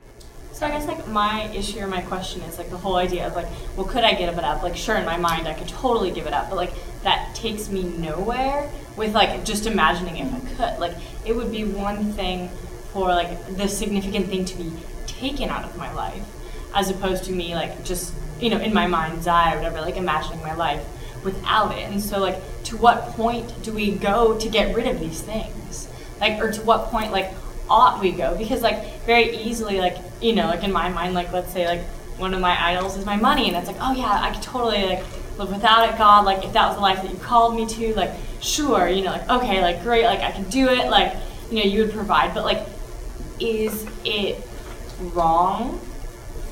So 0.57 0.65
I 0.65 0.71
guess 0.71 0.87
like 0.87 1.07
my 1.07 1.43
issue 1.53 1.81
or 1.81 1.85
my 1.85 2.01
question 2.01 2.41
is 2.41 2.57
like 2.57 2.71
the 2.71 2.77
whole 2.77 2.95
idea 2.95 3.27
of 3.27 3.35
like, 3.35 3.45
well, 3.75 3.85
could 3.85 4.03
I 4.03 4.15
give 4.15 4.35
it 4.39 4.43
up? 4.43 4.63
Like, 4.63 4.75
sure, 4.75 4.95
in 4.95 5.05
my 5.05 5.15
mind, 5.15 5.47
I 5.47 5.53
could 5.53 5.67
totally 5.67 6.09
give 6.09 6.25
it 6.25 6.33
up, 6.33 6.49
but 6.49 6.55
like 6.55 6.73
that 7.03 7.35
takes 7.35 7.69
me 7.69 7.83
nowhere. 7.83 8.67
With 8.95 9.13
like 9.13 9.45
just 9.45 9.67
imagining 9.67 10.17
if 10.17 10.33
I 10.33 10.39
could, 10.55 10.79
like 10.79 10.95
it 11.27 11.35
would 11.35 11.51
be 11.51 11.63
one 11.63 12.11
thing 12.13 12.49
for 12.91 13.09
like 13.09 13.55
the 13.55 13.67
significant 13.67 14.29
thing 14.29 14.45
to 14.45 14.57
be 14.57 14.71
taken 15.05 15.49
out 15.49 15.63
of 15.63 15.77
my 15.77 15.93
life, 15.93 16.25
as 16.73 16.89
opposed 16.89 17.25
to 17.25 17.31
me 17.31 17.53
like 17.53 17.85
just 17.85 18.11
you 18.39 18.49
know 18.49 18.57
in 18.57 18.73
my 18.73 18.87
mind's 18.87 19.27
eye 19.27 19.53
or 19.53 19.57
whatever, 19.57 19.79
like 19.81 19.95
imagining 19.95 20.41
my 20.41 20.55
life 20.55 20.83
without 21.23 21.77
it. 21.77 21.87
And 21.87 22.01
so 22.01 22.17
like, 22.17 22.41
to 22.63 22.77
what 22.77 23.09
point 23.09 23.61
do 23.61 23.71
we 23.71 23.91
go 23.91 24.39
to 24.39 24.49
get 24.49 24.75
rid 24.75 24.87
of 24.87 24.99
these 24.99 25.21
things? 25.21 25.87
Like, 26.19 26.41
or 26.41 26.51
to 26.51 26.61
what 26.63 26.85
point 26.85 27.11
like 27.11 27.31
ought 27.69 27.99
we 28.01 28.11
go? 28.11 28.35
Because 28.37 28.61
like 28.61 29.01
very 29.01 29.35
easily, 29.37 29.79
like 29.79 29.97
you 30.21 30.33
know, 30.33 30.47
like 30.47 30.63
in 30.63 30.71
my 30.71 30.89
mind, 30.89 31.13
like 31.13 31.31
let's 31.31 31.51
say 31.51 31.67
like 31.67 31.81
one 32.17 32.33
of 32.33 32.41
my 32.41 32.57
idols 32.71 32.97
is 32.97 33.05
my 33.05 33.15
money, 33.15 33.47
and 33.47 33.57
it's 33.57 33.67
like, 33.67 33.77
oh 33.79 33.93
yeah, 33.93 34.19
I 34.21 34.31
could 34.31 34.41
totally 34.41 34.85
like 34.85 35.03
live 35.37 35.49
without 35.49 35.89
it, 35.89 35.97
God. 35.97 36.25
Like 36.25 36.43
if 36.43 36.53
that 36.53 36.67
was 36.67 36.75
the 36.75 36.81
life 36.81 37.01
that 37.01 37.11
you 37.11 37.17
called 37.19 37.55
me 37.55 37.65
to, 37.67 37.93
like 37.95 38.11
sure, 38.41 38.87
you 38.87 39.03
know, 39.03 39.11
like 39.11 39.29
okay, 39.29 39.61
like 39.61 39.83
great, 39.83 40.05
like 40.05 40.21
I 40.21 40.31
can 40.31 40.43
do 40.49 40.67
it, 40.69 40.89
like 40.89 41.15
you 41.51 41.63
know, 41.63 41.69
you 41.69 41.81
would 41.81 41.93
provide, 41.93 42.33
but 42.33 42.43
like, 42.43 42.65
is 43.39 43.85
it 44.03 44.45
wrong 44.99 45.79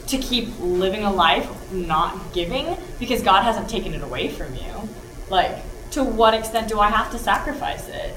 to 0.08 0.17
keep 0.17 0.49
living 0.60 1.04
a 1.04 1.12
life 1.12 1.71
not 1.71 2.34
giving 2.34 2.78
because 2.99 3.21
God 3.21 3.41
hasn't 3.41 3.69
taken 3.69 3.93
it 3.93 4.04
away 4.04 4.30
from 4.30 4.54
you? 4.56 4.89
Like, 5.30 5.58
to 5.91 6.04
what 6.04 6.34
extent 6.34 6.69
do 6.69 6.80
I 6.80 6.89
have 6.89 7.12
to 7.12 7.17
sacrifice 7.17 7.88
it? 7.89 8.13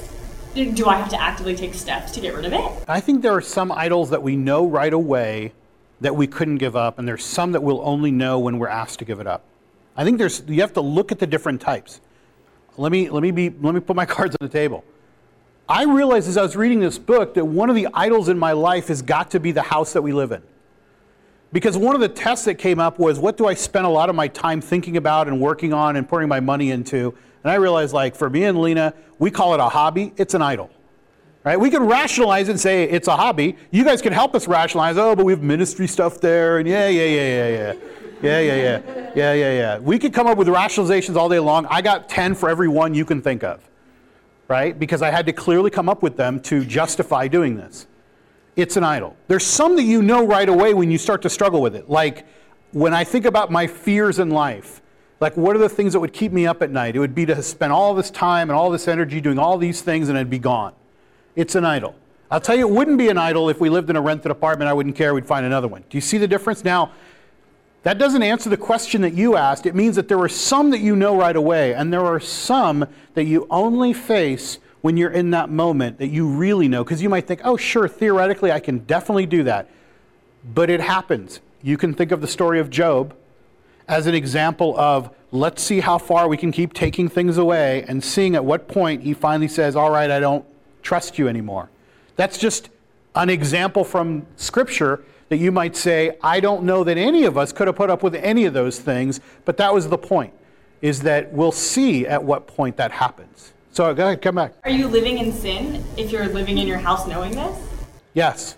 Do 0.55 0.87
I 0.87 0.97
have 0.97 1.09
to 1.11 1.21
actively 1.21 1.55
take 1.55 1.75
steps 1.75 2.13
to 2.13 2.21
get 2.21 2.35
rid 2.35 2.45
of 2.45 2.53
it? 2.53 2.85
I 2.89 3.01
think 3.01 3.23
there 3.23 3.35
are 3.35 3.41
some 3.41 3.71
idols 3.73 4.11
that 4.11 4.23
we 4.23 4.37
know 4.37 4.67
right 4.67 4.93
away 4.93 5.53
that 6.01 6.15
we 6.15 6.27
couldn't 6.27 6.57
give 6.57 6.77
up, 6.77 6.99
and 6.99 7.07
there's 7.09 7.25
some 7.25 7.53
that 7.53 7.63
we'll 7.63 7.83
only 7.83 8.11
know 8.11 8.39
when 8.39 8.59
we're 8.59 8.69
asked 8.69 8.99
to 9.01 9.05
give 9.05 9.21
it 9.21 9.27
up. 9.27 9.45
I 9.97 10.05
think 10.05 10.19
there's 10.19 10.43
you 10.47 10.61
have 10.61 10.73
to 10.75 10.81
look 10.81 11.11
at 11.11 11.19
the 11.19 11.27
different 11.27 11.61
types. 11.61 12.01
Let 12.77 12.93
me 12.93 13.11
let 13.11 13.23
me 13.23 13.31
be 13.31 13.51
let 13.51 13.75
me 13.75 13.81
put 13.81 13.97
my 13.97 14.07
cards 14.17 14.37
on 14.41 14.47
the 14.47 14.53
table. 14.53 14.85
I 15.69 15.85
realized 15.85 16.29
as 16.29 16.37
I 16.37 16.43
was 16.43 16.57
reading 16.57 16.81
this 16.81 16.99
book 16.99 17.35
that 17.35 17.45
one 17.45 17.69
of 17.69 17.77
the 17.77 17.89
idols 17.93 18.29
in 18.29 18.39
my 18.39 18.53
life 18.53 18.89
has 18.89 19.03
got 19.03 19.33
to 19.33 19.41
be 19.41 19.53
the 19.53 19.63
house 19.63 19.93
that 19.93 20.01
we 20.01 20.13
live 20.13 20.33
in. 20.33 20.43
Because 21.53 21.77
one 21.77 21.95
of 21.95 22.01
the 22.01 22.09
tests 22.09 22.45
that 22.45 22.55
came 22.55 22.79
up 22.79 22.99
was 22.99 23.19
what 23.19 23.37
do 23.37 23.47
I 23.47 23.55
spend 23.55 23.85
a 23.85 23.91
lot 23.91 24.09
of 24.09 24.15
my 24.15 24.29
time 24.29 24.61
thinking 24.61 24.97
about 24.97 25.29
and 25.29 25.41
working 25.41 25.73
on 25.73 25.97
and 25.97 26.09
pouring 26.09 26.29
my 26.29 26.41
money 26.41 26.71
into? 26.71 27.15
And 27.45 27.51
I 27.51 27.57
realized, 27.57 27.93
like, 27.93 28.15
for 28.17 28.29
me 28.29 28.45
and 28.45 28.61
Lena, 28.61 28.95
we 29.19 29.31
call 29.31 29.55
it 29.55 29.61
a 29.61 29.69
hobby, 29.69 30.13
it's 30.17 30.35
an 30.35 30.43
idol. 30.43 30.71
Right? 31.45 31.59
We 31.59 31.71
can 31.71 31.85
rationalize 31.85 32.49
and 32.49 32.59
say 32.59 32.85
it's 32.85 33.09
a 33.09 33.17
hobby. 33.17 33.57
You 33.71 33.85
guys 33.85 34.03
can 34.03 34.13
help 34.13 34.35
us 34.35 34.47
rationalize, 34.49 34.99
oh, 34.99 35.17
but 35.17 35.25
we 35.25 35.33
have 35.33 35.43
ministry 35.43 35.87
stuff 35.87 36.21
there, 36.21 36.59
and 36.59 36.69
yeah, 36.69 36.89
yeah, 36.89 37.05
yeah, 37.05 37.49
yeah, 37.49 37.49
yeah. 37.49 37.75
Yeah, 38.21 38.41
yeah, 38.41 38.55
yeah. 38.57 39.13
Yeah, 39.15 39.33
yeah, 39.33 39.53
yeah. 39.53 39.79
We 39.79 39.99
could 39.99 40.13
come 40.13 40.27
up 40.27 40.39
with 40.39 40.49
rationalizations 40.49 41.17
all 41.17 41.29
day 41.29 41.39
long. 41.39 41.67
I 41.67 41.83
got 41.83 42.09
10 42.09 42.35
for 42.35 42.49
every 42.49 42.69
one 42.69 42.95
you 42.95 43.05
can 43.05 43.23
think 43.23 43.45
of. 43.45 43.69
Right? 44.49 44.79
Because 44.79 45.03
I 45.03 45.11
had 45.11 45.27
to 45.27 45.33
clearly 45.33 45.71
come 45.71 45.89
up 45.89 46.03
with 46.03 46.17
them 46.17 46.41
to 46.41 46.65
justify 46.65 47.29
doing 47.29 47.57
this. 47.57 47.87
It's 48.57 48.77
an 48.77 48.83
idol. 48.83 49.17
There's 49.29 49.47
some 49.47 49.77
that 49.77 49.85
you 49.85 50.03
know 50.03 50.27
right 50.27 50.49
away 50.49 50.75
when 50.75 50.91
you 50.91 50.99
start 50.99 51.23
to 51.23 51.31
struggle 51.31 51.63
with 51.63 51.77
it. 51.77 51.89
Like 51.89 52.27
when 52.73 52.93
I 52.93 53.05
think 53.05 53.25
about 53.25 53.53
my 53.53 53.67
fears 53.67 54.19
in 54.19 54.31
life, 54.31 54.83
like 55.21 55.37
what 55.37 55.57
are 55.57 55.59
the 55.59 55.69
things 55.69 55.93
that 55.93 56.01
would 56.01 56.13
keep 56.13 56.33
me 56.33 56.47
up 56.47 56.63
at 56.63 56.71
night? 56.71 56.97
It 56.97 57.01
would 57.01 57.15
be 57.15 57.27
to 57.27 57.43
spend 57.43 57.73
all 57.73 57.95
this 57.95 58.11
time 58.11 58.51
and 58.51 58.57
all 58.57 58.71
this 58.71 58.89
energy 58.89 59.21
doing 59.21 59.39
all 59.39 59.59
these 59.59 59.83
things 59.83 60.09
and 60.09 60.17
I'd 60.17 60.31
be 60.31 60.39
gone. 60.39 60.75
It's 61.35 61.55
an 61.55 61.65
idol. 61.65 61.95
I'll 62.31 62.41
tell 62.41 62.57
you, 62.57 62.69
it 62.69 62.71
wouldn't 62.71 62.99
be 62.99 63.09
an 63.09 63.17
idol 63.17 63.49
if 63.49 63.59
we 63.61 63.71
lived 63.71 63.89
in 63.89 63.97
a 63.97 64.01
rented 64.01 64.31
apartment. 64.31 64.69
I 64.69 64.75
wouldn't 64.75 64.97
care. 64.97 65.15
We'd 65.15 65.27
find 65.27 65.47
another 65.47 65.69
one. 65.69 65.85
Do 65.89 65.97
you 65.97 66.03
see 66.03 66.19
the 66.19 66.29
difference? 66.29 66.63
Now, 66.63 66.93
that 67.85 67.97
doesn't 67.97 68.23
answer 68.23 68.51
the 68.51 68.57
question 68.57 69.01
that 69.03 69.15
you 69.15 69.37
asked. 69.37 69.65
It 69.65 69.75
means 69.75 69.97
that 69.97 70.09
there 70.09 70.19
are 70.19 70.29
some 70.29 70.71
that 70.71 70.81
you 70.81 70.95
know 70.95 71.17
right 71.17 71.37
away, 71.37 71.75
and 71.75 71.93
there 71.93 72.05
are 72.05 72.21
some 72.21 72.87
that 73.15 73.25
you 73.25 73.47
only 73.51 73.95
face 73.95 74.59
when 74.83 74.97
you're 74.97 75.11
in 75.11 75.31
that 75.31 75.49
moment 75.49 75.99
that 75.99 76.09
you 76.09 76.27
really 76.29 76.69
know. 76.69 76.85
Because 76.85 77.03
you 77.03 77.09
might 77.09 77.27
think, 77.27 77.41
oh, 77.45 77.57
sure, 77.57 77.89
theoretically, 77.89 78.53
I 78.53 78.61
can 78.61 78.81
definitely 78.81 79.27
do 79.27 79.45
that. 79.45 79.71
But 80.45 80.71
it 80.71 80.81
happens. 80.81 81.41
You 81.63 81.79
can 81.79 81.95
think 81.95 82.13
of 82.13 82.21
the 82.21 82.27
story 82.29 82.61
of 82.61 82.69
Job 82.69 83.15
as 83.89 84.07
an 84.07 84.15
example 84.15 84.79
of 84.79 85.11
let's 85.33 85.63
see 85.63 85.81
how 85.81 85.99
far 85.99 86.29
we 86.29 86.37
can 86.37 86.53
keep 86.53 86.75
taking 86.75 87.09
things 87.09 87.39
away 87.39 87.85
and 87.89 88.05
seeing 88.05 88.35
at 88.35 88.45
what 88.45 88.69
point 88.69 89.03
he 89.03 89.15
finally 89.15 89.49
says, 89.49 89.75
all 89.75 89.91
right, 89.91 90.11
I 90.11 90.21
don't 90.21 90.45
trust 90.83 91.19
you 91.19 91.29
anymore. 91.29 91.71
That's 92.17 92.39
just 92.39 92.71
an 93.15 93.31
example 93.31 93.85
from 93.85 94.27
Scripture 94.37 95.03
that 95.29 95.39
you 95.39 95.53
might 95.53 95.77
say, 95.77 96.17
I 96.23 96.41
don't 96.41 96.65
know 96.65 96.85
that 96.85 96.97
any 96.97 97.25
of 97.25 97.37
us 97.37 97.53
could 97.53 97.67
have 97.67 97.77
put 97.77 97.91
up 97.91 98.03
with 98.03 98.15
any 98.15 98.45
of 98.45 98.55
those 98.55 98.79
things, 98.79 99.21
but 99.45 99.57
that 99.59 99.73
was 99.73 99.89
the 99.89 99.99
point, 99.99 100.33
is 100.81 101.01
that 101.03 101.33
we'll 101.33 101.53
see 101.53 102.07
at 102.07 102.23
what 102.23 102.47
point 102.47 102.77
that 102.77 102.93
happens. 102.93 103.53
So 103.73 103.93
go 103.95 104.07
ahead, 104.07 104.23
come 104.23 104.37
back. 104.37 104.55
Are 104.65 104.71
you 104.71 104.89
living 104.89 105.19
in 105.19 105.33
sin 105.33 105.85
if 105.97 106.11
you're 106.11 106.29
living 106.29 106.59
in 106.59 106.67
your 106.67 106.79
house 106.79 107.07
knowing 107.07 107.33
this? 107.33 107.59
Yes. 108.15 108.57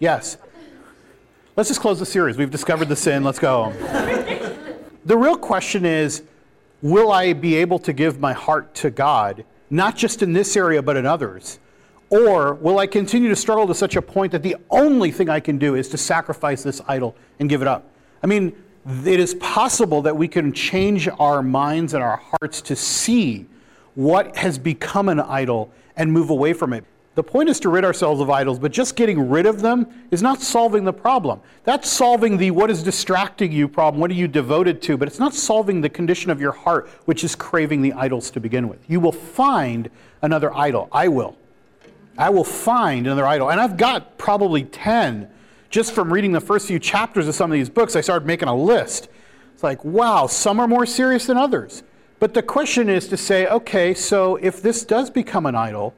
Yes. 0.00 0.36
Let's 1.56 1.68
just 1.68 1.80
close 1.80 2.00
the 2.00 2.06
series. 2.06 2.36
We've 2.36 2.50
discovered 2.50 2.88
the 2.88 2.96
sin. 2.96 3.22
Let's 3.22 3.38
go. 3.38 3.70
the 5.04 5.16
real 5.16 5.36
question 5.36 5.86
is 5.86 6.24
will 6.82 7.12
I 7.12 7.32
be 7.32 7.54
able 7.54 7.78
to 7.78 7.92
give 7.92 8.18
my 8.18 8.32
heart 8.32 8.74
to 8.76 8.90
God, 8.90 9.44
not 9.70 9.96
just 9.96 10.20
in 10.22 10.32
this 10.32 10.56
area, 10.56 10.82
but 10.82 10.96
in 10.96 11.06
others? 11.06 11.60
Or 12.10 12.54
will 12.54 12.80
I 12.80 12.88
continue 12.88 13.28
to 13.28 13.36
struggle 13.36 13.68
to 13.68 13.74
such 13.74 13.94
a 13.94 14.02
point 14.02 14.32
that 14.32 14.42
the 14.42 14.56
only 14.68 15.12
thing 15.12 15.28
I 15.28 15.38
can 15.38 15.56
do 15.56 15.76
is 15.76 15.88
to 15.90 15.96
sacrifice 15.96 16.64
this 16.64 16.80
idol 16.88 17.14
and 17.38 17.48
give 17.48 17.62
it 17.62 17.68
up? 17.68 17.88
I 18.20 18.26
mean, 18.26 18.52
it 19.06 19.20
is 19.20 19.34
possible 19.34 20.02
that 20.02 20.16
we 20.16 20.26
can 20.26 20.52
change 20.52 21.08
our 21.20 21.40
minds 21.40 21.94
and 21.94 22.02
our 22.02 22.16
hearts 22.16 22.62
to 22.62 22.74
see 22.74 23.46
what 23.94 24.36
has 24.36 24.58
become 24.58 25.08
an 25.08 25.20
idol 25.20 25.70
and 25.96 26.12
move 26.12 26.30
away 26.30 26.52
from 26.52 26.72
it. 26.72 26.84
The 27.14 27.22
point 27.22 27.48
is 27.48 27.60
to 27.60 27.68
rid 27.68 27.84
ourselves 27.84 28.20
of 28.20 28.28
idols, 28.28 28.58
but 28.58 28.72
just 28.72 28.96
getting 28.96 29.28
rid 29.28 29.46
of 29.46 29.62
them 29.62 29.86
is 30.10 30.20
not 30.20 30.40
solving 30.40 30.84
the 30.84 30.92
problem. 30.92 31.40
That's 31.62 31.88
solving 31.88 32.38
the 32.38 32.50
what 32.50 32.70
is 32.70 32.82
distracting 32.82 33.52
you 33.52 33.68
problem, 33.68 34.00
what 34.00 34.10
are 34.10 34.14
you 34.14 34.26
devoted 34.26 34.82
to, 34.82 34.96
but 34.96 35.06
it's 35.06 35.20
not 35.20 35.32
solving 35.32 35.80
the 35.80 35.88
condition 35.88 36.30
of 36.30 36.40
your 36.40 36.52
heart, 36.52 36.88
which 37.04 37.22
is 37.22 37.36
craving 37.36 37.82
the 37.82 37.92
idols 37.92 38.30
to 38.32 38.40
begin 38.40 38.68
with. 38.68 38.78
You 38.88 38.98
will 38.98 39.12
find 39.12 39.90
another 40.22 40.52
idol. 40.54 40.88
I 40.90 41.08
will. 41.08 41.36
I 42.18 42.30
will 42.30 42.44
find 42.44 43.06
another 43.06 43.26
idol. 43.26 43.50
And 43.50 43.60
I've 43.60 43.76
got 43.76 44.18
probably 44.18 44.64
10 44.64 45.28
just 45.70 45.92
from 45.92 46.12
reading 46.12 46.32
the 46.32 46.40
first 46.40 46.66
few 46.66 46.78
chapters 46.78 47.28
of 47.28 47.34
some 47.34 47.50
of 47.50 47.54
these 47.54 47.68
books. 47.68 47.96
I 47.96 48.00
started 48.00 48.26
making 48.26 48.48
a 48.48 48.56
list. 48.56 49.08
It's 49.52 49.62
like, 49.62 49.84
wow, 49.84 50.26
some 50.26 50.58
are 50.60 50.68
more 50.68 50.86
serious 50.86 51.26
than 51.26 51.36
others. 51.36 51.84
But 52.18 52.34
the 52.34 52.42
question 52.42 52.88
is 52.88 53.08
to 53.08 53.16
say, 53.16 53.46
okay, 53.46 53.94
so 53.94 54.36
if 54.36 54.62
this 54.62 54.84
does 54.84 55.10
become 55.10 55.46
an 55.46 55.54
idol, 55.54 55.94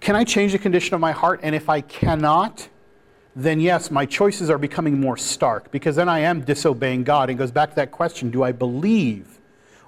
can 0.00 0.16
I 0.16 0.24
change 0.24 0.52
the 0.52 0.58
condition 0.58 0.94
of 0.94 1.00
my 1.00 1.12
heart? 1.12 1.40
And 1.42 1.54
if 1.54 1.68
I 1.68 1.80
cannot, 1.80 2.68
then 3.34 3.60
yes, 3.60 3.90
my 3.90 4.06
choices 4.06 4.48
are 4.50 4.58
becoming 4.58 5.00
more 5.00 5.16
stark 5.16 5.70
because 5.70 5.96
then 5.96 6.08
I 6.08 6.20
am 6.20 6.40
disobeying 6.40 7.04
God. 7.04 7.28
And 7.28 7.38
goes 7.38 7.50
back 7.50 7.70
to 7.70 7.76
that 7.76 7.90
question 7.90 8.30
do 8.30 8.42
I 8.42 8.52
believe 8.52 9.38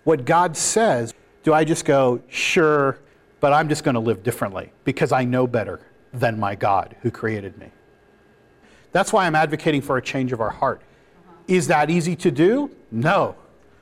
what 0.04 0.24
God 0.24 0.56
says? 0.56 1.14
Do 1.44 1.54
I 1.54 1.64
just 1.64 1.84
go, 1.84 2.20
sure, 2.28 2.98
but 3.40 3.52
I'm 3.52 3.68
just 3.68 3.84
going 3.84 3.94
to 3.94 4.00
live 4.00 4.22
differently 4.22 4.72
because 4.84 5.12
I 5.12 5.24
know 5.24 5.46
better 5.46 5.80
than 6.12 6.38
my 6.38 6.54
God 6.54 6.96
who 7.02 7.10
created 7.10 7.56
me? 7.58 7.70
That's 8.92 9.12
why 9.12 9.26
I'm 9.26 9.34
advocating 9.34 9.82
for 9.82 9.96
a 9.96 10.02
change 10.02 10.32
of 10.32 10.40
our 10.40 10.50
heart. 10.50 10.82
Is 11.46 11.68
that 11.68 11.88
easy 11.90 12.16
to 12.16 12.30
do? 12.30 12.70
No, 12.90 13.28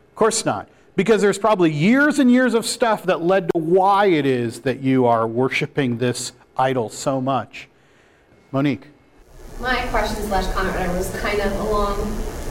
of 0.08 0.14
course 0.14 0.44
not. 0.44 0.68
Because 0.96 1.20
there's 1.20 1.38
probably 1.38 1.70
years 1.70 2.18
and 2.18 2.30
years 2.30 2.54
of 2.54 2.64
stuff 2.64 3.04
that 3.04 3.20
led 3.22 3.50
to 3.54 3.60
why 3.60 4.06
it 4.06 4.24
is 4.24 4.60
that 4.60 4.80
you 4.80 5.04
are 5.04 5.26
worshiping 5.26 5.98
this 5.98 6.32
idol 6.56 6.88
so 6.88 7.20
much. 7.20 7.68
Monique. 8.50 8.86
My 9.60 9.86
question 9.88 10.24
slash 10.24 10.50
comment 10.54 10.92
was 10.94 11.14
kind 11.20 11.40
of 11.40 11.52
along 11.60 11.98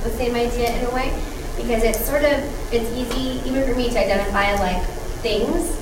the 0.04 0.12
same 0.12 0.36
idea 0.36 0.78
in 0.78 0.86
a 0.86 0.92
way, 0.94 1.10
because 1.58 1.84
it's 1.84 2.06
sort 2.06 2.24
of 2.24 2.38
it's 2.72 2.90
easy 2.94 3.42
even 3.50 3.68
for 3.68 3.76
me 3.76 3.90
to 3.90 4.00
identify 4.00 4.54
like 4.56 4.84
things, 5.22 5.82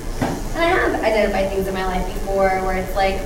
and 0.54 0.64
I 0.64 0.68
have 0.68 1.02
identified 1.02 1.50
things 1.50 1.66
in 1.66 1.74
my 1.74 1.84
life 1.84 2.06
before 2.06 2.48
where 2.64 2.78
it's 2.78 2.96
like 2.96 3.20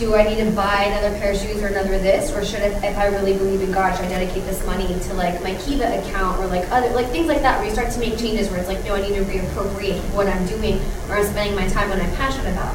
do 0.00 0.16
I 0.16 0.24
need 0.24 0.42
to 0.42 0.50
buy 0.52 0.84
another 0.84 1.14
pair 1.18 1.32
of 1.32 1.38
shoes 1.38 1.62
or 1.62 1.66
another 1.66 1.98
this, 1.98 2.32
or 2.32 2.42
should 2.42 2.62
I, 2.62 2.68
if 2.88 2.96
I 2.96 3.08
really 3.08 3.36
believe 3.36 3.60
in 3.60 3.70
God, 3.70 3.94
should 3.94 4.06
I 4.06 4.08
dedicate 4.08 4.44
this 4.44 4.64
money 4.64 4.86
to 4.88 5.14
like 5.14 5.42
my 5.42 5.54
Kiva 5.56 6.00
account 6.00 6.40
or 6.40 6.46
like 6.46 6.64
other 6.72 6.88
like 6.94 7.08
things 7.08 7.28
like 7.28 7.42
that, 7.42 7.58
where 7.58 7.68
you 7.68 7.72
start 7.72 7.90
to 7.92 8.00
make 8.00 8.16
changes 8.16 8.48
where 8.48 8.58
it's 8.58 8.66
like, 8.66 8.82
no, 8.82 8.94
I 8.94 9.02
need 9.02 9.14
to 9.14 9.22
reappropriate 9.24 10.00
what 10.14 10.26
I'm 10.26 10.46
doing 10.46 10.80
or 11.10 11.16
I'm 11.16 11.24
spending 11.26 11.54
my 11.54 11.68
time 11.68 11.90
when 11.90 12.00
I'm 12.00 12.16
passionate 12.16 12.50
about. 12.50 12.74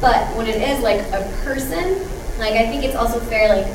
But 0.00 0.30
when 0.36 0.46
it 0.46 0.62
is 0.62 0.80
like 0.80 1.00
a 1.10 1.28
person, 1.42 1.98
like 2.38 2.54
I 2.54 2.70
think 2.70 2.84
it's 2.84 2.94
also 2.94 3.18
fair, 3.18 3.48
like 3.48 3.66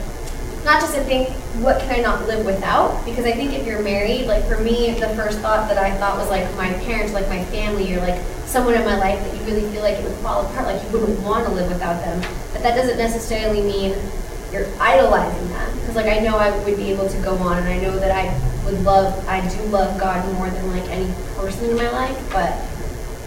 not 0.65 0.82
just 0.82 0.93
to 0.95 1.02
think 1.02 1.30
what 1.63 1.80
can 1.82 2.00
I 2.00 2.02
not 2.02 2.28
live 2.28 2.45
without, 2.45 3.04
because 3.06 3.26
I 3.26 3.32
think 3.32 3.54
if 3.54 3.65
you're 3.65 3.82
married, 3.82 4.28
like 4.28 4.43
for 4.45 4.60
me, 4.60 4.91
the 5.00 5.10
first 5.10 5.39
thought 5.39 5.69
that 5.69 5.78
I 5.78 5.91
thought 5.98 6.17
was 6.17 6.30
like 6.30 6.43
my 6.56 6.72
parents, 6.86 7.13
like 7.13 7.28
my 7.30 7.43
family, 7.45 7.93
or 7.95 8.00
like 8.02 8.22
someone 8.45 8.74
in 8.74 8.84
my 8.84 8.98
life 8.98 9.19
that 9.19 9.36
you 9.36 9.43
really 9.45 9.69
feel 9.72 9.82
like 9.82 9.98
it 9.98 10.04
would 10.04 10.17
fall 10.17 10.45
apart, 10.45 10.65
like 10.65 10.84
you 10.84 10.89
wouldn't 10.89 11.19
want 11.22 11.45
to 11.45 11.52
live 11.52 11.67
without 11.69 12.02
them. 12.02 12.19
But 12.52 12.63
that 12.63 12.76
doesn't 12.76 12.98
necessarily 12.98 13.62
mean 13.62 13.95
you're 14.52 14.67
idolizing 14.80 15.50
them. 15.50 15.80
Because 15.80 15.95
like 15.95 16.08
I 16.08 16.19
know 16.19 16.38
I 16.38 16.56
would 16.63 16.76
be 16.78 16.91
able 16.91 17.08
to 17.08 17.22
go 17.22 17.36
on 17.38 17.58
and 17.58 17.67
I 17.67 17.80
know 17.80 17.98
that 18.00 18.12
I 18.12 18.28
would 18.65 18.84
love 18.84 19.28
I 19.28 19.48
do 19.48 19.62
love 19.65 20.00
God 20.00 20.26
more 20.34 20.50
than 20.50 20.69
like 20.69 20.88
any 20.89 21.12
person 21.36 21.69
in 21.69 21.78
my 21.78 21.89
life, 21.89 22.17
but 22.32 22.52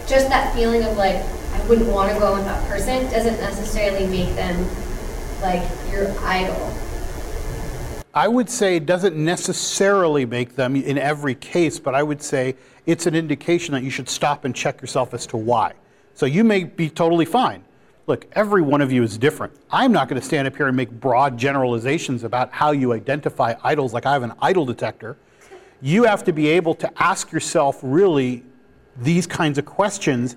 just 0.07 0.29
that 0.29 0.55
feeling 0.55 0.83
of 0.83 0.97
like 0.97 1.17
I 1.17 1.67
wouldn't 1.69 1.89
want 1.89 2.13
to 2.13 2.19
go 2.19 2.35
with 2.35 2.45
that 2.45 2.67
person 2.69 3.05
doesn't 3.11 3.41
necessarily 3.41 4.07
make 4.07 4.35
them 4.35 4.67
like 5.41 5.63
your 5.91 6.13
idol. 6.21 6.75
I 8.15 8.29
would 8.29 8.51
say 8.51 8.77
it 8.77 8.85
doesn't 8.85 9.17
necessarily 9.17 10.27
make 10.27 10.55
them 10.55 10.77
in 10.77 10.99
every 10.99 11.35
case, 11.35 11.79
but 11.79 11.95
I 11.95 12.03
would 12.03 12.21
say 12.21 12.57
it's 12.85 13.07
an 13.07 13.15
indication 13.15 13.73
that 13.73 13.83
you 13.83 13.91
should 13.91 14.09
stop 14.09 14.45
and 14.45 14.55
check 14.55 14.83
yourself 14.83 15.15
as 15.15 15.27
to 15.29 15.39
why. 15.39 15.73
So 16.15 16.27
you 16.27 16.45
may 16.45 16.65
be 16.65 16.91
totally 16.91 17.25
fine. 17.25 17.65
Look, 18.07 18.27
every 18.33 18.61
one 18.61 18.83
of 18.83 18.93
you 18.93 19.03
is 19.03 19.17
different. 19.17 19.55
I'm 19.71 19.93
not 19.93 20.09
going 20.09 20.21
to 20.21 20.27
stand 20.27 20.47
up 20.47 20.57
here 20.57 20.67
and 20.67 20.77
make 20.77 20.91
broad 20.91 21.39
generalizations 21.39 22.25
about 22.25 22.53
how 22.53 22.73
you 22.73 22.93
identify 22.93 23.55
idols 23.63 23.95
like 23.95 24.05
I 24.05 24.13
have 24.13 24.25
an 24.25 24.35
idol 24.43 24.67
detector. 24.67 25.17
You 25.81 26.05
have 26.05 26.23
to 26.25 26.33
be 26.33 26.49
able 26.49 26.75
to 26.75 27.03
ask 27.03 27.33
yourself 27.33 27.79
really 27.83 28.45
these 28.99 29.27
kinds 29.27 29.57
of 29.57 29.65
questions. 29.65 30.37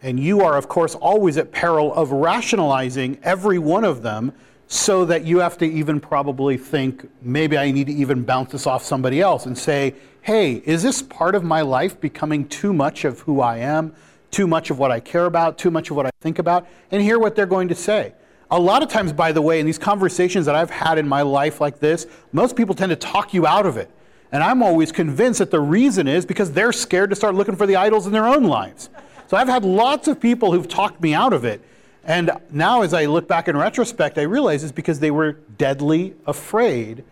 And 0.00 0.18
you 0.18 0.40
are, 0.40 0.56
of 0.56 0.68
course, 0.68 0.94
always 0.94 1.36
at 1.36 1.52
peril 1.52 1.92
of 1.92 2.12
rationalizing 2.12 3.18
every 3.22 3.58
one 3.58 3.84
of 3.84 4.02
them 4.02 4.32
so 4.74 5.04
that 5.04 5.24
you 5.24 5.38
have 5.38 5.56
to 5.56 5.64
even 5.64 6.00
probably 6.00 6.56
think 6.56 7.08
maybe 7.22 7.56
I 7.56 7.70
need 7.70 7.86
to 7.86 7.92
even 7.92 8.24
bounce 8.24 8.50
this 8.50 8.66
off 8.66 8.82
somebody 8.82 9.20
else 9.20 9.46
and 9.46 9.56
say, 9.56 9.94
hey, 10.22 10.54
is 10.66 10.82
this 10.82 11.00
part 11.00 11.36
of 11.36 11.44
my 11.44 11.60
life 11.60 12.00
becoming 12.00 12.48
too 12.48 12.72
much 12.72 13.04
of 13.04 13.20
who 13.20 13.40
I 13.40 13.58
am, 13.58 13.94
too 14.32 14.48
much 14.48 14.70
of 14.70 14.80
what 14.80 14.90
I 14.90 14.98
care 14.98 15.26
about, 15.26 15.58
too 15.58 15.70
much 15.70 15.90
of 15.90 15.96
what 15.96 16.06
I 16.06 16.10
think 16.20 16.40
about? 16.40 16.66
And 16.90 17.00
hear 17.00 17.20
what 17.20 17.36
they're 17.36 17.46
going 17.46 17.68
to 17.68 17.74
say. 17.76 18.14
A 18.50 18.58
lot 18.58 18.82
of 18.82 18.88
times, 18.88 19.12
by 19.12 19.30
the 19.30 19.40
way, 19.40 19.60
in 19.60 19.66
these 19.66 19.78
conversations 19.78 20.44
that 20.46 20.56
I've 20.56 20.70
had 20.70 20.98
in 20.98 21.06
my 21.06 21.22
life 21.22 21.60
like 21.60 21.78
this, 21.78 22.08
most 22.32 22.56
people 22.56 22.74
tend 22.74 22.90
to 22.90 22.96
talk 22.96 23.32
you 23.32 23.46
out 23.46 23.66
of 23.66 23.76
it. 23.76 23.88
And 24.32 24.42
I'm 24.42 24.60
always 24.60 24.90
convinced 24.90 25.38
that 25.38 25.52
the 25.52 25.60
reason 25.60 26.08
is 26.08 26.26
because 26.26 26.50
they're 26.50 26.72
scared 26.72 27.10
to 27.10 27.16
start 27.16 27.36
looking 27.36 27.54
for 27.54 27.66
the 27.66 27.76
idols 27.76 28.06
in 28.06 28.12
their 28.12 28.26
own 28.26 28.42
lives. 28.42 28.90
So 29.28 29.36
I've 29.36 29.48
had 29.48 29.64
lots 29.64 30.08
of 30.08 30.18
people 30.18 30.50
who've 30.50 30.66
talked 30.66 31.00
me 31.00 31.14
out 31.14 31.32
of 31.32 31.44
it. 31.44 31.64
And 32.06 32.30
now, 32.50 32.82
as 32.82 32.92
I 32.92 33.06
look 33.06 33.26
back 33.26 33.48
in 33.48 33.56
retrospect, 33.56 34.18
I 34.18 34.22
realize 34.22 34.62
it's 34.62 34.72
because 34.72 35.00
they 35.00 35.10
were 35.10 35.32
deadly 35.32 36.14
afraid 36.26 37.02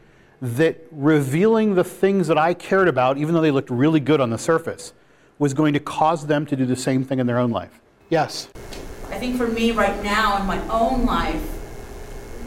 that 0.42 0.84
revealing 0.90 1.74
the 1.74 1.84
things 1.84 2.26
that 2.26 2.36
I 2.36 2.52
cared 2.52 2.88
about, 2.88 3.16
even 3.16 3.34
though 3.34 3.40
they 3.40 3.50
looked 3.50 3.70
really 3.70 4.00
good 4.00 4.20
on 4.20 4.30
the 4.30 4.38
surface, 4.38 4.92
was 5.38 5.54
going 5.54 5.72
to 5.72 5.80
cause 5.80 6.26
them 6.26 6.44
to 6.46 6.56
do 6.56 6.66
the 6.66 6.76
same 6.76 7.04
thing 7.04 7.20
in 7.20 7.26
their 7.26 7.38
own 7.38 7.50
life. 7.50 7.80
Yes? 8.10 8.48
I 9.08 9.18
think 9.18 9.36
for 9.36 9.46
me 9.46 9.72
right 9.72 10.02
now 10.02 10.38
in 10.40 10.46
my 10.46 10.60
own 10.68 11.06
life, 11.06 11.42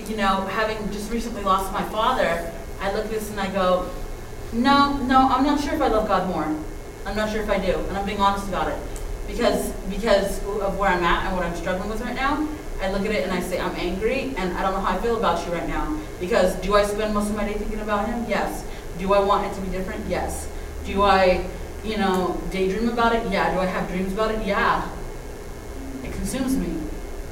you 0.07 0.17
know, 0.17 0.41
having 0.41 0.77
just 0.91 1.11
recently 1.11 1.41
lost 1.41 1.73
my 1.73 1.83
father, 1.85 2.51
I 2.79 2.93
look 2.93 3.05
at 3.05 3.11
this 3.11 3.31
and 3.31 3.39
I 3.39 3.49
go, 3.51 3.89
no, 4.53 4.97
no, 4.97 5.27
I'm 5.29 5.43
not 5.43 5.61
sure 5.61 5.73
if 5.73 5.81
I 5.81 5.87
love 5.87 6.07
God 6.07 6.27
more. 6.29 6.43
I'm 7.05 7.15
not 7.15 7.31
sure 7.31 7.41
if 7.41 7.49
I 7.49 7.59
do, 7.59 7.73
and 7.73 7.97
I'm 7.97 8.05
being 8.05 8.19
honest 8.19 8.47
about 8.47 8.67
it. 8.67 8.77
Because 9.27 9.71
because 9.89 10.43
of 10.43 10.77
where 10.77 10.89
I'm 10.89 11.03
at 11.03 11.25
and 11.25 11.35
what 11.35 11.45
I'm 11.45 11.55
struggling 11.55 11.89
with 11.89 12.01
right 12.01 12.15
now, 12.15 12.47
I 12.81 12.91
look 12.91 13.05
at 13.05 13.11
it 13.11 13.23
and 13.23 13.31
I 13.31 13.39
say 13.39 13.59
I'm 13.59 13.75
angry 13.75 14.33
and 14.37 14.55
I 14.57 14.61
don't 14.61 14.73
know 14.73 14.81
how 14.81 14.97
I 14.97 15.01
feel 15.01 15.17
about 15.17 15.45
you 15.45 15.53
right 15.53 15.67
now. 15.67 15.99
Because 16.19 16.55
do 16.55 16.75
I 16.75 16.83
spend 16.83 17.13
most 17.13 17.29
of 17.29 17.35
my 17.35 17.45
day 17.45 17.53
thinking 17.53 17.79
about 17.79 18.07
him? 18.07 18.25
Yes. 18.27 18.65
Do 18.99 19.13
I 19.13 19.19
want 19.19 19.45
it 19.45 19.55
to 19.55 19.61
be 19.61 19.69
different? 19.69 20.05
Yes. 20.07 20.49
Do 20.85 21.01
I, 21.03 21.45
you 21.83 21.97
know, 21.97 22.41
daydream 22.51 22.89
about 22.89 23.15
it? 23.15 23.29
Yeah. 23.31 23.53
Do 23.53 23.59
I 23.59 23.65
have 23.65 23.89
dreams 23.89 24.13
about 24.13 24.31
it? 24.31 24.45
Yeah. 24.45 24.87
It 26.03 26.11
consumes 26.13 26.55
me. 26.55 26.81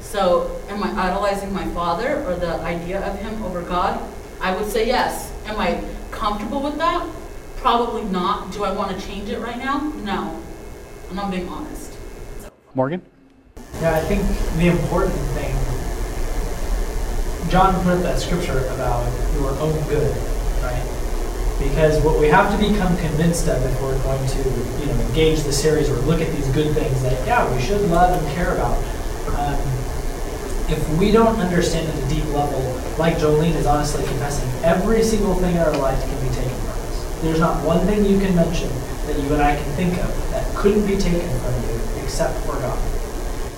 So 0.00 0.60
am 0.68 0.82
I 0.82 0.90
idolizing 0.90 1.52
my 1.52 1.66
father 1.68 2.24
or 2.26 2.36
the 2.36 2.54
idea 2.60 3.00
of 3.00 3.18
him 3.18 3.42
over 3.42 3.62
God? 3.62 4.00
I 4.40 4.54
would 4.56 4.70
say 4.70 4.86
yes. 4.86 5.32
Am 5.46 5.58
I 5.58 5.82
comfortable 6.10 6.62
with 6.62 6.76
that? 6.78 7.08
Probably 7.56 8.04
not. 8.04 8.52
Do 8.52 8.64
I 8.64 8.72
want 8.72 8.98
to 8.98 9.06
change 9.06 9.28
it 9.28 9.40
right 9.40 9.58
now? 9.58 9.92
No. 10.04 10.40
And 11.10 11.18
I'm 11.18 11.30
being 11.30 11.48
honest. 11.48 11.83
Morgan? 12.74 13.00
Yeah, 13.80 13.94
I 13.94 14.00
think 14.00 14.22
the 14.58 14.66
important 14.66 15.14
thing, 15.38 15.54
John 17.48 17.74
put 17.84 18.02
that 18.02 18.18
scripture 18.18 18.66
about 18.74 19.06
your 19.38 19.50
own 19.62 19.78
good, 19.88 20.10
right? 20.58 20.82
Because 21.62 22.02
what 22.02 22.18
we 22.18 22.26
have 22.26 22.50
to 22.50 22.58
become 22.58 22.96
convinced 22.96 23.46
of 23.46 23.62
if 23.64 23.80
we're 23.80 24.02
going 24.02 24.26
to, 24.26 24.38
you 24.80 24.86
know, 24.86 25.00
engage 25.06 25.42
the 25.44 25.52
series 25.52 25.88
or 25.88 25.94
look 26.02 26.20
at 26.20 26.34
these 26.34 26.48
good 26.48 26.74
things 26.74 27.00
that, 27.02 27.14
yeah, 27.28 27.46
we 27.54 27.62
should 27.62 27.80
love 27.82 28.20
and 28.20 28.34
care 28.34 28.54
about. 28.54 28.76
Um, 29.38 29.54
if 30.66 30.98
we 30.98 31.12
don't 31.12 31.38
understand 31.38 31.86
at 31.86 32.04
a 32.04 32.08
deep 32.08 32.24
level, 32.34 32.60
like 32.98 33.18
Jolene 33.18 33.54
is 33.54 33.66
honestly 33.66 34.04
confessing, 34.04 34.50
every 34.64 35.04
single 35.04 35.34
thing 35.34 35.54
in 35.54 35.60
our 35.60 35.76
life 35.78 36.00
can 36.00 36.28
be 36.28 36.34
taken 36.34 36.50
from 36.50 36.70
us. 36.70 37.22
There's 37.22 37.40
not 37.40 37.64
one 37.64 37.86
thing 37.86 38.04
you 38.04 38.18
can 38.18 38.34
mention 38.34 38.68
that 39.06 39.16
you 39.16 39.32
and 39.32 39.42
I 39.42 39.54
can 39.54 39.70
think 39.76 39.92
of 39.98 40.30
that 40.30 40.44
couldn't 40.56 40.86
be 40.86 40.96
taken 40.96 41.28
from 41.38 41.54
you 41.68 41.83
except 42.14 42.38
for 42.46 42.52
God. 42.60 42.78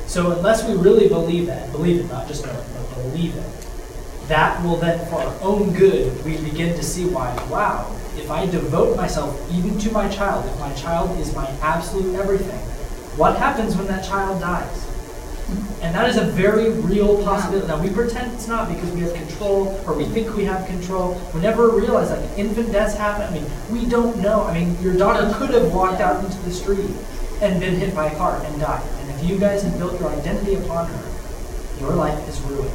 So 0.08 0.32
unless 0.32 0.66
we 0.66 0.74
really 0.76 1.08
believe 1.08 1.44
that, 1.44 1.70
believe 1.72 2.00
it, 2.00 2.08
not 2.08 2.26
just 2.26 2.42
know 2.42 2.52
it, 2.52 2.64
but 2.72 3.02
believe 3.02 3.36
it, 3.36 4.28
that 4.28 4.64
will 4.64 4.76
then, 4.76 4.98
for 5.10 5.16
our 5.16 5.36
own 5.42 5.74
good, 5.74 6.24
we 6.24 6.38
begin 6.38 6.74
to 6.74 6.82
see 6.82 7.04
why, 7.04 7.34
wow, 7.50 7.94
if 8.16 8.30
I 8.30 8.46
devote 8.46 8.96
myself 8.96 9.36
even 9.52 9.78
to 9.80 9.92
my 9.92 10.08
child, 10.08 10.46
if 10.46 10.58
my 10.58 10.72
child 10.72 11.18
is 11.18 11.34
my 11.34 11.46
absolute 11.60 12.14
everything, 12.14 12.58
what 13.18 13.36
happens 13.36 13.76
when 13.76 13.88
that 13.88 14.06
child 14.06 14.40
dies? 14.40 14.84
And 15.82 15.94
that 15.94 16.08
is 16.08 16.16
a 16.16 16.24
very 16.24 16.70
real 16.70 17.22
possibility. 17.24 17.68
Now, 17.68 17.82
we 17.82 17.90
pretend 17.90 18.32
it's 18.32 18.48
not 18.48 18.70
because 18.70 18.90
we 18.92 19.00
have 19.00 19.12
control 19.12 19.78
or 19.86 19.94
we 19.94 20.06
think 20.06 20.34
we 20.34 20.46
have 20.46 20.66
control. 20.66 21.20
We 21.34 21.42
never 21.42 21.68
realize 21.68 22.08
that 22.08 22.38
infant 22.38 22.72
deaths 22.72 22.96
happen. 22.96 23.26
I 23.26 23.38
mean, 23.38 23.44
we 23.70 23.84
don't 23.84 24.16
know. 24.22 24.44
I 24.44 24.54
mean, 24.58 24.80
your 24.80 24.96
daughter 24.96 25.30
could 25.34 25.50
have 25.50 25.74
walked 25.74 26.00
out 26.00 26.24
into 26.24 26.38
the 26.38 26.50
street 26.50 26.90
and 27.40 27.60
been 27.60 27.74
hit 27.76 27.94
by 27.94 28.06
a 28.06 28.16
car 28.16 28.42
and 28.44 28.60
died. 28.60 28.82
And 29.00 29.10
if 29.10 29.28
you 29.28 29.38
guys 29.38 29.62
have 29.62 29.76
built 29.78 30.00
your 30.00 30.10
identity 30.10 30.54
upon 30.54 30.88
her, 30.88 31.80
your 31.80 31.92
life 31.92 32.28
is 32.28 32.40
ruined. 32.42 32.72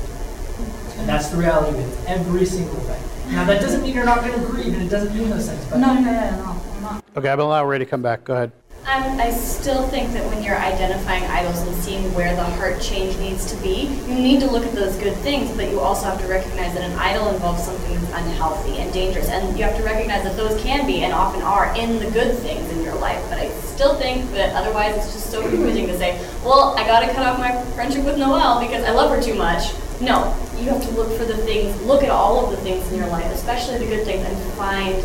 And 0.99 1.09
that's 1.09 1.29
the 1.29 1.37
reality 1.37 1.75
with 1.75 2.05
every 2.07 2.45
single 2.45 2.75
thing. 2.75 3.33
Now, 3.33 3.45
that 3.45 3.61
doesn't 3.61 3.81
mean 3.81 3.95
you're 3.95 4.05
not 4.05 4.21
going 4.21 4.39
to 4.39 4.45
grieve, 4.45 4.73
and 4.73 4.83
it 4.83 4.89
doesn't 4.89 5.15
mean 5.15 5.29
those 5.29 5.49
things. 5.49 5.65
But 5.65 5.77
No, 5.77 5.93
no, 5.93 6.01
no, 6.01 6.11
no, 6.11 6.61
I'm 6.75 6.83
not. 6.83 7.03
Okay, 7.15 7.29
I've 7.29 7.37
been 7.37 7.45
allowed 7.45 7.65
Ray 7.65 7.79
to 7.79 7.85
come 7.85 8.01
back. 8.01 8.23
Go 8.23 8.33
ahead. 8.33 8.51
Um, 8.83 9.21
I 9.21 9.29
still 9.29 9.87
think 9.87 10.11
that 10.13 10.25
when 10.25 10.41
you're 10.41 10.57
identifying 10.57 11.23
idols 11.25 11.61
and 11.61 11.75
seeing 11.83 12.11
where 12.15 12.35
the 12.35 12.43
heart 12.43 12.81
change 12.81 13.15
needs 13.19 13.45
to 13.53 13.61
be, 13.61 13.83
you 14.07 14.15
need 14.15 14.39
to 14.39 14.49
look 14.49 14.65
at 14.65 14.73
those 14.73 14.95
good 14.97 15.15
things, 15.17 15.55
but 15.55 15.69
you 15.69 15.79
also 15.79 16.05
have 16.05 16.19
to 16.19 16.27
recognize 16.27 16.73
that 16.73 16.89
an 16.89 16.97
idol 16.97 17.29
involves 17.29 17.63
something 17.63 17.93
that's 17.93 18.11
unhealthy 18.13 18.79
and 18.79 18.91
dangerous. 18.91 19.29
And 19.29 19.55
you 19.55 19.63
have 19.65 19.77
to 19.77 19.83
recognize 19.83 20.23
that 20.23 20.35
those 20.35 20.59
can 20.63 20.87
be 20.87 21.03
and 21.03 21.13
often 21.13 21.43
are 21.43 21.73
in 21.77 21.99
the 21.99 22.09
good 22.09 22.35
things 22.39 22.67
in 22.71 22.83
your 22.83 22.95
life. 22.95 23.23
But 23.29 23.37
I 23.37 23.49
still 23.49 23.93
think 23.95 24.29
that 24.31 24.55
otherwise 24.55 24.97
it's 24.97 25.13
just 25.13 25.29
so 25.29 25.41
confusing 25.41 25.85
to 25.85 25.97
say, 25.97 26.19
well, 26.43 26.75
I 26.75 26.85
gotta 26.85 27.13
cut 27.13 27.23
off 27.23 27.37
my 27.37 27.61
friendship 27.75 28.03
with 28.03 28.17
Noelle 28.17 28.59
because 28.59 28.83
I 28.83 28.91
love 28.91 29.15
her 29.15 29.21
too 29.21 29.35
much. 29.35 29.73
No, 30.01 30.35
you 30.57 30.69
have 30.69 30.81
to 30.81 30.91
look 30.95 31.15
for 31.15 31.25
the 31.25 31.37
things, 31.37 31.79
look 31.83 32.01
at 32.01 32.09
all 32.09 32.43
of 32.43 32.49
the 32.49 32.57
things 32.57 32.91
in 32.91 32.97
your 32.97 33.07
life, 33.07 33.31
especially 33.31 33.77
the 33.77 33.85
good 33.85 34.05
things, 34.05 34.25
and 34.25 34.53
find 34.53 34.95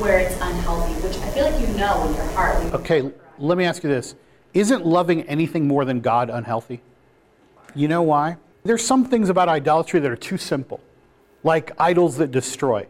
where 0.00 0.18
it's 0.18 0.34
unhealthy, 0.40 0.94
which 1.06 1.16
I 1.18 1.30
feel 1.30 1.44
like 1.44 1.60
you 1.60 1.66
know 1.76 2.06
in 2.06 2.14
your 2.14 2.24
heart. 2.30 2.56
Okay, 2.74 3.10
let 3.38 3.58
me 3.58 3.64
ask 3.64 3.82
you 3.82 3.90
this. 3.90 4.14
Isn't 4.54 4.84
loving 4.86 5.22
anything 5.22 5.66
more 5.66 5.84
than 5.84 6.00
God 6.00 6.30
unhealthy? 6.30 6.80
You 7.74 7.88
know 7.88 8.02
why? 8.02 8.36
There's 8.64 8.84
some 8.84 9.04
things 9.04 9.28
about 9.28 9.48
idolatry 9.48 10.00
that 10.00 10.10
are 10.10 10.16
too 10.16 10.38
simple, 10.38 10.80
like 11.42 11.72
idols 11.78 12.18
that 12.18 12.30
destroy, 12.30 12.86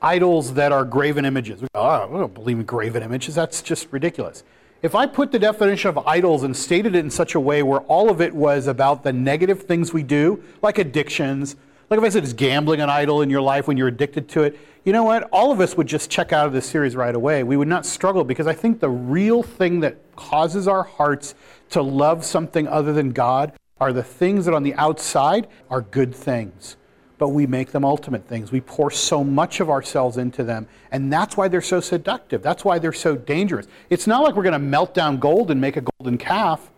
idols 0.00 0.54
that 0.54 0.72
are 0.72 0.84
graven 0.84 1.24
images. 1.24 1.62
Oh, 1.74 1.82
I 1.84 2.06
don't 2.06 2.34
believe 2.34 2.58
in 2.58 2.64
graven 2.64 3.02
images. 3.02 3.34
That's 3.34 3.62
just 3.62 3.88
ridiculous. 3.92 4.42
If 4.82 4.94
I 4.94 5.06
put 5.06 5.32
the 5.32 5.38
definition 5.38 5.88
of 5.88 5.98
idols 6.06 6.42
and 6.42 6.56
stated 6.56 6.94
it 6.94 6.98
in 6.98 7.10
such 7.10 7.34
a 7.34 7.40
way 7.40 7.62
where 7.62 7.80
all 7.80 8.10
of 8.10 8.20
it 8.20 8.34
was 8.34 8.66
about 8.66 9.04
the 9.04 9.12
negative 9.12 9.62
things 9.62 9.92
we 9.92 10.02
do, 10.02 10.42
like 10.62 10.78
addictions, 10.78 11.56
like 11.88 11.98
if 11.98 12.04
I 12.04 12.08
said, 12.08 12.24
is 12.24 12.32
gambling 12.32 12.80
an 12.80 12.90
idol 12.90 13.22
in 13.22 13.30
your 13.30 13.40
life 13.40 13.68
when 13.68 13.76
you're 13.76 13.88
addicted 13.88 14.28
to 14.30 14.42
it? 14.42 14.58
You 14.84 14.92
know 14.92 15.04
what? 15.04 15.24
All 15.32 15.52
of 15.52 15.60
us 15.60 15.76
would 15.76 15.86
just 15.86 16.10
check 16.10 16.32
out 16.32 16.46
of 16.46 16.52
this 16.52 16.66
series 16.66 16.96
right 16.96 17.14
away. 17.14 17.42
We 17.42 17.56
would 17.56 17.68
not 17.68 17.86
struggle 17.86 18.24
because 18.24 18.46
I 18.46 18.54
think 18.54 18.80
the 18.80 18.88
real 18.88 19.42
thing 19.42 19.80
that 19.80 19.96
causes 20.16 20.66
our 20.66 20.82
hearts 20.82 21.34
to 21.70 21.82
love 21.82 22.24
something 22.24 22.66
other 22.66 22.92
than 22.92 23.10
God 23.10 23.52
are 23.80 23.92
the 23.92 24.02
things 24.02 24.46
that 24.46 24.54
on 24.54 24.62
the 24.62 24.74
outside 24.74 25.48
are 25.70 25.82
good 25.82 26.14
things, 26.14 26.76
but 27.18 27.28
we 27.28 27.46
make 27.46 27.72
them 27.72 27.84
ultimate 27.84 28.26
things. 28.26 28.50
We 28.50 28.60
pour 28.60 28.90
so 28.90 29.22
much 29.22 29.60
of 29.60 29.68
ourselves 29.68 30.16
into 30.16 30.42
them, 30.42 30.66
and 30.90 31.12
that's 31.12 31.36
why 31.36 31.48
they're 31.48 31.60
so 31.60 31.80
seductive. 31.80 32.42
That's 32.42 32.64
why 32.64 32.78
they're 32.78 32.92
so 32.92 33.16
dangerous. 33.16 33.66
It's 33.90 34.06
not 34.06 34.22
like 34.22 34.34
we're 34.34 34.44
going 34.44 34.54
to 34.54 34.58
melt 34.58 34.94
down 34.94 35.18
gold 35.18 35.50
and 35.50 35.60
make 35.60 35.76
a 35.76 35.82
golden 35.82 36.16
calf. 36.16 36.70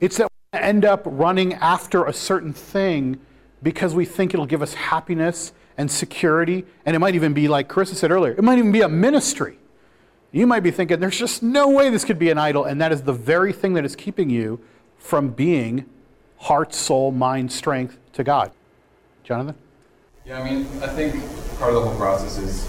It's 0.00 0.18
that 0.18 0.28
we 0.52 0.58
end 0.58 0.84
up 0.84 1.02
running 1.06 1.54
after 1.54 2.04
a 2.04 2.12
certain 2.12 2.52
thing 2.52 3.18
because 3.62 3.94
we 3.94 4.04
think 4.04 4.34
it'll 4.34 4.46
give 4.46 4.62
us 4.62 4.74
happiness 4.74 5.52
and 5.78 5.90
security. 5.90 6.64
And 6.84 6.96
it 6.96 6.98
might 6.98 7.14
even 7.14 7.32
be, 7.32 7.48
like 7.48 7.68
Carissa 7.68 7.94
said 7.94 8.10
earlier, 8.10 8.32
it 8.32 8.42
might 8.42 8.58
even 8.58 8.72
be 8.72 8.80
a 8.80 8.88
ministry. 8.88 9.58
You 10.32 10.46
might 10.46 10.60
be 10.60 10.70
thinking, 10.70 10.98
there's 11.00 11.18
just 11.18 11.42
no 11.42 11.68
way 11.68 11.90
this 11.90 12.04
could 12.04 12.18
be 12.18 12.30
an 12.30 12.38
idol. 12.38 12.64
And 12.64 12.80
that 12.80 12.92
is 12.92 13.02
the 13.02 13.12
very 13.12 13.52
thing 13.52 13.74
that 13.74 13.84
is 13.84 13.94
keeping 13.94 14.30
you 14.30 14.60
from 14.98 15.30
being 15.30 15.86
heart, 16.38 16.74
soul, 16.74 17.12
mind, 17.12 17.52
strength 17.52 17.98
to 18.14 18.24
God. 18.24 18.50
Jonathan? 19.24 19.54
Yeah, 20.26 20.40
I 20.40 20.44
mean, 20.48 20.66
I 20.82 20.88
think 20.88 21.14
part 21.58 21.74
of 21.74 21.82
the 21.82 21.88
whole 21.88 21.96
process 21.96 22.38
is 22.38 22.68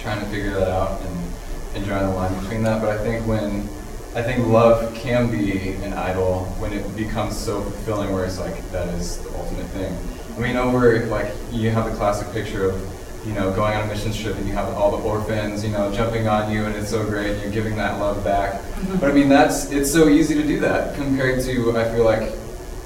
trying 0.00 0.20
to 0.20 0.26
figure 0.26 0.52
that 0.54 0.68
out 0.68 1.00
and, 1.00 1.34
and 1.74 1.84
drawing 1.84 2.06
the 2.06 2.14
line 2.14 2.38
between 2.40 2.62
that. 2.64 2.80
But 2.80 2.90
I 2.90 2.98
think 2.98 3.26
when 3.26 3.68
I 4.14 4.22
think 4.22 4.46
love 4.46 4.94
can 4.94 5.30
be 5.30 5.72
an 5.84 5.94
idol 5.94 6.44
when 6.58 6.72
it 6.72 6.96
becomes 6.96 7.36
so 7.36 7.62
fulfilling, 7.62 8.12
where 8.12 8.24
it's 8.24 8.38
like 8.38 8.56
that 8.70 8.88
is 8.88 9.18
the 9.18 9.30
ultimate 9.38 9.66
thing. 9.68 9.92
I 10.36 10.40
mean, 10.40 10.56
over 10.56 11.06
like 11.06 11.32
you 11.50 11.70
have 11.70 11.90
the 11.90 11.96
classic 11.96 12.32
picture 12.32 12.70
of 12.70 13.26
you 13.26 13.32
know 13.34 13.52
going 13.54 13.74
on 13.76 13.84
a 13.84 13.86
mission 13.86 14.12
trip 14.12 14.36
and 14.36 14.48
you 14.48 14.54
have 14.54 14.68
all 14.74 14.96
the 14.96 15.02
orphans 15.04 15.64
you 15.64 15.70
know 15.70 15.92
jumping 15.94 16.26
on 16.26 16.50
you 16.50 16.64
and 16.64 16.74
it's 16.74 16.90
so 16.90 17.04
great 17.08 17.30
and 17.30 17.42
you're 17.42 17.52
giving 17.52 17.76
that 17.76 17.98
love 17.98 18.24
back. 18.24 18.60
But 19.00 19.10
I 19.10 19.12
mean, 19.12 19.28
that's 19.28 19.70
it's 19.70 19.92
so 19.92 20.08
easy 20.08 20.34
to 20.34 20.42
do 20.42 20.60
that 20.60 20.94
compared 20.94 21.42
to 21.44 21.76
I 21.76 21.84
feel 21.92 22.04
like 22.04 22.32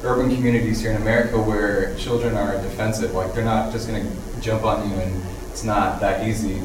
urban 0.02 0.34
communities 0.34 0.80
here 0.80 0.92
in 0.92 1.02
America 1.02 1.40
where 1.40 1.94
children 1.96 2.36
are 2.36 2.52
defensive. 2.62 3.12
Like 3.12 3.34
they're 3.34 3.44
not 3.44 3.72
just 3.72 3.88
going 3.88 4.04
to 4.04 4.40
jump 4.40 4.64
on 4.64 4.88
you, 4.88 4.96
and 4.96 5.22
it's 5.50 5.64
not 5.64 6.00
that 6.00 6.26
easy. 6.26 6.62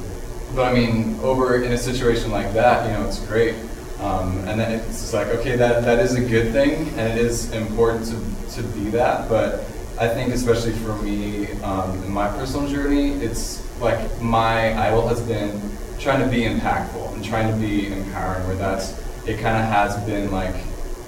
But 0.55 0.71
I 0.71 0.73
mean, 0.73 1.19
over 1.21 1.63
in 1.63 1.71
a 1.71 1.77
situation 1.77 2.31
like 2.31 2.53
that, 2.53 2.85
you 2.85 2.93
know, 2.93 3.07
it's 3.07 3.19
great. 3.25 3.55
Um, 3.99 4.39
and 4.47 4.59
then 4.59 4.71
it's 4.71 4.87
just 4.87 5.13
like, 5.13 5.27
okay, 5.27 5.55
that, 5.57 5.83
that 5.83 5.99
is 5.99 6.15
a 6.15 6.21
good 6.21 6.51
thing, 6.51 6.87
and 6.97 7.11
it 7.11 7.17
is 7.17 7.51
important 7.51 8.05
to, 8.07 8.55
to 8.55 8.63
be 8.69 8.89
that. 8.89 9.29
But 9.29 9.63
I 10.01 10.07
think, 10.07 10.33
especially 10.33 10.71
for 10.71 10.95
me 11.03 11.51
um, 11.61 12.03
in 12.03 12.11
my 12.11 12.27
personal 12.29 12.67
journey, 12.67 13.11
it's 13.23 13.61
like 13.79 14.19
my 14.19 14.75
idol 14.87 15.07
has 15.07 15.21
been 15.21 15.61
trying 15.99 16.23
to 16.23 16.27
be 16.27 16.41
impactful 16.41 17.13
and 17.13 17.23
trying 17.23 17.53
to 17.53 17.59
be 17.59 17.93
empowering. 17.93 18.47
Where 18.47 18.55
that's 18.55 18.99
it, 19.27 19.39
kind 19.39 19.55
of 19.55 19.69
has 19.69 19.95
been 20.07 20.31
like 20.31 20.55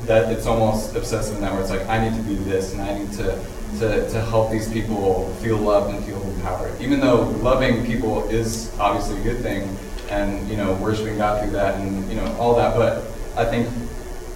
that 0.06 0.32
it's 0.32 0.46
almost 0.46 0.96
obsessive 0.96 1.40
that 1.40 1.52
where 1.52 1.62
it's 1.62 1.72
like 1.72 1.88
I 1.88 2.08
need 2.08 2.16
to 2.16 2.22
be 2.22 2.36
this 2.36 2.74
and 2.74 2.84
I 2.84 3.00
need 3.00 3.12
to, 3.14 3.44
to, 3.80 4.08
to 4.12 4.22
help 4.26 4.52
these 4.52 4.72
people 4.72 5.28
feel 5.42 5.58
loved 5.58 5.96
and 5.96 6.06
feel 6.06 6.22
empowered. 6.22 6.80
Even 6.80 7.00
though 7.00 7.22
loving 7.42 7.84
people 7.88 8.30
is 8.30 8.78
obviously 8.78 9.20
a 9.20 9.24
good 9.24 9.42
thing 9.42 9.76
and 10.12 10.48
you 10.48 10.56
know 10.56 10.72
worshiping 10.76 11.18
God 11.18 11.42
through 11.42 11.54
that 11.54 11.80
and 11.80 12.08
you 12.08 12.16
know 12.16 12.28
all 12.38 12.56
that, 12.58 12.76
but 12.76 12.98
I 13.36 13.44
think 13.44 13.68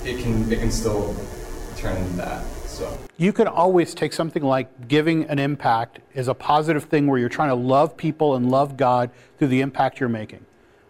it 0.03 0.19
can 0.23 0.51
it 0.51 0.57
can 0.57 0.71
still 0.71 1.15
turn 1.75 1.95
into 1.97 2.17
that. 2.17 2.43
So 2.77 2.95
You 3.17 3.33
can 3.33 3.47
always 3.47 3.95
take 3.95 4.13
something 4.13 4.43
like 4.43 4.87
giving 4.87 5.23
an 5.25 5.39
impact 5.39 5.97
as 6.13 6.27
a 6.27 6.35
positive 6.35 6.83
thing 6.83 7.07
where 7.07 7.17
you're 7.17 7.27
trying 7.27 7.49
to 7.49 7.55
love 7.55 7.97
people 7.97 8.35
and 8.35 8.51
love 8.51 8.77
God 8.77 9.09
through 9.39 9.47
the 9.47 9.61
impact 9.61 9.99
you're 9.99 10.09
making. 10.09 10.45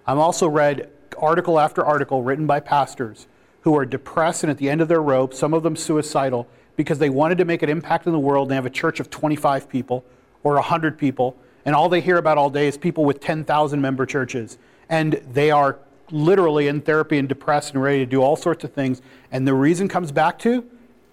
I've 0.06 0.17
also 0.17 0.50
read 0.50 0.89
article 1.17 1.58
after 1.58 1.86
article 1.86 2.23
written 2.23 2.45
by 2.45 2.60
pastors 2.60 3.28
who 3.62 3.73
are 3.78 3.86
depressed 3.86 4.43
and 4.43 4.52
at 4.52 4.58
the 4.58 4.69
end 4.69 4.82
of 4.82 4.89
their 4.89 5.02
rope, 5.02 5.34
some 5.34 5.54
of 5.54 5.63
them 5.63 5.78
suicidal, 5.78 6.45
because 6.76 7.00
they 7.00 7.10
wanted 7.10 7.38
to 7.38 7.45
make 7.45 7.63
an 7.63 7.69
impact 7.69 8.06
in 8.06 8.12
the 8.12 8.19
world 8.19 8.47
and 8.47 8.52
they 8.52 8.56
have 8.56 8.65
a 8.65 8.69
church 8.69 9.00
of 9.00 9.10
25 9.10 9.69
people 9.69 10.04
or 10.43 10.56
100 10.56 10.97
people, 10.97 11.38
and 11.63 11.73
all 11.73 11.88
they 11.88 12.02
hear 12.02 12.17
about 12.17 12.38
all 12.38 12.50
day 12.50 12.67
is 12.67 12.78
people 12.78 13.06
with 13.06 13.21
10,000 13.21 13.80
member 13.80 14.06
churches. 14.06 14.58
And 14.89 15.13
they 15.32 15.52
are 15.52 15.80
literally 16.12 16.67
in 16.67 16.82
therapy 16.82 17.17
and 17.17 17.30
depressed 17.30 17.73
and 17.73 17.82
ready 17.82 18.00
to 18.00 18.06
do 18.06 18.21
all 18.21 18.36
sorts 18.36 18.65
of 18.65 18.73
things. 18.73 19.02
And 19.32 19.47
the 19.47 19.54
reason 19.54 19.88
comes 19.88 20.12
back 20.12 20.38
to 20.39 20.65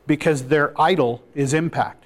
because 0.07 0.45
their 0.45 0.79
idol 0.81 1.23
is 1.35 1.55
impact, 1.55 2.05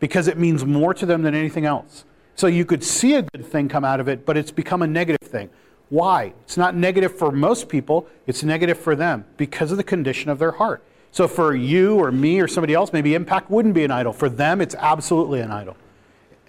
because 0.00 0.28
it 0.28 0.38
means 0.38 0.64
more 0.64 0.94
to 0.94 1.06
them 1.06 1.22
than 1.22 1.34
anything 1.34 1.64
else. 1.64 2.04
So 2.34 2.46
you 2.46 2.64
could 2.64 2.84
see 2.84 3.14
a 3.14 3.22
good 3.22 3.46
thing 3.46 3.68
come 3.68 3.84
out 3.84 4.00
of 4.00 4.08
it, 4.08 4.26
but 4.26 4.36
it's 4.36 4.50
become 4.50 4.82
a 4.82 4.86
negative 4.86 5.26
thing. 5.26 5.48
Why? 5.88 6.34
It's 6.42 6.56
not 6.56 6.74
negative 6.74 7.16
for 7.16 7.30
most 7.30 7.68
people, 7.68 8.08
it's 8.26 8.42
negative 8.42 8.78
for 8.78 8.96
them 8.96 9.24
because 9.36 9.70
of 9.70 9.76
the 9.76 9.84
condition 9.84 10.30
of 10.30 10.38
their 10.38 10.52
heart. 10.52 10.82
So 11.12 11.28
for 11.28 11.54
you 11.54 11.96
or 11.96 12.12
me 12.12 12.40
or 12.40 12.48
somebody 12.48 12.74
else, 12.74 12.92
maybe 12.92 13.14
impact 13.14 13.50
wouldn't 13.50 13.74
be 13.74 13.84
an 13.84 13.90
idol. 13.90 14.12
For 14.12 14.28
them, 14.28 14.60
it's 14.60 14.74
absolutely 14.74 15.40
an 15.40 15.50
idol. 15.50 15.76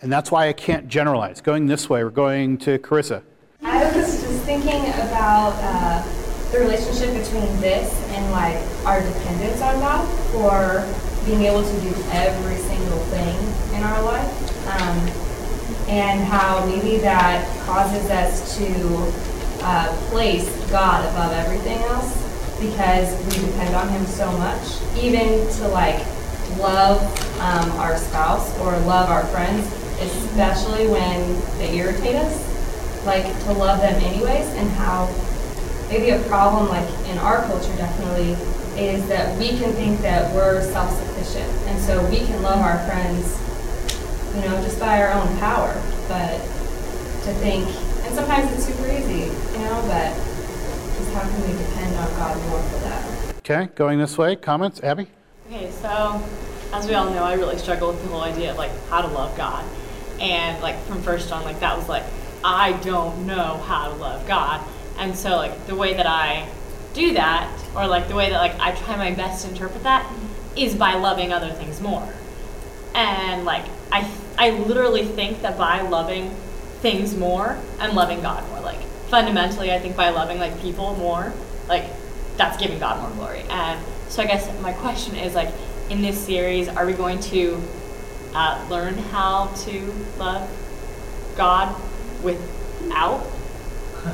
And 0.02 0.12
that's 0.12 0.30
why 0.30 0.50
I 0.50 0.54
can't 0.54 0.88
generalize. 0.88 1.40
Going 1.40 1.68
this 1.68 1.90
way, 1.90 2.04
we're 2.04 2.10
going 2.10 2.58
to 2.60 2.78
Carissa. 2.80 3.22
I 3.64 3.86
was 3.86 4.22
just 4.22 4.44
thinking 4.44 4.84
about 4.94 5.54
uh, 5.62 6.27
the 6.52 6.60
relationship 6.60 7.14
between 7.14 7.48
this 7.60 7.94
and 8.12 8.32
like 8.32 8.58
our 8.86 9.02
dependence 9.02 9.62
on 9.62 9.80
God 9.80 10.08
for 10.32 10.88
being 11.26 11.44
able 11.44 11.64
to 11.64 11.82
do 11.82 11.94
every 12.12 12.56
single 12.56 13.00
thing 13.12 13.36
in 13.76 13.84
our 13.84 14.02
life. 14.04 14.32
Um, 14.68 15.28
and 15.90 16.20
how 16.24 16.66
maybe 16.66 16.98
that 16.98 17.48
causes 17.66 18.10
us 18.10 18.58
to 18.58 19.14
uh, 19.64 19.88
place 20.10 20.48
God 20.70 21.06
above 21.12 21.32
everything 21.34 21.78
else 21.84 22.14
because 22.60 23.12
we 23.26 23.46
depend 23.46 23.76
on 23.76 23.90
Him 23.90 24.06
so 24.06 24.32
much, 24.38 24.64
even 24.98 25.48
to 25.58 25.68
like 25.70 26.06
love 26.58 27.02
um, 27.40 27.72
our 27.80 27.98
spouse 27.98 28.58
or 28.60 28.72
love 28.80 29.10
our 29.10 29.26
friends, 29.28 29.66
especially 30.02 30.88
when 30.88 31.40
they 31.58 31.78
irritate 31.78 32.16
us, 32.16 33.06
like 33.06 33.26
to 33.44 33.54
love 33.54 33.80
them 33.80 34.02
anyways, 34.04 34.48
and 34.56 34.70
how 34.72 35.06
maybe 35.90 36.10
a 36.12 36.20
problem 36.24 36.68
like 36.70 36.88
in 37.08 37.18
our 37.20 37.44
culture 37.44 37.76
definitely 37.78 38.32
is 38.82 39.08
that 39.08 39.38
we 39.40 39.50
can 39.58 39.74
think 39.74 40.02
that 40.02 40.34
we're 40.36 40.62
self-sufficient, 40.72 41.52
and 41.68 41.82
so 41.82 42.08
we 42.10 42.20
can 42.20 42.42
love 42.42 42.60
our 42.60 42.78
friends 42.88 43.38
you 44.38 44.44
know, 44.44 44.62
just 44.62 44.80
by 44.80 45.02
our 45.02 45.12
own 45.14 45.38
power. 45.40 45.74
But 46.08 46.38
to 47.26 47.34
think, 47.42 47.66
and 48.06 48.14
sometimes 48.14 48.52
it's 48.54 48.66
super 48.66 48.88
easy, 48.88 49.32
you 49.54 49.66
know, 49.66 49.82
but 49.88 50.14
just 50.98 51.12
how 51.14 51.22
can 51.22 51.42
we 51.42 51.58
depend 51.58 51.96
on 51.96 52.08
God 52.16 52.38
more 52.50 52.62
for 52.62 52.80
that? 52.84 53.38
Okay, 53.40 53.70
going 53.76 54.00
this 54.00 54.18
way. 54.18 54.36
Comments? 54.36 54.80
Abby? 54.84 55.08
Okay, 55.48 55.72
so 55.72 56.24
as 56.74 56.88
we 56.88 56.94
all 56.94 57.10
know, 57.10 57.24
I 57.24 57.34
really 57.34 57.58
struggle 57.58 57.90
with 57.90 58.02
the 58.04 58.10
whole 58.10 58.22
idea 58.22 58.52
of 58.52 58.58
like 58.58 58.72
how 58.90 59.02
to 59.02 59.08
love 59.08 59.36
God. 59.36 59.66
And 60.20 60.62
like 60.62 60.80
from 60.84 61.02
first 61.02 61.32
on, 61.32 61.44
like 61.44 61.60
that 61.60 61.76
was 61.76 61.90
like, 61.90 62.04
I 62.44 62.74
don't 62.84 63.26
know 63.26 63.58
how 63.66 63.90
to 63.90 63.96
love 63.96 64.28
God. 64.28 64.62
And 64.98 65.16
so 65.16 65.38
like 65.38 65.68
the 65.68 65.76
way 65.76 65.94
that 65.94 66.08
I 66.08 66.48
do 66.94 67.14
that, 67.14 67.52
or 67.76 67.88
like 67.88 68.08
the 68.08 68.16
way 68.16 68.30
that 68.30 68.38
like 68.38 68.60
I 68.60 68.72
try 68.72 68.96
my 68.96 69.12
best 69.12 69.46
to 69.46 69.52
interpret 69.52 69.84
that, 69.84 70.12
is 70.56 70.76
by 70.76 70.96
loving 70.96 71.32
other 71.32 71.52
things 71.52 71.80
more. 71.82 72.14
And 72.96 73.46
like 73.46 73.66
I 73.92 74.10
I 74.38 74.52
literally 74.52 75.06
think 75.06 75.42
that 75.42 75.58
by 75.58 75.82
loving 75.82 76.30
things 76.82 77.16
more, 77.16 77.58
I'm 77.80 77.96
loving 77.96 78.22
God 78.22 78.48
more. 78.50 78.62
Like 78.62 78.82
fundamentally, 79.10 79.72
I 79.72 79.80
think 79.80 79.96
by 79.96 80.10
loving 80.10 80.40
like 80.40 80.60
people 80.62 80.96
more, 80.96 81.34
like 81.68 81.86
that's 82.38 82.58
giving 82.58 82.80
God 82.80 83.02
more 83.02 83.12
glory. 83.12 83.44
And 83.50 83.84
so 84.10 84.24
I 84.24 84.26
guess 84.26 84.50
my 84.62 84.74
question 84.74 85.16
is 85.16 85.36
like 85.36 85.50
in 85.90 86.02
this 86.02 86.20
series, 86.20 86.68
are 86.68 86.86
we 86.86 86.94
going 86.94 87.20
to 87.20 87.62
uh, 88.34 88.66
learn 88.70 88.96
how 88.96 89.48
to 89.66 89.94
love 90.18 90.50
God 91.38 91.76
without 92.24 93.26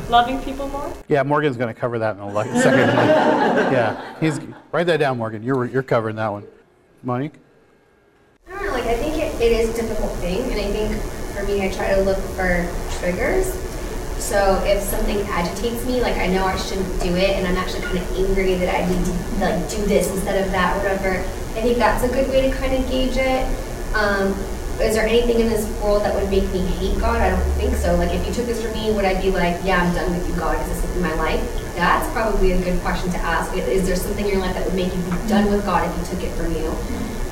loving 0.09 0.41
people 0.41 0.67
more? 0.69 0.91
Yeah, 1.07 1.23
Morgan's 1.23 1.57
going 1.57 1.73
to 1.73 1.79
cover 1.79 1.99
that 1.99 2.17
in 2.17 2.21
a 2.21 2.61
second. 2.61 2.89
yeah, 3.73 4.19
he's 4.19 4.39
write 4.71 4.87
that 4.87 4.97
down, 4.97 5.17
Morgan. 5.17 5.43
You're 5.43 5.65
you're 5.65 5.83
covering 5.83 6.15
that 6.17 6.29
one. 6.29 6.45
Monique. 7.03 7.33
I 8.47 8.51
don't 8.51 8.63
know, 8.65 8.71
like 8.71 8.85
I 8.85 8.95
think 8.95 9.15
it, 9.15 9.39
it 9.41 9.51
is 9.51 9.77
a 9.77 9.81
difficult 9.81 10.11
thing, 10.19 10.41
and 10.51 10.59
I 10.59 10.71
think 10.71 11.01
for 11.35 11.43
me, 11.43 11.65
I 11.65 11.71
try 11.71 11.93
to 11.95 12.01
look 12.01 12.17
for 12.17 12.69
triggers. 12.99 13.53
So 14.19 14.63
if 14.63 14.81
something 14.81 15.19
agitates 15.27 15.85
me, 15.85 16.01
like 16.01 16.17
I 16.17 16.27
know 16.27 16.45
I 16.45 16.55
shouldn't 16.57 17.01
do 17.01 17.15
it, 17.15 17.31
and 17.31 17.47
I'm 17.47 17.57
actually 17.57 17.81
kind 17.81 17.97
of 17.97 18.17
angry 18.17 18.55
that 18.55 18.73
I 18.73 18.87
need 18.87 19.05
to 19.05 19.11
like 19.39 19.69
do 19.69 19.85
this 19.85 20.09
instead 20.11 20.43
of 20.45 20.51
that, 20.51 20.77
whatever. 20.77 21.19
I 21.19 21.61
think 21.61 21.77
that's 21.77 22.03
a 22.03 22.07
good 22.07 22.29
way 22.29 22.49
to 22.49 22.55
kind 22.55 22.73
of 22.73 22.89
gauge 22.89 23.17
it. 23.17 23.45
Um, 23.93 24.33
is 24.81 24.95
there 24.95 25.05
anything 25.05 25.39
in 25.39 25.49
this 25.49 25.65
world 25.81 26.03
that 26.03 26.13
would 26.15 26.29
make 26.29 26.51
me 26.51 26.59
hate 26.59 26.99
God? 26.99 27.21
I 27.21 27.29
don't 27.29 27.51
think 27.53 27.75
so. 27.75 27.95
Like 27.95 28.11
if 28.11 28.25
you 28.27 28.33
took 28.33 28.45
this 28.45 28.61
from 28.63 28.73
me, 28.73 28.91
would 28.91 29.05
I 29.05 29.21
be 29.21 29.29
like, 29.29 29.59
yeah, 29.63 29.83
I'm 29.83 29.93
done 29.93 30.11
with 30.11 30.27
you, 30.27 30.35
God? 30.35 30.59
Is 30.69 30.81
this 30.81 30.95
in 30.95 31.01
my 31.01 31.13
life? 31.15 31.41
That's 31.75 32.11
probably 32.11 32.51
a 32.53 32.61
good 32.61 32.79
question 32.81 33.11
to 33.11 33.17
ask. 33.17 33.55
Is 33.55 33.85
there 33.85 33.95
something 33.95 34.25
in 34.25 34.31
your 34.31 34.41
life 34.41 34.55
that 34.55 34.65
would 34.65 34.75
make 34.75 34.93
you 34.93 35.01
be 35.01 35.27
done 35.27 35.51
with 35.51 35.65
God 35.65 35.89
if 35.89 35.97
you 35.97 36.15
took 36.15 36.23
it 36.23 36.31
from 36.35 36.53
you? 36.55 36.69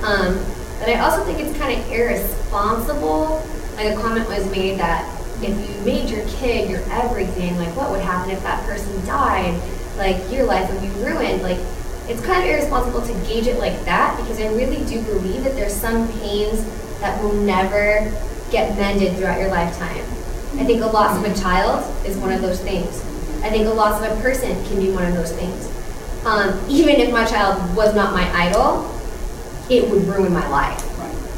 Um, 0.05 0.43
but 0.79 0.89
I 0.89 0.99
also 0.99 1.23
think 1.23 1.39
it's 1.39 1.57
kind 1.57 1.79
of 1.79 1.91
irresponsible. 1.91 3.45
Like 3.75 3.93
a 3.93 4.01
comment 4.01 4.27
was 4.27 4.49
made 4.51 4.79
that 4.79 5.05
if 5.43 5.49
you 5.49 5.85
made 5.85 6.09
your 6.09 6.25
kid 6.27 6.69
your 6.69 6.81
everything, 6.91 7.57
like 7.57 7.75
what 7.75 7.89
would 7.91 8.01
happen 8.01 8.31
if 8.31 8.41
that 8.43 8.63
person 8.65 9.03
died? 9.05 9.59
Like 9.97 10.17
your 10.31 10.45
life 10.45 10.71
would 10.71 10.81
be 10.81 10.89
ruined. 11.03 11.41
Like 11.41 11.59
it's 12.07 12.23
kind 12.25 12.43
of 12.43 12.49
irresponsible 12.49 13.01
to 13.01 13.13
gauge 13.27 13.47
it 13.47 13.57
like 13.57 13.83
that 13.85 14.17
because 14.17 14.39
I 14.39 14.47
really 14.53 14.83
do 14.85 15.01
believe 15.03 15.43
that 15.43 15.55
there's 15.55 15.73
some 15.73 16.07
pains 16.19 16.65
that 17.01 17.21
will 17.21 17.33
never 17.33 18.09
get 18.51 18.77
mended 18.77 19.17
throughout 19.17 19.39
your 19.39 19.49
lifetime. 19.49 20.05
I 20.59 20.65
think 20.65 20.81
a 20.81 20.87
loss 20.87 21.17
of 21.17 21.29
a 21.29 21.39
child 21.39 21.83
is 22.05 22.17
one 22.17 22.31
of 22.31 22.41
those 22.41 22.61
things. 22.61 23.01
I 23.43 23.49
think 23.49 23.65
a 23.65 23.73
loss 23.73 24.01
of 24.01 24.17
a 24.17 24.21
person 24.21 24.51
can 24.65 24.79
be 24.79 24.91
one 24.91 25.05
of 25.05 25.13
those 25.13 25.31
things. 25.31 25.67
Um, 26.25 26.59
even 26.69 26.95
if 26.95 27.11
my 27.11 27.25
child 27.25 27.75
was 27.75 27.95
not 27.95 28.13
my 28.13 28.29
idol, 28.35 28.87
it 29.69 29.89
would 29.89 30.03
ruin 30.03 30.31
my 30.31 30.47
life, 30.49 30.79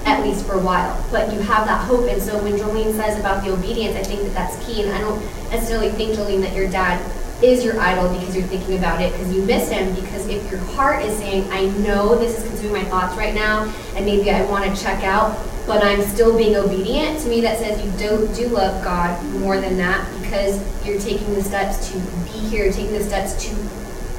at 0.05 0.21
least 0.23 0.45
for 0.45 0.53
a 0.53 0.59
while. 0.59 1.01
But 1.11 1.31
you 1.31 1.39
have 1.39 1.65
that 1.67 1.87
hope, 1.87 2.09
and 2.09 2.21
so 2.21 2.41
when 2.43 2.53
Jolene 2.53 2.93
says 2.93 3.17
about 3.19 3.43
the 3.43 3.53
obedience, 3.53 3.95
I 3.95 4.03
think 4.03 4.23
that 4.23 4.33
that's 4.33 4.65
key. 4.65 4.83
And 4.83 4.91
I 4.91 4.99
don't 4.99 5.19
necessarily 5.51 5.89
think, 5.91 6.17
Jolene, 6.17 6.41
that 6.41 6.53
your 6.53 6.69
dad 6.69 6.99
is 7.41 7.63
your 7.63 7.79
idol 7.79 8.09
because 8.09 8.35
you're 8.35 8.47
thinking 8.47 8.77
about 8.77 9.01
it 9.01 9.11
because 9.11 9.33
you 9.33 9.43
miss 9.43 9.69
him. 9.69 9.93
Because 9.95 10.27
if 10.27 10.49
your 10.51 10.59
heart 10.59 11.05
is 11.05 11.15
saying, 11.17 11.49
I 11.51 11.65
know 11.79 12.15
this 12.15 12.37
is 12.37 12.47
consuming 12.49 12.83
my 12.83 12.89
thoughts 12.89 13.15
right 13.15 13.33
now, 13.33 13.71
and 13.95 14.05
maybe 14.05 14.31
I 14.31 14.43
want 14.45 14.65
to 14.65 14.83
check 14.83 15.03
out, 15.03 15.37
but 15.65 15.83
I'm 15.83 16.01
still 16.01 16.37
being 16.37 16.55
obedient, 16.55 17.19
to 17.21 17.29
me 17.29 17.41
that 17.41 17.57
says 17.57 17.83
you 17.83 17.91
do, 17.97 18.27
do 18.35 18.47
love 18.49 18.83
God 18.83 19.23
more 19.39 19.59
than 19.59 19.77
that 19.77 20.05
because 20.21 20.59
you're 20.85 20.99
taking 20.99 21.33
the 21.33 21.43
steps 21.43 21.89
to 21.89 21.97
be 22.25 22.39
here, 22.49 22.71
taking 22.71 22.93
the 22.93 23.03
steps 23.03 23.33
to 23.45 23.55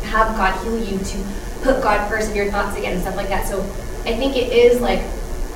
have 0.07 0.37
God 0.37 0.59
heal 0.65 0.79
you, 0.79 0.99
to 0.99 1.19
put 1.63 1.83
God 1.83 2.09
first 2.09 2.31
in 2.31 2.37
your 2.37 2.51
thoughts 2.51 2.77
again 2.79 2.95
and 2.95 3.03
stuff 3.03 3.17
like 3.17 3.29
that. 3.29 3.47
So 3.47 3.61
I 4.05 4.17
think 4.17 4.37
it 4.37 4.53
is 4.53 4.81
like 4.81 5.03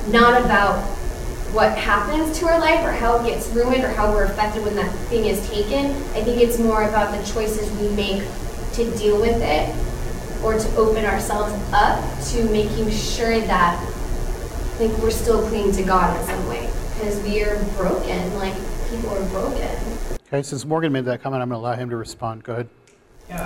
not 0.09 0.39
about 0.43 0.83
what 1.53 1.75
happens 1.75 2.37
to 2.37 2.45
our 2.45 2.59
life 2.59 2.85
or 2.85 2.91
how 2.91 3.19
it 3.19 3.27
gets 3.27 3.47
ruined 3.49 3.83
or 3.83 3.89
how 3.89 4.11
we're 4.11 4.25
affected 4.25 4.63
when 4.63 4.75
that 4.75 4.91
thing 5.09 5.25
is 5.25 5.49
taken. 5.49 5.87
I 6.13 6.23
think 6.23 6.41
it's 6.41 6.59
more 6.59 6.83
about 6.83 7.17
the 7.17 7.23
choices 7.31 7.71
we 7.79 7.89
make 7.95 8.23
to 8.73 8.97
deal 8.97 9.19
with 9.19 9.41
it 9.41 9.73
or 10.43 10.57
to 10.57 10.75
open 10.75 11.05
ourselves 11.05 11.53
up 11.73 11.99
to 12.29 12.43
making 12.51 12.91
sure 12.91 13.39
that 13.41 13.83
like 14.79 14.97
we're 14.99 15.11
still 15.11 15.45
clinging 15.49 15.73
to 15.73 15.83
God 15.83 16.17
in 16.17 16.25
some 16.25 16.47
way 16.47 16.69
because 16.95 17.21
we 17.23 17.43
are 17.43 17.61
broken. 17.75 18.33
Like 18.35 18.55
people 18.89 19.09
are 19.09 19.29
broken. 19.29 19.69
Okay, 20.27 20.41
since 20.41 20.63
Morgan 20.63 20.93
made 20.93 21.05
that 21.05 21.21
comment, 21.21 21.41
I'm 21.41 21.49
going 21.49 21.59
to 21.59 21.67
allow 21.67 21.75
him 21.75 21.89
to 21.89 21.97
respond. 21.97 22.43
Go 22.43 22.53
ahead. 22.53 22.69
Yeah, 23.27 23.45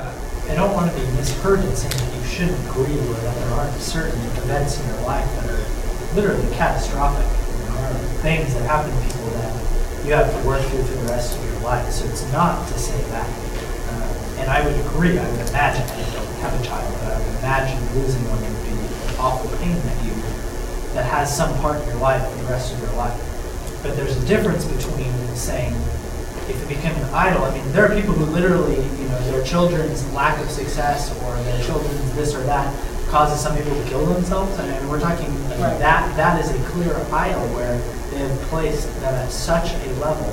I 0.50 0.56
don't 0.56 0.74
want 0.74 0.92
to 0.92 0.98
be 0.98 1.06
misheard 1.18 1.60
in 1.60 1.76
saying 1.76 1.92
that 1.92 2.16
you 2.16 2.24
shouldn't 2.24 2.70
grieve 2.70 3.10
or 3.10 3.14
that 3.14 3.36
there 3.36 3.50
aren't 3.52 3.74
certain 3.82 4.20
events 4.38 4.80
in 4.80 4.88
your 4.88 5.02
life 5.02 5.28
that 5.42 5.50
are 5.50 6.16
literally 6.16 6.48
catastrophic. 6.56 7.26
There 7.26 7.72
are 7.84 7.94
things 8.22 8.54
that 8.54 8.64
happen 8.64 8.92
to 8.92 9.02
people 9.04 9.28
that 9.42 10.06
you 10.06 10.14
have 10.14 10.30
to 10.32 10.48
work 10.48 10.62
through 10.68 10.84
for 10.84 10.96
the 11.04 11.12
rest 11.12 11.38
of 11.38 11.44
your 11.44 11.60
life. 11.62 11.90
So 11.92 12.06
it's 12.06 12.24
not 12.32 12.68
to 12.68 12.80
say 12.80 12.96
that. 13.10 13.28
Uh, 13.28 14.40
and 14.40 14.50
I 14.50 14.64
would 14.64 14.76
agree, 14.86 15.18
I 15.18 15.30
would 15.30 15.50
imagine, 15.50 15.84
I 15.84 16.04
don't 16.16 16.36
have 16.40 16.54
a 16.56 16.64
child, 16.64 16.94
but 17.00 17.12
I 17.12 17.20
would 17.20 17.38
imagine 17.40 17.80
losing 18.00 18.24
one 18.30 18.40
would 18.40 18.64
be 18.64 18.72
an 18.72 19.20
awful 19.20 19.52
pain 19.58 19.76
that 19.76 19.98
you, 20.06 20.16
that 20.94 21.06
has 21.06 21.36
some 21.36 21.54
part 21.60 21.82
in 21.82 21.88
your 21.88 21.98
life 21.98 22.22
for 22.30 22.38
the 22.38 22.50
rest 22.50 22.74
of 22.74 22.80
your 22.80 22.94
life. 22.94 23.18
But 23.82 23.96
there's 23.96 24.16
a 24.16 24.26
difference 24.28 24.66
between 24.66 25.12
saying, 25.36 25.74
if 26.48 26.62
it 26.62 26.68
became 26.68 26.96
an 26.96 27.14
idol, 27.14 27.44
I 27.44 27.54
mean, 27.54 27.70
there 27.72 27.90
are 27.90 27.96
people 27.96 28.14
who 28.14 28.26
literally, 28.26 28.76
you 28.76 29.08
know, 29.08 29.20
their 29.32 29.44
children's 29.44 30.10
lack 30.14 30.42
of 30.42 30.50
success 30.50 31.12
or 31.24 31.36
their 31.44 31.64
children's 31.64 32.16
this 32.16 32.36
or 32.36 32.44
that 32.44 32.74
causes 33.14 33.40
some 33.40 33.56
people 33.56 33.76
to 33.76 33.90
kill 33.90 34.06
themselves. 34.06 34.58
I 34.60 34.68
mean, 34.68 34.90
we're 34.90 35.00
talking 35.00 35.32
right. 35.62 35.78
that 35.80 36.16
that 36.18 36.44
is 36.44 36.50
a 36.50 36.70
clear 36.70 36.96
idol 37.14 37.46
where 37.54 37.78
they 38.10 38.18
have 38.18 38.40
placed 38.50 38.88
them 39.02 39.14
at 39.14 39.30
such 39.30 39.72
a 39.72 39.90
level 40.00 40.30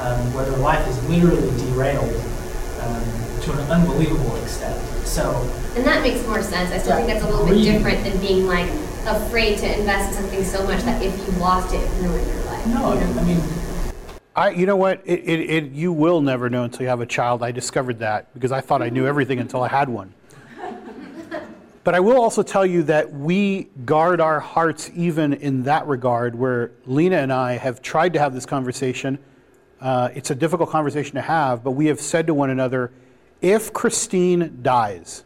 um, 0.00 0.32
where 0.34 0.44
their 0.44 0.58
life 0.58 0.86
is 0.86 0.96
literally 1.08 1.50
derailed 1.64 2.14
um, 2.80 3.04
to 3.42 3.52
an 3.52 3.70
unbelievable 3.70 4.36
extent. 4.36 4.78
So, 5.06 5.32
and 5.76 5.84
that 5.86 6.02
makes 6.02 6.26
more 6.26 6.42
sense. 6.42 6.72
I 6.72 6.78
still 6.78 6.98
yeah. 6.98 7.06
think 7.06 7.08
that's 7.08 7.24
a 7.24 7.28
little 7.28 7.46
bit 7.46 7.62
different 7.62 8.04
than 8.04 8.20
being 8.20 8.46
like 8.46 8.68
afraid 9.06 9.58
to 9.58 9.78
invest 9.78 10.10
in 10.10 10.22
something 10.22 10.44
so 10.44 10.64
much 10.64 10.82
that 10.82 11.02
if 11.02 11.16
you 11.16 11.32
lost 11.38 11.74
it, 11.74 11.80
you 11.80 12.08
ruin 12.08 12.26
your 12.26 12.44
life. 12.44 12.66
No, 12.66 12.92
you 12.92 13.00
know? 13.00 13.20
I 13.20 13.24
mean, 13.24 13.42
I, 14.36 14.50
you 14.50 14.66
know 14.66 14.76
what? 14.76 15.02
It, 15.04 15.20
it, 15.20 15.50
it, 15.50 15.72
you 15.72 15.92
will 15.92 16.20
never 16.20 16.48
know 16.48 16.64
until 16.64 16.82
you 16.82 16.88
have 16.88 17.00
a 17.00 17.06
child. 17.06 17.42
I 17.42 17.50
discovered 17.50 17.98
that 17.98 18.32
because 18.32 18.52
I 18.52 18.60
thought 18.60 18.82
I 18.82 18.88
knew 18.88 19.06
everything 19.06 19.38
until 19.38 19.62
I 19.62 19.68
had 19.68 19.88
one. 19.88 20.14
But 21.82 21.94
I 21.94 22.00
will 22.00 22.20
also 22.20 22.42
tell 22.42 22.66
you 22.66 22.82
that 22.84 23.10
we 23.10 23.68
guard 23.86 24.20
our 24.20 24.38
hearts 24.38 24.90
even 24.94 25.32
in 25.32 25.62
that 25.62 25.86
regard, 25.86 26.34
where 26.34 26.72
Lena 26.84 27.16
and 27.16 27.32
I 27.32 27.54
have 27.54 27.80
tried 27.80 28.12
to 28.12 28.18
have 28.18 28.34
this 28.34 28.44
conversation. 28.44 29.18
Uh, 29.80 30.10
it's 30.14 30.30
a 30.30 30.34
difficult 30.34 30.68
conversation 30.68 31.14
to 31.14 31.22
have, 31.22 31.64
but 31.64 31.70
we 31.70 31.86
have 31.86 31.98
said 31.98 32.26
to 32.26 32.34
one 32.34 32.50
another 32.50 32.92
if 33.40 33.72
Christine 33.72 34.58
dies, 34.60 35.24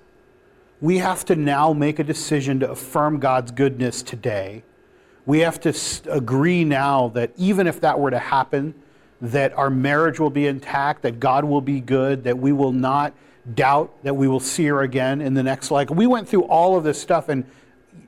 we 0.84 0.98
have 0.98 1.24
to 1.24 1.34
now 1.34 1.72
make 1.72 1.98
a 1.98 2.04
decision 2.04 2.60
to 2.60 2.70
affirm 2.70 3.18
God's 3.18 3.50
goodness 3.50 4.02
today. 4.02 4.62
We 5.24 5.38
have 5.38 5.58
to 5.60 5.72
agree 6.10 6.62
now 6.62 7.08
that 7.14 7.32
even 7.38 7.66
if 7.66 7.80
that 7.80 7.98
were 7.98 8.10
to 8.10 8.18
happen, 8.18 8.74
that 9.22 9.56
our 9.56 9.70
marriage 9.70 10.20
will 10.20 10.28
be 10.28 10.46
intact, 10.46 11.00
that 11.00 11.18
God 11.18 11.46
will 11.46 11.62
be 11.62 11.80
good, 11.80 12.24
that 12.24 12.36
we 12.36 12.52
will 12.52 12.72
not 12.72 13.14
doubt 13.54 13.94
that 14.02 14.14
we 14.14 14.28
will 14.28 14.40
see 14.40 14.66
her 14.66 14.82
again 14.82 15.22
in 15.22 15.32
the 15.32 15.42
next 15.42 15.70
like 15.70 15.88
we 15.88 16.06
went 16.06 16.26
through 16.26 16.44
all 16.44 16.78
of 16.78 16.84
this 16.84 16.98
stuff 17.00 17.28
and 17.28 17.44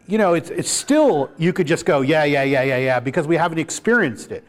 you 0.07 0.17
know 0.17 0.33
it's 0.33 0.49
it's 0.49 0.71
still 0.71 1.31
you 1.37 1.53
could 1.53 1.67
just 1.67 1.85
go 1.85 2.01
yeah 2.01 2.25
yeah 2.25 2.43
yeah 2.43 2.63
yeah 2.63 2.79
yeah 2.79 3.01
because 3.01 3.27
we 3.27 3.37
haven't 3.37 3.59
experienced 3.59 4.31
it. 4.33 4.45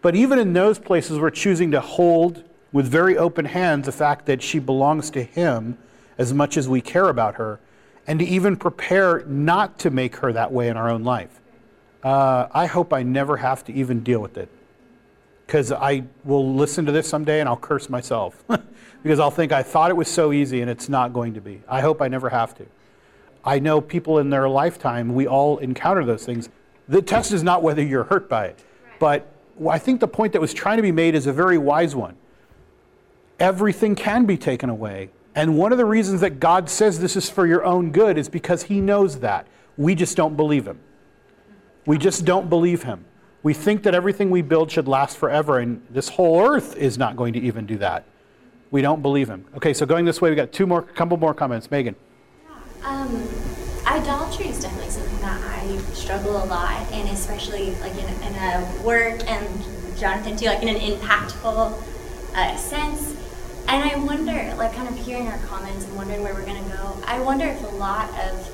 But 0.00 0.14
even 0.14 0.38
in 0.38 0.52
those 0.52 0.78
places 0.78 1.18
we're 1.18 1.30
choosing 1.30 1.72
to 1.72 1.80
hold 1.80 2.44
with 2.72 2.86
very 2.86 3.18
open 3.18 3.44
hands 3.44 3.86
the 3.86 3.92
fact 3.92 4.26
that 4.26 4.42
she 4.42 4.60
belongs 4.60 5.10
to 5.10 5.24
him 5.24 5.76
as 6.18 6.32
much 6.32 6.56
as 6.56 6.68
we 6.68 6.80
care 6.80 7.08
about 7.08 7.36
her 7.36 7.60
and 8.06 8.18
to 8.18 8.24
even 8.24 8.56
prepare 8.56 9.24
not 9.26 9.78
to 9.80 9.90
make 9.90 10.16
her 10.16 10.32
that 10.32 10.52
way 10.52 10.68
in 10.68 10.76
our 10.76 10.88
own 10.88 11.04
life. 11.04 11.40
Uh, 12.02 12.48
I 12.52 12.66
hope 12.66 12.92
I 12.92 13.02
never 13.02 13.38
have 13.38 13.64
to 13.64 13.72
even 13.72 14.00
deal 14.00 14.20
with 14.20 14.36
it 14.36 14.48
because 15.46 15.72
I 15.72 16.04
will 16.24 16.54
listen 16.54 16.84
to 16.86 16.92
this 16.92 17.08
someday 17.08 17.40
and 17.40 17.48
I'll 17.48 17.56
curse 17.56 17.88
myself 17.88 18.44
because 19.02 19.18
I'll 19.18 19.30
think 19.30 19.52
I 19.52 19.62
thought 19.62 19.90
it 19.90 19.96
was 19.96 20.08
so 20.08 20.32
easy 20.32 20.60
and 20.60 20.70
it's 20.70 20.88
not 20.88 21.12
going 21.12 21.34
to 21.34 21.40
be. 21.40 21.62
I 21.68 21.80
hope 21.80 22.02
I 22.02 22.08
never 22.08 22.28
have 22.28 22.54
to. 22.56 22.66
I 23.44 23.58
know 23.58 23.80
people 23.80 24.18
in 24.18 24.30
their 24.30 24.48
lifetime, 24.48 25.14
we 25.14 25.26
all 25.26 25.58
encounter 25.58 26.04
those 26.04 26.24
things. 26.24 26.48
The 26.88 27.02
test 27.02 27.32
is 27.32 27.42
not 27.42 27.62
whether 27.62 27.82
you're 27.82 28.04
hurt 28.04 28.28
by 28.28 28.46
it, 28.46 28.64
but 28.98 29.26
I 29.68 29.78
think 29.78 30.00
the 30.00 30.08
point 30.08 30.32
that 30.32 30.40
was 30.40 30.52
trying 30.52 30.76
to 30.76 30.82
be 30.82 30.92
made 30.92 31.14
is 31.14 31.26
a 31.26 31.32
very 31.32 31.58
wise 31.58 31.94
one. 31.94 32.16
Everything 33.38 33.94
can 33.94 34.24
be 34.24 34.36
taken 34.36 34.70
away. 34.70 35.10
And 35.34 35.58
one 35.58 35.72
of 35.72 35.78
the 35.78 35.84
reasons 35.84 36.20
that 36.20 36.38
God 36.38 36.70
says 36.70 37.00
this 37.00 37.16
is 37.16 37.28
for 37.28 37.46
your 37.46 37.64
own 37.64 37.90
good 37.90 38.16
is 38.16 38.28
because 38.28 38.64
He 38.64 38.80
knows 38.80 39.20
that. 39.20 39.46
We 39.76 39.94
just 39.94 40.16
don't 40.16 40.36
believe 40.36 40.66
Him. 40.66 40.78
We 41.86 41.98
just 41.98 42.24
don't 42.24 42.48
believe 42.48 42.84
Him. 42.84 43.04
We 43.42 43.52
think 43.52 43.82
that 43.82 43.94
everything 43.94 44.30
we 44.30 44.42
build 44.42 44.70
should 44.70 44.88
last 44.88 45.18
forever, 45.18 45.58
and 45.58 45.84
this 45.90 46.08
whole 46.08 46.40
earth 46.40 46.76
is 46.76 46.96
not 46.96 47.16
going 47.16 47.32
to 47.34 47.40
even 47.40 47.66
do 47.66 47.76
that. 47.78 48.04
We 48.70 48.80
don't 48.80 49.02
believe 49.02 49.28
Him. 49.28 49.44
Okay, 49.56 49.74
so 49.74 49.84
going 49.84 50.04
this 50.04 50.20
way, 50.20 50.30
we 50.30 50.36
got 50.36 50.52
two 50.52 50.66
more, 50.66 50.82
couple 50.82 51.16
more 51.16 51.34
comments. 51.34 51.70
Megan. 51.70 51.96
Um, 52.84 53.28
idolatry 53.86 54.48
is 54.48 54.60
definitely 54.60 54.90
something 54.90 55.20
that 55.20 55.42
I 55.42 55.76
struggle 55.94 56.42
a 56.42 56.46
lot, 56.46 56.90
and 56.92 57.08
especially 57.08 57.74
like 57.76 57.92
in, 57.92 58.22
in 58.22 58.34
a 58.34 58.82
work 58.84 59.20
and 59.28 59.98
Jonathan 59.98 60.36
too, 60.36 60.46
like 60.46 60.62
in 60.62 60.68
an 60.68 60.76
impactful 60.76 61.82
uh, 62.34 62.56
sense. 62.56 63.16
And 63.66 63.82
I 63.82 63.96
wonder, 63.96 64.54
like, 64.56 64.74
kind 64.74 64.88
of 64.88 64.96
hearing 64.96 65.28
our 65.28 65.38
comments 65.38 65.84
and 65.84 65.96
wondering 65.96 66.22
where 66.22 66.34
we're 66.34 66.46
gonna 66.46 66.68
go. 66.68 66.96
I 67.06 67.20
wonder 67.20 67.46
if 67.46 67.62
a 67.62 67.74
lot 67.76 68.08
of 68.20 68.50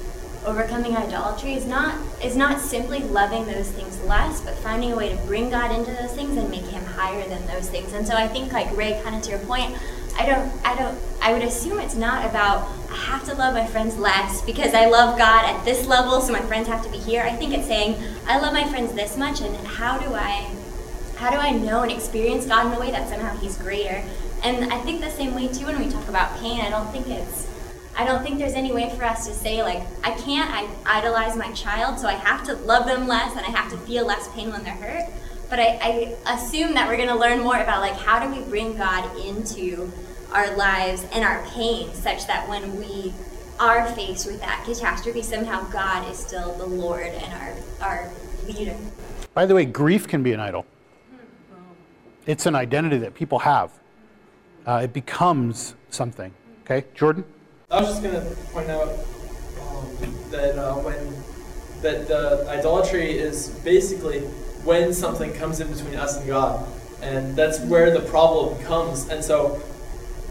overcoming 0.46 0.96
idolatry 0.96 1.52
is 1.52 1.66
not 1.66 1.94
is 2.24 2.34
not 2.34 2.60
simply 2.60 3.00
loving 3.00 3.44
those 3.46 3.70
things 3.70 4.00
less, 4.04 4.40
but 4.40 4.54
finding 4.54 4.92
a 4.92 4.96
way 4.96 5.10
to 5.10 5.16
bring 5.26 5.50
God 5.50 5.70
into 5.70 5.92
those 5.92 6.12
things 6.12 6.36
and 6.36 6.48
make 6.50 6.64
Him 6.64 6.84
higher 6.84 7.28
than 7.28 7.46
those 7.46 7.68
things. 7.68 7.92
And 7.92 8.06
so 8.06 8.14
I 8.14 8.28
think, 8.28 8.52
like 8.52 8.74
Ray, 8.76 9.00
kind 9.02 9.16
of 9.16 9.22
to 9.22 9.30
your 9.30 9.40
point, 9.40 9.76
I 10.18 10.26
don't, 10.26 10.52
I 10.64 10.74
don't, 10.76 10.98
I 11.22 11.32
would 11.32 11.42
assume 11.42 11.78
it's 11.80 11.94
not 11.94 12.24
about 12.24 12.68
I 12.90 12.96
have 12.96 13.24
to 13.26 13.34
love 13.34 13.54
my 13.54 13.66
friends 13.66 13.96
less 13.96 14.42
because 14.42 14.74
I 14.74 14.86
love 14.86 15.16
God 15.16 15.44
at 15.44 15.64
this 15.64 15.86
level, 15.86 16.20
so 16.20 16.32
my 16.32 16.40
friends 16.40 16.68
have 16.68 16.82
to 16.84 16.90
be 16.90 16.98
here. 16.98 17.22
I 17.22 17.30
think 17.30 17.54
it's 17.54 17.66
saying 17.66 17.96
I 18.26 18.38
love 18.38 18.52
my 18.52 18.64
friends 18.64 18.92
this 18.92 19.16
much, 19.16 19.40
and 19.40 19.54
how 19.66 19.98
do 19.98 20.12
I, 20.14 20.50
how 21.16 21.30
do 21.30 21.36
I 21.36 21.52
know 21.52 21.82
and 21.82 21.92
experience 21.92 22.46
God 22.46 22.66
in 22.66 22.72
a 22.72 22.80
way 22.80 22.90
that 22.90 23.08
somehow 23.08 23.36
He's 23.36 23.56
greater? 23.58 24.02
And 24.42 24.72
I 24.72 24.78
think 24.78 25.00
the 25.00 25.10
same 25.10 25.34
way 25.34 25.48
too 25.48 25.66
when 25.66 25.78
we 25.78 25.90
talk 25.90 26.08
about 26.08 26.38
pain. 26.38 26.60
I 26.60 26.70
don't 26.70 26.90
think 26.90 27.08
it's, 27.08 27.48
I 27.96 28.04
don't 28.04 28.22
think 28.22 28.38
there's 28.38 28.54
any 28.54 28.72
way 28.72 28.94
for 28.96 29.04
us 29.04 29.26
to 29.26 29.34
say 29.34 29.62
like 29.62 29.82
I 30.02 30.12
can't 30.12 30.50
I 30.50 30.68
idolize 30.86 31.36
my 31.36 31.52
child, 31.52 31.98
so 31.98 32.08
I 32.08 32.14
have 32.14 32.44
to 32.46 32.54
love 32.54 32.86
them 32.86 33.06
less 33.06 33.36
and 33.36 33.44
I 33.44 33.50
have 33.50 33.70
to 33.72 33.78
feel 33.78 34.06
less 34.06 34.28
pain 34.28 34.50
when 34.50 34.62
they're 34.62 34.72
hurt. 34.74 35.10
But 35.50 35.58
I, 35.58 36.16
I 36.24 36.34
assume 36.34 36.74
that 36.74 36.88
we're 36.88 36.96
going 36.96 37.08
to 37.08 37.16
learn 37.16 37.40
more 37.40 37.58
about 37.58 37.80
like 37.80 37.94
how 37.94 38.24
do 38.24 38.32
we 38.32 38.42
bring 38.48 38.76
God 38.76 39.04
into 39.18 39.90
our 40.32 40.56
lives 40.56 41.04
and 41.12 41.24
our 41.24 41.44
pain 41.48 41.92
such 41.92 42.26
that 42.28 42.48
when 42.48 42.78
we 42.78 43.12
are 43.58 43.84
faced 43.92 44.26
with 44.26 44.40
that 44.40 44.64
catastrophe, 44.64 45.22
somehow 45.22 45.68
God 45.70 46.08
is 46.10 46.18
still 46.18 46.54
the 46.54 46.66
Lord 46.66 47.06
and 47.06 47.32
our, 47.34 47.88
our 47.88 48.10
leader. 48.46 48.76
By 49.34 49.44
the 49.44 49.54
way, 49.54 49.64
grief 49.64 50.08
can 50.08 50.22
be 50.22 50.32
an 50.32 50.40
idol. 50.40 50.66
It's 52.26 52.46
an 52.46 52.54
identity 52.54 52.98
that 52.98 53.14
people 53.14 53.40
have. 53.40 53.72
Uh, 54.66 54.80
it 54.84 54.92
becomes 54.92 55.74
something. 55.90 56.32
Okay, 56.64 56.86
Jordan? 56.94 57.24
I 57.70 57.80
was 57.80 57.88
just 57.90 58.02
going 58.02 58.14
to 58.14 58.36
point 58.52 58.68
out 58.68 58.88
um, 58.88 60.30
that 60.30 60.58
uh, 60.58 60.74
when 60.76 60.96
that 61.82 62.10
idolatry 62.48 63.18
is 63.18 63.48
basically 63.64 64.20
when 64.64 64.92
something 64.92 65.32
comes 65.34 65.60
in 65.60 65.72
between 65.72 65.94
us 65.94 66.18
and 66.18 66.26
God, 66.26 66.66
and 67.02 67.34
that's 67.34 67.60
where 67.60 67.90
the 67.90 68.06
problem 68.08 68.62
comes. 68.64 69.08
And 69.08 69.24
so, 69.24 69.62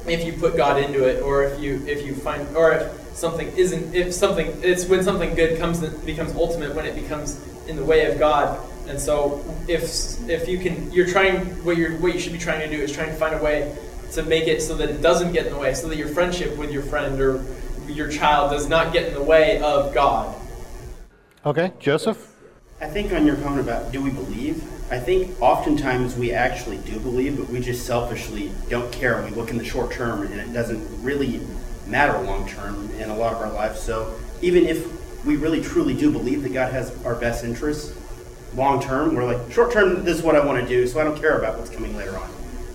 if 0.07 0.23
you 0.23 0.33
put 0.33 0.55
God 0.55 0.81
into 0.81 1.07
it, 1.07 1.23
or 1.23 1.43
if 1.43 1.59
you 1.59 1.83
if 1.87 2.05
you 2.05 2.13
find, 2.13 2.47
or 2.55 2.73
if 2.73 2.91
something 3.15 3.47
isn't, 3.57 3.95
if 3.95 4.13
something, 4.13 4.53
it's 4.61 4.85
when 4.85 5.03
something 5.03 5.33
good 5.33 5.59
comes 5.59 5.79
becomes 6.05 6.35
ultimate 6.35 6.75
when 6.75 6.85
it 6.85 6.95
becomes 6.95 7.43
in 7.67 7.75
the 7.75 7.83
way 7.83 8.11
of 8.11 8.19
God. 8.19 8.59
And 8.87 8.99
so, 8.99 9.43
if 9.67 9.83
if 10.29 10.47
you 10.47 10.59
can, 10.59 10.91
you're 10.91 11.07
trying 11.07 11.45
what 11.65 11.77
you're 11.77 11.97
what 11.97 12.13
you 12.13 12.19
should 12.19 12.33
be 12.33 12.39
trying 12.39 12.69
to 12.69 12.75
do 12.75 12.81
is 12.81 12.91
trying 12.91 13.09
to 13.09 13.15
find 13.15 13.33
a 13.33 13.43
way 13.43 13.75
to 14.13 14.23
make 14.23 14.47
it 14.47 14.61
so 14.61 14.75
that 14.75 14.89
it 14.89 15.01
doesn't 15.01 15.33
get 15.33 15.47
in 15.47 15.53
the 15.53 15.59
way, 15.59 15.73
so 15.73 15.87
that 15.87 15.97
your 15.97 16.07
friendship 16.07 16.57
with 16.57 16.71
your 16.71 16.83
friend 16.83 17.19
or 17.19 17.43
your 17.87 18.09
child 18.09 18.51
does 18.51 18.67
not 18.67 18.93
get 18.93 19.07
in 19.07 19.13
the 19.13 19.23
way 19.23 19.61
of 19.61 19.93
God. 19.93 20.35
Okay, 21.45 21.71
Joseph? 21.79 22.35
I 22.81 22.87
think 22.87 23.11
on 23.11 23.25
your 23.25 23.35
comment 23.37 23.61
about 23.61 23.91
do 23.91 24.01
we 24.01 24.09
believe, 24.09 24.63
I 24.91 24.99
think 24.99 25.39
oftentimes 25.41 26.15
we 26.15 26.31
actually 26.31 26.77
do 26.77 26.99
believe, 26.99 27.37
but 27.37 27.49
we 27.49 27.59
just 27.59 27.85
selfishly 27.85 28.51
don't 28.69 28.91
care. 28.91 29.23
We 29.23 29.31
look 29.31 29.49
in 29.49 29.57
the 29.57 29.65
short 29.65 29.91
term 29.91 30.23
and 30.23 30.39
it 30.39 30.53
doesn't 30.53 31.03
really 31.03 31.41
matter 31.87 32.19
long 32.21 32.47
term 32.47 32.89
in 32.91 33.09
a 33.09 33.15
lot 33.15 33.33
of 33.33 33.39
our 33.39 33.51
lives. 33.51 33.81
So 33.81 34.17
even 34.41 34.65
if 34.65 35.25
we 35.25 35.35
really 35.35 35.61
truly 35.61 35.93
do 35.93 36.11
believe 36.11 36.43
that 36.43 36.53
God 36.53 36.71
has 36.71 37.03
our 37.05 37.15
best 37.15 37.43
interests 37.43 37.95
long 38.55 38.81
term, 38.81 39.13
we're 39.13 39.25
like, 39.25 39.51
short 39.51 39.71
term, 39.71 40.03
this 40.03 40.17
is 40.17 40.23
what 40.23 40.35
I 40.35 40.45
want 40.45 40.61
to 40.61 40.67
do, 40.67 40.87
so 40.87 40.99
I 40.99 41.03
don't 41.03 41.19
care 41.19 41.37
about 41.37 41.57
what's 41.57 41.69
coming 41.69 41.95
later 41.95 42.17
on. 42.17 42.29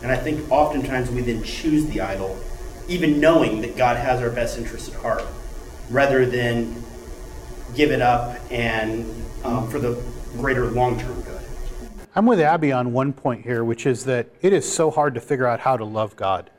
And 0.05 0.13
I 0.13 0.17
think 0.17 0.53
oftentimes 0.53 1.11
we 1.11 1.23
then 1.23 1.43
choose 1.43 1.87
the 1.87 2.03
idol, 2.03 2.39
even 2.89 3.21
knowing 3.21 3.63
that 3.63 3.75
God 3.75 3.97
has 3.97 4.21
our 4.21 4.29
best 4.29 4.59
interests 4.59 4.91
at 4.91 4.97
heart, 4.97 5.25
rather 5.89 6.27
than 6.27 6.75
give 7.75 7.91
it 7.91 8.03
up 8.03 8.37
and 8.51 9.07
um, 9.45 9.67
for 9.71 9.79
the 9.79 9.99
greater 10.35 10.67
long 10.67 11.01
term 11.01 11.23
good. 11.23 11.41
I'm 12.15 12.27
with 12.27 12.39
Abby 12.39 12.71
on 12.71 12.93
one 12.93 13.15
point 13.15 13.45
here, 13.45 13.65
which 13.65 13.87
is 13.87 14.05
that 14.05 14.29
it 14.43 14.53
is 14.53 14.71
so 14.71 14.91
hard 14.91 15.15
to 15.15 15.23
figure 15.23 15.47
out 15.47 15.61
how 15.61 15.79
to 15.79 15.87
love 15.87 16.17
God. 16.17 16.51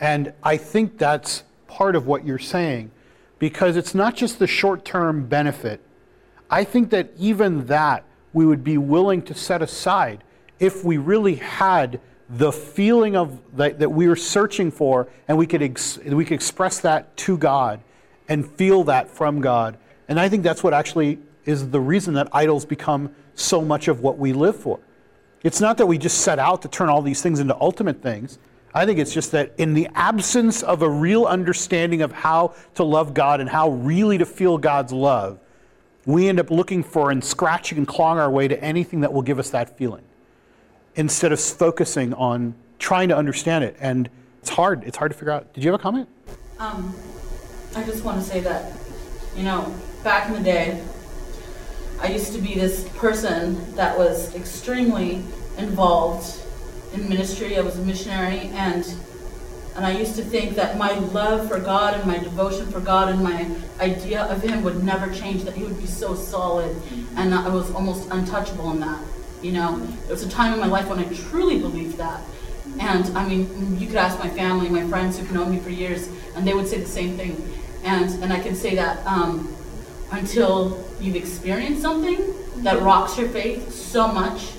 And 0.00 0.32
I 0.42 0.56
think 0.56 0.96
that's 0.96 1.44
part 1.66 1.94
of 1.94 2.06
what 2.06 2.24
you're 2.24 2.38
saying, 2.38 2.90
because 3.38 3.76
it's 3.76 3.94
not 3.94 4.16
just 4.16 4.38
the 4.38 4.46
short 4.46 4.86
term 4.86 5.26
benefit. 5.26 5.82
I 6.48 6.64
think 6.64 6.88
that 6.88 7.10
even 7.18 7.66
that 7.66 8.04
we 8.32 8.46
would 8.46 8.64
be 8.64 8.78
willing 8.78 9.20
to 9.24 9.34
set 9.34 9.60
aside 9.60 10.24
if 10.58 10.82
we 10.82 10.96
really 10.96 11.34
had 11.34 12.00
the 12.28 12.52
feeling 12.52 13.16
of 13.16 13.40
that, 13.56 13.78
that 13.78 13.90
we 13.90 14.06
were 14.06 14.16
searching 14.16 14.70
for 14.70 15.08
and 15.28 15.38
we 15.38 15.46
could, 15.46 15.62
ex, 15.62 15.98
we 15.98 16.24
could 16.24 16.34
express 16.34 16.80
that 16.80 17.16
to 17.16 17.38
God 17.38 17.80
and 18.28 18.46
feel 18.46 18.84
that 18.84 19.08
from 19.08 19.40
God. 19.40 19.78
And 20.08 20.20
I 20.20 20.28
think 20.28 20.42
that's 20.42 20.62
what 20.62 20.74
actually 20.74 21.18
is 21.46 21.70
the 21.70 21.80
reason 21.80 22.14
that 22.14 22.28
idols 22.32 22.66
become 22.66 23.14
so 23.34 23.62
much 23.62 23.88
of 23.88 24.00
what 24.00 24.18
we 24.18 24.32
live 24.32 24.56
for. 24.56 24.78
It's 25.42 25.60
not 25.60 25.78
that 25.78 25.86
we 25.86 25.96
just 25.96 26.20
set 26.20 26.38
out 26.38 26.62
to 26.62 26.68
turn 26.68 26.88
all 26.88 27.00
these 27.00 27.22
things 27.22 27.40
into 27.40 27.56
ultimate 27.58 28.02
things. 28.02 28.38
I 28.74 28.84
think 28.84 28.98
it's 28.98 29.14
just 29.14 29.32
that 29.32 29.54
in 29.56 29.72
the 29.72 29.88
absence 29.94 30.62
of 30.62 30.82
a 30.82 30.90
real 30.90 31.24
understanding 31.24 32.02
of 32.02 32.12
how 32.12 32.54
to 32.74 32.84
love 32.84 33.14
God 33.14 33.40
and 33.40 33.48
how 33.48 33.70
really 33.70 34.18
to 34.18 34.26
feel 34.26 34.58
God's 34.58 34.92
love, 34.92 35.38
we 36.04 36.28
end 36.28 36.40
up 36.40 36.50
looking 36.50 36.82
for 36.82 37.10
and 37.10 37.24
scratching 37.24 37.78
and 37.78 37.88
clawing 37.88 38.18
our 38.18 38.30
way 38.30 38.48
to 38.48 38.62
anything 38.62 39.00
that 39.00 39.12
will 39.12 39.22
give 39.22 39.38
us 39.38 39.50
that 39.50 39.78
feeling 39.78 40.02
instead 40.98 41.30
of 41.30 41.40
focusing 41.40 42.12
on 42.14 42.54
trying 42.80 43.08
to 43.08 43.16
understand 43.16 43.62
it. 43.62 43.76
And 43.80 44.10
it's 44.40 44.50
hard. 44.50 44.82
It's 44.84 44.96
hard 44.96 45.12
to 45.12 45.16
figure 45.16 45.30
out. 45.30 45.54
Did 45.54 45.62
you 45.64 45.70
have 45.70 45.78
a 45.78 45.82
comment? 45.82 46.08
Um, 46.58 46.94
I 47.76 47.84
just 47.84 48.04
want 48.04 48.20
to 48.20 48.28
say 48.28 48.40
that, 48.40 48.72
you 49.36 49.44
know, 49.44 49.72
back 50.02 50.28
in 50.28 50.34
the 50.34 50.42
day, 50.42 50.82
I 52.00 52.08
used 52.08 52.32
to 52.32 52.40
be 52.40 52.54
this 52.54 52.88
person 52.96 53.76
that 53.76 53.96
was 53.96 54.34
extremely 54.34 55.22
involved 55.56 56.40
in 56.92 57.08
ministry. 57.08 57.56
I 57.56 57.60
was 57.60 57.78
a 57.78 57.82
missionary, 57.82 58.50
and 58.54 58.84
and 59.76 59.86
I 59.86 59.96
used 59.96 60.16
to 60.16 60.22
think 60.22 60.56
that 60.56 60.76
my 60.76 60.92
love 60.98 61.48
for 61.48 61.60
God 61.60 61.94
and 61.94 62.04
my 62.06 62.18
devotion 62.18 62.66
for 62.66 62.80
God 62.80 63.08
and 63.08 63.22
my 63.22 63.48
idea 63.80 64.22
of 64.22 64.42
Him 64.42 64.62
would 64.62 64.82
never 64.82 65.12
change. 65.12 65.44
That 65.44 65.54
He 65.54 65.64
would 65.64 65.78
be 65.78 65.86
so 65.86 66.14
solid, 66.14 66.76
and 67.16 67.34
I 67.34 67.48
was 67.48 67.72
almost 67.72 68.08
untouchable 68.10 68.70
in 68.72 68.80
that. 68.80 69.00
You 69.42 69.52
know, 69.52 69.78
there 69.78 70.10
was 70.10 70.24
a 70.24 70.28
time 70.28 70.52
in 70.52 70.60
my 70.60 70.66
life 70.66 70.88
when 70.88 70.98
I 70.98 71.04
truly 71.12 71.58
believed 71.58 71.96
that. 71.98 72.20
And 72.80 73.06
I 73.16 73.26
mean, 73.26 73.78
you 73.78 73.86
could 73.86 73.96
ask 73.96 74.18
my 74.18 74.28
family, 74.28 74.68
my 74.68 74.86
friends 74.88 75.18
who've 75.18 75.32
known 75.32 75.50
me 75.50 75.58
for 75.58 75.70
years, 75.70 76.08
and 76.36 76.46
they 76.46 76.54
would 76.54 76.66
say 76.66 76.78
the 76.78 76.86
same 76.86 77.16
thing. 77.16 77.36
And 77.84 78.10
and 78.22 78.32
I 78.32 78.40
can 78.40 78.54
say 78.54 78.74
that 78.74 79.04
um, 79.06 79.52
until 80.12 80.84
you've 81.00 81.16
experienced 81.16 81.82
something 81.82 82.18
that 82.62 82.82
rocks 82.82 83.16
your 83.16 83.28
faith 83.28 83.72
so 83.72 84.08
much 84.08 84.52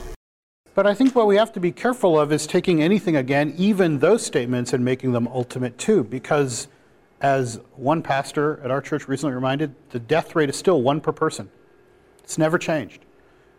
but 0.79 0.87
I 0.87 0.93
think 0.93 1.13
what 1.13 1.27
we 1.27 1.35
have 1.35 1.51
to 1.51 1.59
be 1.59 1.73
careful 1.73 2.17
of 2.17 2.31
is 2.31 2.47
taking 2.47 2.81
anything 2.81 3.17
again, 3.17 3.53
even 3.57 3.99
those 3.99 4.25
statements, 4.25 4.71
and 4.71 4.85
making 4.85 5.11
them 5.11 5.27
ultimate 5.27 5.77
too. 5.77 6.05
Because, 6.05 6.69
as 7.19 7.59
one 7.75 8.01
pastor 8.01 8.61
at 8.63 8.71
our 8.71 8.79
church 8.79 9.05
recently 9.09 9.35
reminded, 9.35 9.75
the 9.89 9.99
death 9.99 10.37
rate 10.37 10.49
is 10.49 10.55
still 10.55 10.81
one 10.81 11.01
per 11.01 11.11
person. 11.11 11.49
It's 12.23 12.37
never 12.37 12.57
changed. 12.57 13.03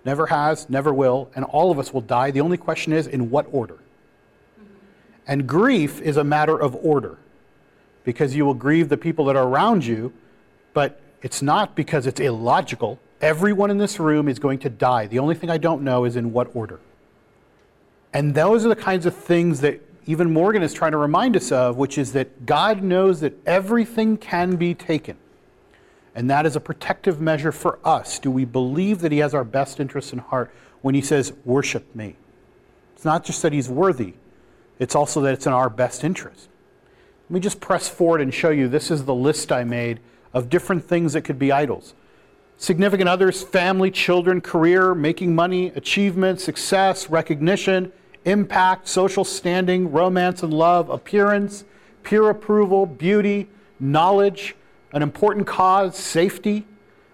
Never 0.05 0.27
has, 0.27 0.69
never 0.71 0.93
will, 0.93 1.31
and 1.35 1.45
all 1.45 1.71
of 1.71 1.79
us 1.79 1.93
will 1.93 2.01
die. 2.01 2.31
The 2.31 2.41
only 2.41 2.57
question 2.57 2.93
is 2.93 3.07
in 3.07 3.31
what 3.31 3.47
order? 3.53 3.79
And 5.27 5.47
grief 5.47 6.01
is 6.01 6.17
a 6.17 6.25
matter 6.25 6.57
of 6.57 6.75
order 6.77 7.19
because 8.05 8.35
you 8.35 8.45
will 8.45 8.55
grieve 8.55 8.89
the 8.89 8.97
people 8.97 9.27
that 9.27 9.37
are 9.37 9.47
around 9.47 9.85
you, 9.85 10.13
but 10.73 11.01
it's 11.23 11.43
not 11.43 11.77
because 11.77 12.07
it's 12.07 12.21
illogical. 12.21 12.99
Everyone 13.21 13.71
in 13.71 13.79
this 13.79 14.01
room 14.01 14.29
is 14.29 14.39
going 14.39 14.59
to 14.61 14.71
die. 14.71 15.07
The 15.07 15.19
only 15.19 15.35
thing 15.35 15.51
I 15.51 15.59
don't 15.59 15.83
know 15.83 16.05
is 16.05 16.17
in 16.17 16.33
what 16.33 16.55
order. 16.57 16.81
And 18.13 18.35
those 18.35 18.65
are 18.65 18.69
the 18.69 18.77
kinds 18.77 19.07
of 19.07 19.15
things 19.15 19.61
that 19.61 19.81
even 20.07 20.33
Morgan 20.33 20.63
is 20.63 20.73
trying 20.73 20.93
to 20.93 20.99
remind 20.99 21.37
us 21.37 21.53
of, 21.53 21.77
which 21.77 21.99
is 21.99 22.13
that 22.15 22.47
God 22.47 22.83
knows 22.83 23.21
that 23.21 23.35
everything 23.47 24.17
can 24.17 24.57
be 24.57 24.75
taken. 24.75 25.17
And 26.15 26.29
that 26.29 26.47
is 26.47 26.57
a 26.57 26.61
protective 26.61 27.21
measure 27.21 27.53
for 27.53 27.79
us. 27.85 28.19
Do 28.19 28.31
we 28.31 28.45
believe 28.45 29.01
that 29.01 29.13
He 29.13 29.19
has 29.19 29.35
our 29.35 29.45
best 29.45 29.81
interests 29.81 30.13
in 30.13 30.19
heart 30.19 30.53
when 30.83 30.95
He 30.95 31.03
says, 31.03 31.33
Worship 31.45 31.95
me? 31.95 32.17
It's 32.95 33.05
not 33.05 33.25
just 33.25 33.43
that 33.43 33.53
He's 33.53 33.69
worthy, 33.69 34.15
it's 34.79 34.95
also 34.95 35.21
that 35.23 35.35
it's 35.35 35.47
in 35.47 35.53
our 35.53 35.71
best 35.71 36.05
interest. 36.05 36.49
Let 37.29 37.35
me 37.35 37.41
just 37.41 37.61
press 37.61 37.89
forward 37.89 38.21
and 38.21 38.35
show 38.35 38.51
you 38.51 38.67
this 38.67 38.91
is 38.91 39.05
the 39.05 39.15
list 39.15 39.53
I 39.53 39.63
made 39.63 40.01
of 40.35 40.51
different 40.51 40.85
things 40.85 41.13
that 41.13 41.23
could 41.23 41.39
be 41.39 41.53
idols 41.53 41.95
significant 42.57 43.09
others, 43.09 43.43
family, 43.43 43.91
children, 43.91 44.39
career, 44.41 44.95
making 44.95 45.35
money, 45.35 45.69
achievement, 45.69 46.39
success, 46.41 47.09
recognition, 47.09 47.91
impact, 48.27 48.87
social 48.87 49.25
standing, 49.25 49.91
romance 49.91 50.43
and 50.43 50.53
love, 50.53 50.91
appearance, 50.91 51.65
peer 52.03 52.29
approval, 52.29 52.85
beauty, 52.85 53.49
knowledge, 53.79 54.55
an 54.93 55.03
important 55.03 55.47
cause, 55.47 55.97
safety. 55.97 56.67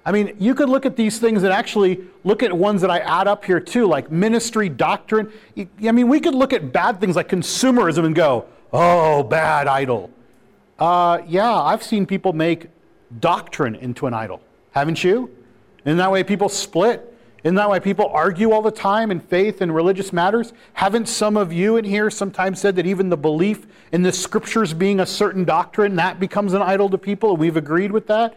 I 0.05 0.13
mean, 0.13 0.37
you 0.39 0.55
could 0.55 0.69
look 0.69 0.87
at 0.87 0.97
these 0.97 1.19
things 1.19 1.43
and 1.43 1.53
actually 1.53 2.01
look 2.23 2.43
at 2.43 2.53
ones 2.53 2.81
that 2.83 2.91
I 2.91 3.01
add 3.01 3.27
up 3.27 3.45
here 3.45 3.59
too, 3.59 3.87
like 3.87 4.11
ministry, 4.11 4.69
doctrine. 4.69 5.33
I 5.57 5.93
mean, 5.93 6.09
we 6.09 6.21
could 6.21 6.35
look 6.35 6.53
at 6.53 6.73
bad 6.73 7.01
things 7.01 7.17
like 7.17 7.29
consumerism 7.29 8.05
and 8.05 8.15
go, 8.15 8.47
oh, 8.73 9.25
bad 9.25 9.67
idol. 9.67 10.11
Uh, 10.79 11.23
yeah, 11.27 11.53
I've 11.53 11.83
seen 11.83 12.07
people 12.07 12.33
make 12.33 12.69
doctrine 13.19 13.75
into 13.75 14.07
an 14.07 14.15
idol. 14.15 14.41
Haven't 14.73 15.03
you? 15.03 15.35
Isn't 15.85 15.99
that 15.99 16.13
way 16.13 16.23
people 16.23 16.49
split? 16.49 17.16
Isn't 17.47 17.55
that 17.55 17.69
why 17.69 17.79
people 17.79 18.09
argue 18.09 18.51
all 18.51 18.61
the 18.61 18.73
time 18.73 19.13
in 19.13 19.21
faith 19.21 19.61
and 19.61 19.73
religious 19.73 20.13
matters? 20.13 20.53
Haven't 20.73 21.09
some 21.09 21.37
of 21.37 21.53
you 21.53 21.77
in 21.77 21.85
here 21.85 22.11
sometimes 22.11 22.61
said 22.61 22.75
that 22.75 22.87
even 22.87 23.09
the 23.09 23.17
belief 23.17 23.69
in 23.93 24.03
the 24.03 24.11
scriptures 24.11 24.75
being 24.75 24.99
a 24.99 25.07
certain 25.07 25.45
doctrine, 25.45 25.95
that 25.95 26.19
becomes 26.19 26.55
an 26.55 26.63
idol 26.63 26.91
to 26.91 26.99
people, 26.99 27.31
and 27.31 27.39
we've 27.39 27.57
agreed 27.57 27.93
with 27.93 28.09
that? 28.09 28.37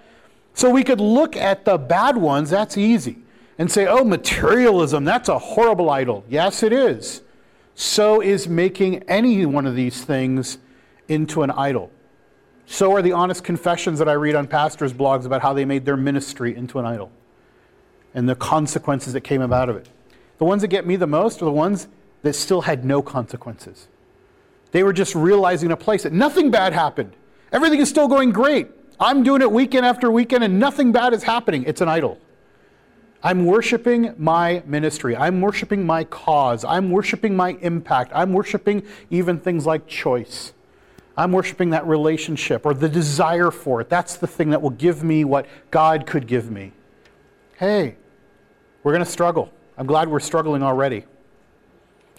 So 0.54 0.70
we 0.70 0.84
could 0.84 1.02
look 1.02 1.36
at 1.36 1.66
the 1.66 1.76
bad 1.80 2.18
ones, 2.18 2.52
that's 2.52 2.78
easy, 2.78 3.18
and 3.58 3.72
say, 3.72 3.88
oh, 3.88 4.04
materialism, 4.04 5.06
that's 5.06 5.28
a 5.28 5.40
horrible 5.40 5.90
idol. 5.90 6.24
Yes, 6.30 6.62
it 6.62 6.72
is. 6.72 7.24
So 7.74 8.22
is 8.22 8.48
making 8.48 9.02
any 9.10 9.44
one 9.48 9.66
of 9.66 9.76
these 9.76 10.06
things 10.06 10.60
into 11.08 11.42
an 11.42 11.50
idol. 11.50 11.90
So 12.68 12.94
are 12.94 13.02
the 13.02 13.14
honest 13.14 13.44
confessions 13.44 13.98
that 13.98 14.08
I 14.08 14.14
read 14.14 14.36
on 14.36 14.46
pastors' 14.46 14.94
blogs 14.94 15.26
about 15.26 15.42
how 15.42 15.54
they 15.54 15.66
made 15.66 15.84
their 15.84 15.98
ministry 15.98 16.56
into 16.56 16.78
an 16.78 16.86
idol 16.86 17.12
and 18.14 18.28
the 18.28 18.36
consequences 18.36 19.14
that 19.14 19.22
came 19.22 19.42
out 19.42 19.70
of 19.70 19.76
it. 19.76 19.90
The 20.38 20.46
ones 20.46 20.62
that 20.62 20.70
get 20.70 20.88
me 20.88 20.96
the 20.96 21.08
most 21.08 21.42
are 21.42 21.46
the 21.46 21.52
ones 21.52 21.88
that 22.22 22.34
still 22.34 22.62
had 22.62 22.86
no 22.86 23.02
consequences. 23.02 23.88
They 24.72 24.84
were 24.84 24.94
just 24.94 25.16
realizing 25.16 25.72
a 25.72 25.78
place 25.78 26.04
that 26.04 26.14
nothing 26.14 26.52
bad 26.52 26.74
happened. 26.74 27.14
Everything 27.52 27.80
is 27.80 27.90
still 27.90 28.08
going 28.08 28.32
great. 28.32 28.68
I'm 29.00 29.24
doing 29.24 29.42
it 29.42 29.52
weekend 29.52 29.86
after 29.86 30.12
weekend 30.12 30.44
and 30.44 30.60
nothing 30.60 30.92
bad 30.92 31.14
is 31.14 31.24
happening. 31.24 31.64
It's 31.66 31.82
an 31.82 31.90
idol. 31.90 32.20
I'm 33.22 33.46
worshiping 33.46 34.14
my 34.18 34.64
ministry. 34.66 35.16
I'm 35.16 35.42
worshiping 35.42 35.86
my 35.86 36.06
cause. 36.06 36.64
I'm 36.64 36.90
worshiping 36.92 37.36
my 37.36 37.58
impact. 37.62 38.12
I'm 38.14 38.34
worshiping 38.34 38.84
even 39.10 39.40
things 39.40 39.66
like 39.66 39.88
choice. 39.88 40.54
I'm 41.18 41.34
worshiping 41.34 41.72
that 41.72 41.86
relationship 41.86 42.66
or 42.66 42.74
the 42.74 42.88
desire 42.88 43.52
for 43.52 43.82
it. 43.82 43.90
That's 43.90 44.16
the 44.16 44.28
thing 44.28 44.52
that 44.52 44.62
will 44.62 44.70
give 44.70 45.04
me 45.04 45.26
what 45.26 45.48
God 45.70 46.06
could 46.06 46.28
give 46.28 46.50
me 46.50 46.72
hey, 47.60 47.94
we're 48.84 48.94
going 48.94 49.04
to 49.04 49.12
struggle. 49.12 49.52
I'm 49.78 49.86
glad 49.86 50.08
we're 50.08 50.22
struggling 50.22 50.64
already. 50.64 51.04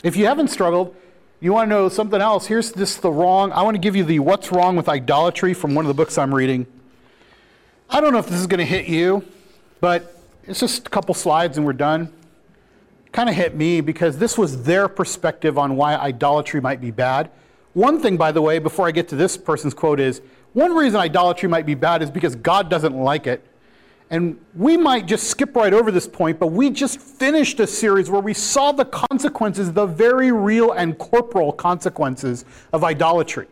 If 0.05 0.14
you 0.14 0.26
haven't 0.26 0.49
struggled, 0.49 0.95
you 1.41 1.55
want 1.55 1.70
to 1.70 1.74
know 1.74 1.88
something 1.88 2.20
else, 2.20 2.47
here's 2.47 2.72
just 2.72 3.01
the 3.01 3.11
wrong. 3.11 3.51
I 3.53 3.62
want 3.62 3.74
to 3.74 3.80
give 3.80 3.97
you 3.97 4.05
the 4.05 4.18
what's 4.18 4.53
wrong 4.53 4.76
with 4.76 4.86
idolatry 4.86 5.55
from 5.55 5.74
one 5.74 5.86
of 5.86 5.88
the 5.88 5.95
books 5.95 6.18
I'm 6.18 6.34
reading. 6.34 6.66
I 7.88 8.03
don't 8.03 8.12
know 8.12 8.18
if 8.18 8.26
this 8.26 8.38
is 8.38 8.47
going 8.47 8.59
to 8.59 8.66
hit 8.66 8.86
you, 8.86 9.24
but 9.80 10.14
it's 10.45 10.61
just 10.61 10.86
a 10.86 10.91
couple 10.91 11.14
slides 11.14 11.57
and 11.57 11.64
we're 11.64 11.72
done. 11.72 12.12
Kind 13.11 13.30
of 13.30 13.34
hit 13.34 13.57
me 13.57 13.80
because 13.80 14.18
this 14.18 14.36
was 14.36 14.64
their 14.64 14.88
perspective 14.88 15.57
on 15.57 15.74
why 15.74 15.97
idolatry 15.97 16.61
might 16.61 16.82
be 16.82 16.91
bad. 16.91 17.30
One 17.72 17.99
thing, 17.99 18.18
by 18.18 18.30
the 18.30 18.43
way, 18.43 18.59
before 18.59 18.86
I 18.86 18.91
get 18.91 19.09
to 19.09 19.16
this 19.16 19.38
person's 19.38 19.72
quote 19.72 20.01
is 20.01 20.20
one 20.53 20.74
reason 20.74 21.01
idolatry 21.01 21.49
might 21.49 21.64
be 21.64 21.74
bad 21.74 22.03
is 22.03 22.11
because 22.11 22.36
God 22.36 22.68
doesn't 22.68 22.95
like 22.95 23.26
it. 23.26 23.47
And 24.11 24.40
we 24.56 24.76
might 24.76 25.06
just 25.06 25.28
skip 25.28 25.54
right 25.54 25.72
over 25.72 25.92
this 25.92 26.08
point, 26.08 26.40
but 26.40 26.48
we 26.48 26.70
just 26.70 27.00
finished 27.00 27.61
a 27.61 27.66
series 27.66 28.11
where 28.11 28.20
we 28.20 28.34
saw 28.34 28.72
the 28.72 28.84
consequences, 28.84 29.72
the 29.72 29.86
very 29.86 30.32
real 30.32 30.72
and 30.72 30.98
corporal 30.98 31.52
consequences 31.52 32.44
of 32.72 32.82
idolatry. 32.82 33.46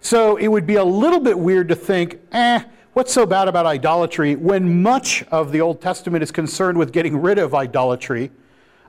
So 0.00 0.36
it 0.36 0.46
would 0.46 0.64
be 0.64 0.76
a 0.76 0.84
little 0.84 1.18
bit 1.18 1.36
weird 1.36 1.68
to 1.70 1.74
think, 1.74 2.20
eh, 2.30 2.62
what's 2.92 3.12
so 3.12 3.26
bad 3.26 3.48
about 3.48 3.66
idolatry 3.66 4.36
when 4.36 4.80
much 4.80 5.24
of 5.24 5.50
the 5.50 5.60
Old 5.60 5.80
Testament 5.80 6.22
is 6.22 6.30
concerned 6.30 6.78
with 6.78 6.92
getting 6.92 7.20
rid 7.20 7.38
of 7.38 7.52
idolatry 7.52 8.30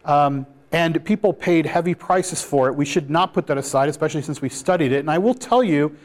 um, 0.06 0.46
and 0.72 1.04
people 1.04 1.34
paid 1.34 1.66
heavy 1.66 1.96
prices 1.96 2.44
for 2.44 2.68
it. 2.68 2.76
We 2.76 2.86
should 2.86 3.10
not 3.10 3.34
put 3.34 3.48
that 3.48 3.58
aside, 3.58 3.90
especially 3.90 4.22
since 4.22 4.42
we 4.42 4.50
studied 4.50 4.92
it. 4.92 5.00
And 5.00 5.10
I 5.10 5.18
will 5.18 5.34
tell 5.34 5.64
you 5.64 5.98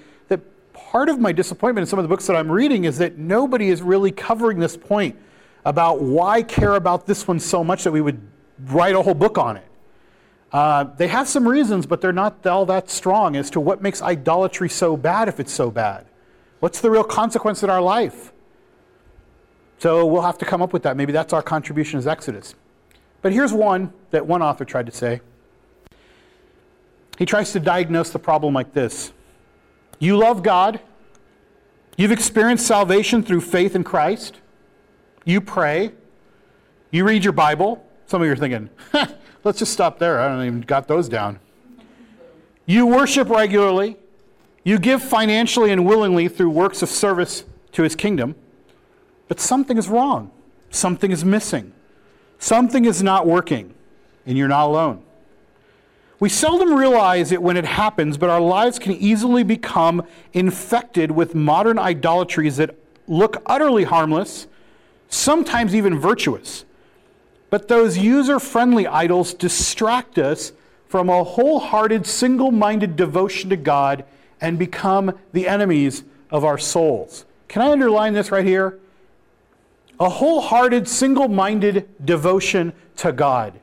part 0.77 1.09
of 1.09 1.19
my 1.19 1.33
disappointment 1.33 1.83
in 1.83 1.87
some 1.89 1.99
of 1.99 2.03
the 2.03 2.09
books 2.09 2.27
that 2.27 2.37
I'm 2.37 2.53
reading 2.53 2.85
is 2.85 2.99
that 2.99 3.17
nobody 3.17 3.71
is 3.71 3.81
really 3.81 4.13
covering 4.13 4.59
this 4.59 4.77
point 4.77 5.17
about 5.65 6.03
why 6.03 6.43
care 6.43 6.75
about 6.75 7.07
this 7.07 7.27
one 7.27 7.41
so 7.41 7.65
much 7.65 7.83
that 7.85 7.93
we 7.93 8.01
would 8.03 8.21
write 8.67 8.95
a 8.95 9.03
whole 9.03 9.15
book 9.15 9.39
on 9.39 9.57
it. 9.57 9.67
Uh, 10.53 10.85
they 10.85 11.09
have 11.09 11.27
some 11.27 11.49
reasons, 11.49 11.87
but 11.87 12.01
they're 12.01 12.13
not 12.13 12.47
all 12.47 12.67
that 12.67 12.91
strong 12.91 13.37
as 13.37 13.51
to 13.51 13.61
what 13.61 13.83
makes 13.83 14.03
idolatry 14.03 14.69
so 14.69 14.97
bad 14.97 15.29
if 15.29 15.41
it's 15.41 15.53
so 15.53 15.71
bad. 15.71 16.07
What's 16.61 16.81
the 16.81 16.91
real 16.91 17.05
consequence 17.05 17.63
in 17.63 17.71
our 17.71 17.83
life? 17.83 18.33
So 19.79 20.07
we'll 20.07 20.23
have 20.23 20.39
to 20.39 20.45
come 20.45 20.63
up 20.63 20.73
with 20.73 20.83
that. 20.85 20.97
Maybe 20.97 21.13
that's 21.13 21.33
our 21.33 21.43
contribution 21.43 21.99
as 21.99 22.07
Exodus. 22.07 22.55
But 23.23 23.33
here's 23.33 23.53
one 23.53 23.93
that 24.11 24.27
one 24.27 24.43
author 24.43 24.65
tried 24.65 24.87
to 24.87 24.93
say. 24.93 25.21
He 27.19 27.25
tries 27.25 27.53
to 27.53 27.61
diagnose 27.61 28.11
the 28.11 28.19
problem 28.19 28.55
like 28.55 28.73
this 28.73 29.13
you 29.99 30.17
love 30.17 30.43
God. 30.43 30.81
You've 31.97 32.13
experienced 32.13 32.67
salvation 32.67 33.23
through 33.23 33.41
faith 33.41 33.75
in 33.75 33.85
Christ. 33.85 34.41
You 35.25 35.41
pray. 35.41 35.93
You 36.91 37.05
read 37.05 37.25
your 37.25 37.33
Bible. 37.33 37.85
Some 38.07 38.23
of 38.23 38.27
you 38.27 38.33
are 38.33 38.37
thinking, 38.37 38.71
let's 39.45 39.59
just 39.59 39.73
stop 39.73 39.99
there. 39.99 40.21
I 40.21 40.29
don't 40.29 40.45
even 40.45 40.61
got 40.61 40.89
those 40.89 41.09
down. 41.09 41.41
You 42.67 42.87
worship 42.87 43.29
regularly. 43.29 43.97
You 44.65 44.79
give 44.79 45.03
financially 45.03 45.71
and 45.71 45.87
willingly 45.87 46.29
through 46.29 46.51
works 46.51 46.83
of 46.83 46.89
service 46.89 47.45
to 47.73 47.83
his 47.83 47.95
kingdom. 47.95 48.35
But 49.29 49.41
something 49.41 49.79
is 49.79 49.89
wrong. 49.89 50.31
Something 50.71 51.13
is 51.13 51.25
missing. 51.25 51.73
Something 52.39 52.85
is 52.85 53.03
not 53.03 53.27
working. 53.27 53.75
And 54.27 54.37
you're 54.37 54.49
not 54.49 54.67
alone. 54.67 55.03
We 56.19 56.31
seldom 56.31 56.73
realize 56.73 57.31
it 57.31 57.43
when 57.43 57.59
it 57.59 57.67
happens, 57.67 58.17
but 58.17 58.31
our 58.31 58.41
lives 58.41 58.79
can 58.79 58.93
easily 58.93 59.43
become 59.43 60.03
infected 60.33 61.11
with 61.11 61.35
modern 61.35 61.79
idolatries 61.79 62.57
that 62.57 62.75
look 63.07 63.43
utterly 63.45 63.85
harmless, 63.85 64.47
sometimes 65.09 65.75
even 65.75 65.99
virtuous, 65.99 66.65
But 67.51 67.69
those 67.69 67.97
user 67.99 68.41
friendly 68.41 68.87
idols 68.87 69.33
distract 69.33 70.19
us 70.19 70.53
from 70.89 71.09
a 71.09 71.25
wholehearted, 71.25 72.07
single 72.07 72.51
minded 72.51 72.97
devotion 72.97 73.51
to 73.51 73.57
God 73.57 74.05
and 74.41 74.59
become 74.59 75.19
the 75.33 75.49
enemies 75.49 76.05
of 76.31 76.45
our 76.45 76.59
souls. 76.59 77.25
Can 77.49 77.63
I 77.63 77.71
underline 77.71 78.15
this 78.15 78.31
right 78.31 78.45
here? 78.45 78.79
A 79.99 80.09
wholehearted, 80.09 80.89
single 80.89 81.29
minded 81.29 81.89
devotion 82.05 82.73
to 82.97 83.13
God. 83.13 83.55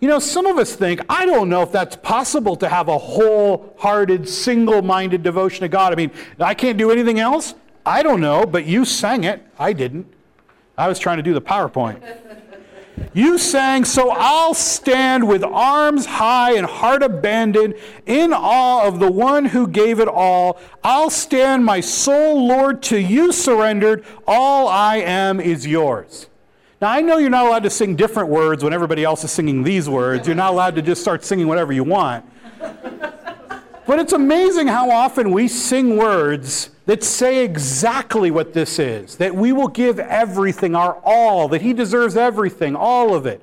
You 0.00 0.06
know, 0.08 0.20
some 0.20 0.46
of 0.46 0.58
us 0.58 0.74
think, 0.74 1.00
I 1.08 1.26
don't 1.26 1.48
know 1.48 1.62
if 1.62 1.72
that's 1.72 1.96
possible 1.96 2.54
to 2.56 2.68
have 2.68 2.88
a 2.88 2.98
wholehearted, 2.98 4.28
single 4.28 4.80
minded 4.80 5.22
devotion 5.22 5.62
to 5.62 5.68
God. 5.68 5.92
I 5.92 5.96
mean, 5.96 6.12
I 6.38 6.54
can't 6.54 6.78
do 6.78 6.90
anything 6.90 7.18
else? 7.18 7.54
I 7.84 8.02
don't 8.02 8.20
know, 8.20 8.46
but 8.46 8.64
you 8.64 8.84
sang 8.84 9.24
it. 9.24 9.42
I 9.58 9.72
didn't. 9.72 10.06
I 10.76 10.86
was 10.86 10.98
trying 11.00 11.16
to 11.16 11.22
do 11.22 11.34
the 11.34 11.40
PowerPoint. 11.40 12.00
You 13.14 13.38
sang, 13.38 13.84
So 13.84 14.10
I'll 14.10 14.54
stand 14.54 15.26
with 15.26 15.44
arms 15.44 16.06
high 16.06 16.56
and 16.56 16.66
heart 16.66 17.02
abandoned, 17.02 17.74
in 18.06 18.32
awe 18.32 18.86
of 18.86 18.98
the 18.98 19.10
one 19.10 19.46
who 19.46 19.66
gave 19.66 20.00
it 20.00 20.08
all. 20.08 20.60
I'll 20.82 21.10
stand, 21.10 21.64
my 21.64 21.80
soul, 21.80 22.46
Lord, 22.46 22.82
to 22.84 23.00
you 23.00 23.32
surrendered. 23.32 24.04
All 24.26 24.68
I 24.68 24.96
am 24.96 25.40
is 25.40 25.66
yours. 25.66 26.27
Now, 26.80 26.92
I 26.92 27.00
know 27.00 27.18
you're 27.18 27.28
not 27.28 27.46
allowed 27.46 27.64
to 27.64 27.70
sing 27.70 27.96
different 27.96 28.28
words 28.28 28.62
when 28.62 28.72
everybody 28.72 29.02
else 29.02 29.24
is 29.24 29.32
singing 29.32 29.64
these 29.64 29.88
words. 29.88 30.28
You're 30.28 30.36
not 30.36 30.52
allowed 30.52 30.76
to 30.76 30.82
just 30.82 31.00
start 31.00 31.24
singing 31.24 31.48
whatever 31.48 31.72
you 31.72 31.82
want. 31.82 32.24
But 32.60 33.98
it's 33.98 34.12
amazing 34.12 34.68
how 34.68 34.90
often 34.90 35.32
we 35.32 35.48
sing 35.48 35.96
words 35.96 36.70
that 36.86 37.02
say 37.02 37.44
exactly 37.44 38.30
what 38.30 38.52
this 38.52 38.78
is 38.78 39.16
that 39.16 39.34
we 39.34 39.50
will 39.50 39.68
give 39.68 39.98
everything, 39.98 40.76
our 40.76 41.00
all, 41.02 41.48
that 41.48 41.62
He 41.62 41.72
deserves 41.72 42.16
everything, 42.16 42.76
all 42.76 43.12
of 43.14 43.26
it. 43.26 43.42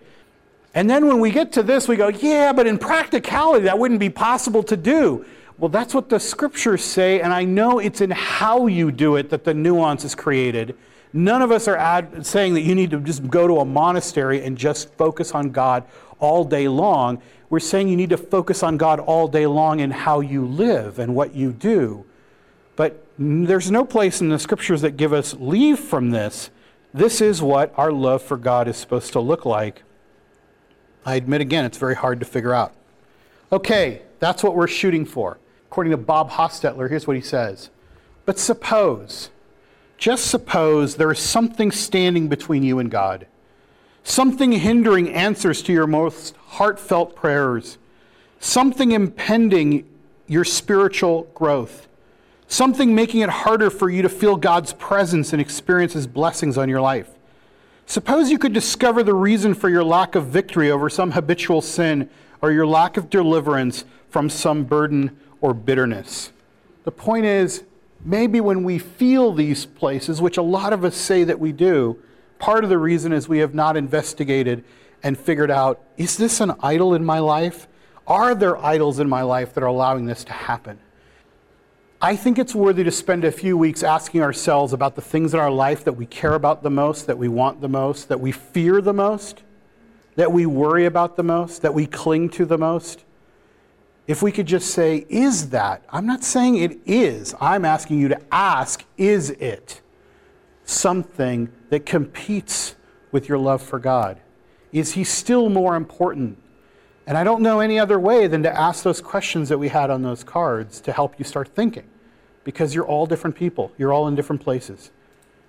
And 0.74 0.90
then 0.90 1.08
when 1.08 1.20
we 1.20 1.32
get 1.32 1.52
to 1.54 1.64
this, 1.64 1.88
we 1.88 1.96
go, 1.96 2.08
yeah, 2.08 2.54
but 2.54 2.68
in 2.68 2.78
practicality, 2.78 3.66
that 3.66 3.78
wouldn't 3.78 4.00
be 4.00 4.10
possible 4.10 4.64
to 4.64 4.78
do. 4.78 5.26
Well, 5.58 5.70
that's 5.70 5.94
what 5.94 6.10
the 6.10 6.20
scriptures 6.20 6.84
say, 6.84 7.22
and 7.22 7.34
I 7.34 7.44
know 7.44 7.80
it's 7.80 8.02
in 8.02 8.12
how 8.12 8.68
you 8.68 8.92
do 8.92 9.16
it 9.16 9.30
that 9.30 9.44
the 9.44 9.54
nuance 9.54 10.06
is 10.06 10.16
created. 10.16 10.78
None 11.16 11.42
of 11.42 11.50
us 11.50 11.70
are 11.70 11.78
ad- 11.78 12.26
saying 12.26 12.56
that 12.56 12.64
you 12.64 12.76
need 12.76 12.92
to 12.92 13.00
just 13.00 13.26
go 13.30 13.48
to 13.48 13.60
a 13.60 13.66
monastery 13.66 14.44
and 14.44 14.58
just 14.58 14.94
focus 14.96 15.32
on 15.32 15.52
God 15.52 15.86
all 16.20 16.44
day 16.44 16.68
long. 16.68 17.22
We're 17.50 17.62
saying 17.62 17.88
you 17.88 17.96
need 17.96 18.10
to 18.10 18.18
focus 18.18 18.64
on 18.64 18.76
God 18.76 19.00
all 19.00 19.30
day 19.30 19.48
long 19.48 19.80
in 19.80 19.92
how 19.92 20.20
you 20.20 20.46
live 20.46 21.00
and 21.00 21.16
what 21.16 21.34
you 21.34 21.54
do. 21.54 22.06
But 22.76 23.02
there's 23.18 23.72
no 23.72 23.86
place 23.86 24.20
in 24.20 24.28
the 24.28 24.38
scriptures 24.38 24.82
that 24.82 24.98
give 24.98 25.14
us 25.14 25.34
leave 25.36 25.80
from 25.80 26.12
this. 26.12 26.50
This 26.94 27.22
is 27.22 27.42
what 27.42 27.74
our 27.78 27.94
love 27.94 28.22
for 28.22 28.36
God 28.36 28.68
is 28.68 28.76
supposed 28.76 29.14
to 29.14 29.22
look 29.22 29.46
like. 29.46 29.84
I 31.06 31.16
admit 31.16 31.40
again, 31.40 31.64
it's 31.64 31.78
very 31.78 31.96
hard 31.96 32.20
to 32.20 32.26
figure 32.26 32.54
out. 32.54 32.74
Okay, 33.54 34.02
that's 34.20 34.44
what 34.44 34.54
we're 34.54 34.68
shooting 34.68 35.06
for. 35.06 35.38
According 35.68 35.92
to 35.92 35.98
Bob 35.98 36.32
Hostetler, 36.32 36.90
here's 36.90 37.08
what 37.08 37.16
he 37.16 37.22
says 37.22 37.70
But 38.26 38.38
suppose 38.38 39.30
just 39.98 40.28
suppose 40.28 40.96
there 40.96 41.12
is 41.12 41.20
something 41.20 41.72
standing 41.72 42.28
between 42.28 42.64
you 42.64 42.80
and 42.80 42.92
God, 42.92 43.28
something 44.04 44.52
hindering 44.52 45.10
answers 45.10 45.62
to 45.64 45.74
your 45.74 45.88
most 45.88 46.36
heartfelt 46.48 47.16
prayers, 47.16 47.78
something 48.40 48.92
impending 48.92 49.88
your 50.28 50.44
spiritual 50.44 51.24
growth, 51.34 51.88
something 52.48 52.94
making 52.94 53.22
it 53.22 53.30
harder 53.30 53.70
for 53.70 53.90
you 53.90 54.02
to 54.02 54.10
feel 54.10 54.36
God's 54.36 54.74
presence 54.74 55.34
and 55.34 55.42
experience 55.42 55.94
His 55.94 56.08
blessings 56.08 56.58
on 56.58 56.70
your 56.70 56.82
life. 56.82 57.10
Suppose 57.86 58.32
you 58.32 58.40
could 58.40 58.54
discover 58.54 59.04
the 59.04 59.14
reason 59.14 59.54
for 59.54 59.70
your 59.70 59.84
lack 59.84 60.16
of 60.16 60.28
victory 60.28 60.72
over 60.72 60.90
some 60.90 61.12
habitual 61.12 61.62
sin 61.62 62.10
or 62.42 62.52
your 62.52 62.66
lack 62.66 62.98
of 62.98 63.10
deliverance 63.10 63.86
from 64.10 64.30
some 64.30 64.64
burden 64.64 65.18
or 65.42 65.54
bitterness. 65.54 66.32
The 66.84 66.92
point 66.92 67.26
is, 67.26 67.64
maybe 68.06 68.40
when 68.40 68.64
we 68.64 68.78
feel 68.78 69.34
these 69.34 69.66
places, 69.66 70.22
which 70.22 70.38
a 70.38 70.42
lot 70.42 70.72
of 70.72 70.86
us 70.86 70.96
say 70.96 71.24
that 71.24 71.40
we 71.40 71.52
do, 71.52 71.98
part 72.38 72.64
of 72.64 72.70
the 72.70 72.78
reason 72.78 73.12
is 73.12 73.28
we 73.28 73.40
have 73.40 73.56
not 73.56 73.76
investigated 73.76 74.64
and 75.04 75.18
figured 75.18 75.52
out 75.52 75.82
is 75.98 76.16
this 76.18 76.40
an 76.40 76.54
idol 76.62 76.94
in 76.94 77.04
my 77.04 77.20
life? 77.20 77.68
Are 78.08 78.36
there 78.36 78.64
idols 78.64 79.00
in 79.00 79.10
my 79.10 79.24
life 79.24 79.54
that 79.56 79.64
are 79.64 79.68
allowing 79.68 80.06
this 80.06 80.24
to 80.26 80.34
happen? 80.34 80.80
I 82.02 82.16
think 82.16 82.38
it's 82.38 82.54
worthy 82.54 82.84
to 82.84 82.92
spend 82.92 83.24
a 83.24 83.32
few 83.32 83.58
weeks 83.58 83.82
asking 83.82 84.22
ourselves 84.22 84.74
about 84.74 84.96
the 84.96 85.02
things 85.02 85.34
in 85.34 85.40
our 85.40 85.50
life 85.50 85.84
that 85.86 85.94
we 85.94 86.06
care 86.06 86.36
about 86.36 86.62
the 86.62 86.70
most, 86.70 87.08
that 87.08 87.18
we 87.18 87.28
want 87.28 87.62
the 87.62 87.70
most, 87.70 88.10
that 88.10 88.20
we 88.20 88.32
fear 88.32 88.82
the 88.82 88.94
most, 88.94 89.42
that 90.16 90.32
we 90.32 90.46
worry 90.46 90.86
about 90.86 91.16
the 91.16 91.24
most, 91.24 91.64
that 91.64 91.74
we 91.74 91.88
cling 91.88 92.30
to 92.30 92.46
the 92.46 92.58
most 92.58 93.05
if 94.08 94.22
we 94.22 94.32
could 94.32 94.46
just 94.46 94.70
say, 94.72 95.06
is 95.10 95.50
that? 95.50 95.84
I'm 95.90 96.06
not 96.06 96.24
saying 96.24 96.58
it 96.58 96.80
is. 96.86 97.34
I'm 97.42 97.66
asking 97.66 98.00
you 98.00 98.08
to 98.10 98.22
ask, 98.32 98.84
is 98.98 99.32
it 99.32 99.82
something 100.64 101.50
that 101.70 101.86
competes 101.86 102.76
with 103.12 103.28
your 103.28 103.38
love 103.38 103.62
for 103.62 103.80
God? 103.80 104.20
Is 104.72 104.94
He 104.94 105.04
still 105.04 105.50
more 105.50 105.76
important? 105.76 106.38
And 107.08 107.18
I 107.18 107.24
don't 107.24 107.42
know 107.42 107.60
any 107.60 107.80
other 107.80 108.00
way 108.00 108.28
than 108.28 108.44
to 108.44 108.60
ask 108.60 108.84
those 108.84 109.02
questions 109.02 109.50
that 109.50 109.58
we 109.58 109.70
had 109.70 109.90
on 109.90 110.02
those 110.02 110.24
cards 110.24 110.82
to 110.82 110.92
help 110.92 111.18
you 111.18 111.26
start 111.26 111.48
thinking. 111.50 111.86
Because 112.44 112.76
you're 112.76 112.86
all 112.86 113.08
different 113.08 113.36
people, 113.36 113.72
you're 113.78 113.92
all 113.92 114.08
in 114.08 114.16
different 114.16 114.42
places. 114.42 114.92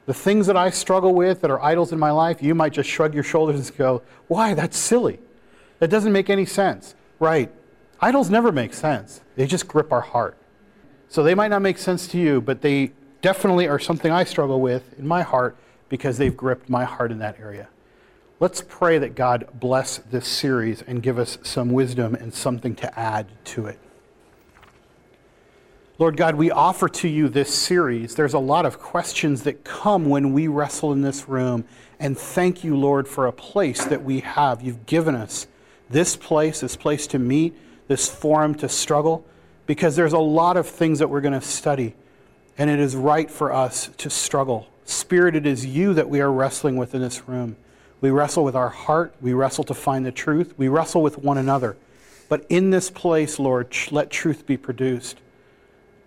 The 0.07 0.15
things 0.15 0.47
that 0.47 0.57
I 0.57 0.71
struggle 0.71 1.15
with 1.15 1.41
that 1.43 1.51
are 1.51 1.61
idols 1.63 1.93
in 1.93 1.99
my 1.99 2.11
life, 2.11 2.43
you 2.43 2.55
might 2.55 2.73
just 2.73 2.89
shrug 2.89 3.13
your 3.13 3.25
shoulders 3.25 3.69
and 3.69 3.77
go, 3.77 4.03
Why? 4.29 4.55
That's 4.55 4.79
silly. 4.79 5.19
That 5.79 5.89
doesn't 5.89 6.13
make 6.13 6.31
any 6.31 6.47
sense. 6.47 6.95
Right. 7.19 7.53
Idols 8.01 8.31
never 8.31 8.53
make 8.53 8.75
sense, 8.75 9.21
they 9.37 9.47
just 9.47 9.69
grip 9.69 9.93
our 9.93 10.01
heart. 10.01 10.37
So 11.09 11.23
they 11.23 11.35
might 11.35 11.49
not 11.49 11.63
make 11.63 11.79
sense 11.79 12.07
to 12.09 12.19
you, 12.19 12.41
but 12.41 12.61
they 12.61 12.93
definitely 13.23 13.69
are 13.69 13.79
something 13.79 14.11
I 14.11 14.25
struggle 14.25 14.61
with 14.61 14.99
in 14.99 15.07
my 15.07 15.23
heart 15.23 15.57
because 15.89 16.19
they've 16.19 16.37
gripped 16.37 16.69
my 16.69 16.85
heart 16.85 17.13
in 17.13 17.19
that 17.21 17.39
area. 17.39 17.69
Let's 18.39 18.61
pray 18.61 18.99
that 18.99 19.15
God 19.15 19.49
bless 19.55 19.97
this 19.99 20.27
series 20.27 20.83
and 20.83 21.03
give 21.03 21.19
us 21.19 21.39
some 21.43 21.71
wisdom 21.71 22.15
and 22.15 22.35
something 22.35 22.75
to 22.77 22.99
add 22.99 23.29
to 23.47 23.67
it. 23.67 23.79
Lord 25.99 26.19
God, 26.19 26.35
we 26.35 26.51
offer 26.51 26.91
to 26.91 27.09
you 27.09 27.31
this 27.31 27.55
series. 27.55 28.15
There's 28.15 28.35
a 28.35 28.39
lot 28.39 28.67
of 28.67 28.79
questions 28.79 29.45
that 29.45 29.65
come 29.65 30.11
when 30.11 30.35
we 30.35 30.47
wrestle 30.47 30.93
in 30.93 31.01
this 31.01 31.27
room. 31.27 31.65
And 31.99 32.19
thank 32.19 32.63
you, 32.63 32.77
Lord, 32.77 33.09
for 33.09 33.27
a 33.27 33.33
place 33.33 33.87
that 33.87 34.05
we 34.05 34.21
have. 34.21 34.61
You've 34.61 34.85
given 34.85 35.15
us 35.15 35.47
this 35.89 36.15
place, 36.15 36.61
this 36.61 36.77
place 36.77 37.07
to 37.07 37.19
meet, 37.19 37.57
this 37.89 38.09
forum 38.09 38.55
to 38.57 38.69
struggle 38.69 39.25
because 39.67 39.97
there's 39.97 40.13
a 40.13 40.19
lot 40.19 40.57
of 40.57 40.67
things 40.67 40.99
that 41.01 41.09
we're 41.09 41.21
going 41.21 41.39
to 41.39 41.47
study, 41.47 41.95
and 42.57 42.71
it 42.71 42.79
is 42.79 42.95
right 42.95 43.31
for 43.31 43.53
us 43.53 43.91
to 43.99 44.09
struggle. 44.09 44.69
Spirit, 44.85 45.35
it 45.35 45.47
is 45.47 45.67
you 45.67 45.95
that 45.95 46.09
we 46.09 46.21
are 46.21 46.31
wrestling 46.31 46.77
with 46.77 46.95
in 46.95 47.01
this 47.01 47.29
room. 47.29 47.57
We 48.01 48.11
wrestle 48.11 48.45
with 48.45 48.55
our 48.55 48.69
heart, 48.69 49.15
we 49.21 49.33
wrestle 49.33 49.65
to 49.65 49.75
find 49.75 50.07
the 50.07 50.13
truth, 50.13 50.55
we 50.57 50.69
wrestle 50.69 51.03
with 51.03 51.19
one 51.19 51.39
another. 51.39 51.77
But 52.29 52.45
in 52.49 52.71
this 52.71 52.91
place, 52.91 53.39
Lord, 53.39 53.75
let 53.91 54.11
truth 54.11 54.47
be 54.47 54.57
produced. 54.57 55.19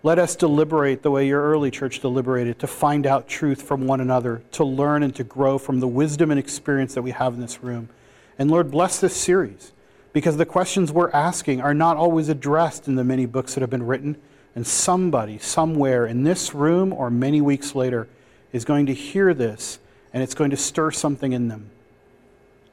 Let 0.02 0.18
us 0.18 0.34
deliberate 0.34 1.02
the 1.02 1.10
way 1.10 1.26
your 1.26 1.42
early 1.42 1.70
church 1.70 2.00
deliberated 2.00 2.58
to 2.60 2.66
find 2.66 3.06
out 3.06 3.28
truth 3.28 3.60
from 3.60 3.86
one 3.86 4.00
another, 4.00 4.42
to 4.52 4.64
learn 4.64 5.02
and 5.02 5.14
to 5.16 5.24
grow 5.24 5.58
from 5.58 5.80
the 5.80 5.88
wisdom 5.88 6.30
and 6.30 6.40
experience 6.40 6.94
that 6.94 7.02
we 7.02 7.10
have 7.10 7.34
in 7.34 7.40
this 7.40 7.62
room. 7.62 7.90
And 8.38 8.50
Lord, 8.50 8.70
bless 8.70 8.98
this 8.98 9.14
series 9.14 9.72
because 10.12 10.36
the 10.36 10.46
questions 10.46 10.92
we're 10.92 11.10
asking 11.10 11.60
are 11.60 11.74
not 11.74 11.96
always 11.96 12.28
addressed 12.28 12.88
in 12.88 12.96
the 12.96 13.04
many 13.04 13.26
books 13.26 13.54
that 13.54 13.60
have 13.60 13.70
been 13.70 13.86
written. 13.86 14.16
And 14.54 14.66
somebody, 14.66 15.38
somewhere 15.38 16.06
in 16.06 16.24
this 16.24 16.54
room 16.54 16.92
or 16.92 17.10
many 17.10 17.40
weeks 17.40 17.74
later, 17.74 18.08
is 18.52 18.64
going 18.64 18.86
to 18.86 18.94
hear 18.94 19.32
this 19.32 19.78
and 20.12 20.22
it's 20.22 20.34
going 20.34 20.50
to 20.50 20.56
stir 20.56 20.90
something 20.90 21.32
in 21.32 21.48
them. 21.48 21.70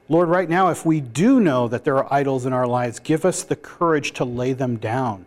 Lord, 0.10 0.30
right 0.30 0.50
now, 0.50 0.70
if 0.70 0.86
we 0.86 1.02
do 1.02 1.40
know 1.40 1.68
that 1.68 1.84
there 1.84 1.98
are 1.98 2.12
idols 2.12 2.46
in 2.46 2.54
our 2.54 2.66
lives, 2.66 3.00
give 3.00 3.26
us 3.26 3.44
the 3.44 3.56
courage 3.56 4.14
to 4.14 4.26
lay 4.26 4.54
them 4.54 4.78
down. 4.78 5.26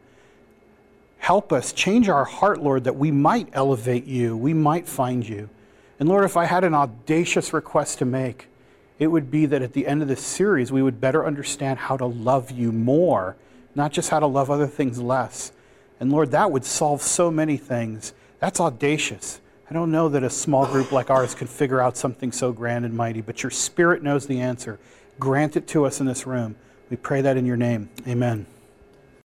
Help 1.19 1.53
us 1.53 1.73
change 1.73 2.09
our 2.09 2.25
heart, 2.25 2.63
Lord, 2.63 2.85
that 2.85 2.97
we 2.97 3.11
might 3.11 3.49
elevate 3.53 4.07
you, 4.07 4.37
we 4.37 4.55
might 4.55 4.89
find 4.89 5.29
you. 5.29 5.51
And 6.01 6.09
Lord, 6.09 6.25
if 6.25 6.37
I 6.37 6.47
had 6.47 6.65
an 6.65 6.75
audacious 6.75 7.53
request 7.53 7.99
to 7.99 8.07
make, 8.07 8.49
it 9.01 9.09
would 9.09 9.31
be 9.31 9.47
that 9.47 9.63
at 9.63 9.73
the 9.73 9.87
end 9.87 10.03
of 10.03 10.09
this 10.09 10.21
series, 10.21 10.71
we 10.71 10.83
would 10.83 11.01
better 11.01 11.27
understand 11.27 11.79
how 11.79 11.97
to 11.97 12.05
love 12.05 12.51
you 12.51 12.71
more, 12.71 13.35
not 13.75 13.93
just 13.93 14.11
how 14.11 14.21
to 14.21 14.27
love 14.27 14.51
other 14.51 14.67
things 14.67 15.01
less. 15.01 15.53
And 15.99 16.13
Lord, 16.13 16.31
that 16.33 16.53
would 16.53 16.67
solve 16.67 17.01
so 17.01 17.31
many 17.31 17.57
things. 17.57 18.13
That's 18.41 18.61
audacious. 18.61 19.41
I 19.71 19.73
don't 19.73 19.91
know 19.91 20.11
that 20.11 20.23
a 20.23 20.31
small 20.31 20.67
group 20.67 20.93
like 20.93 21.09
ours 21.09 21.35
could 21.35 21.49
figure 21.49 21.81
out 21.81 21.97
something 21.97 22.31
so 22.31 22.53
grand 22.53 22.85
and 22.85 22.95
mighty, 22.95 23.23
but 23.23 23.43
your 23.43 23.51
Spirit 23.51 24.03
knows 24.03 24.27
the 24.27 24.41
answer. 24.41 24.79
Grant 25.19 25.57
it 25.57 25.67
to 25.69 25.87
us 25.87 26.01
in 26.01 26.07
this 26.07 26.27
room. 26.27 26.57
We 26.91 26.97
pray 26.97 27.23
that 27.23 27.39
in 27.39 27.47
your 27.47 27.57
name. 27.57 27.89
Amen. 28.07 28.47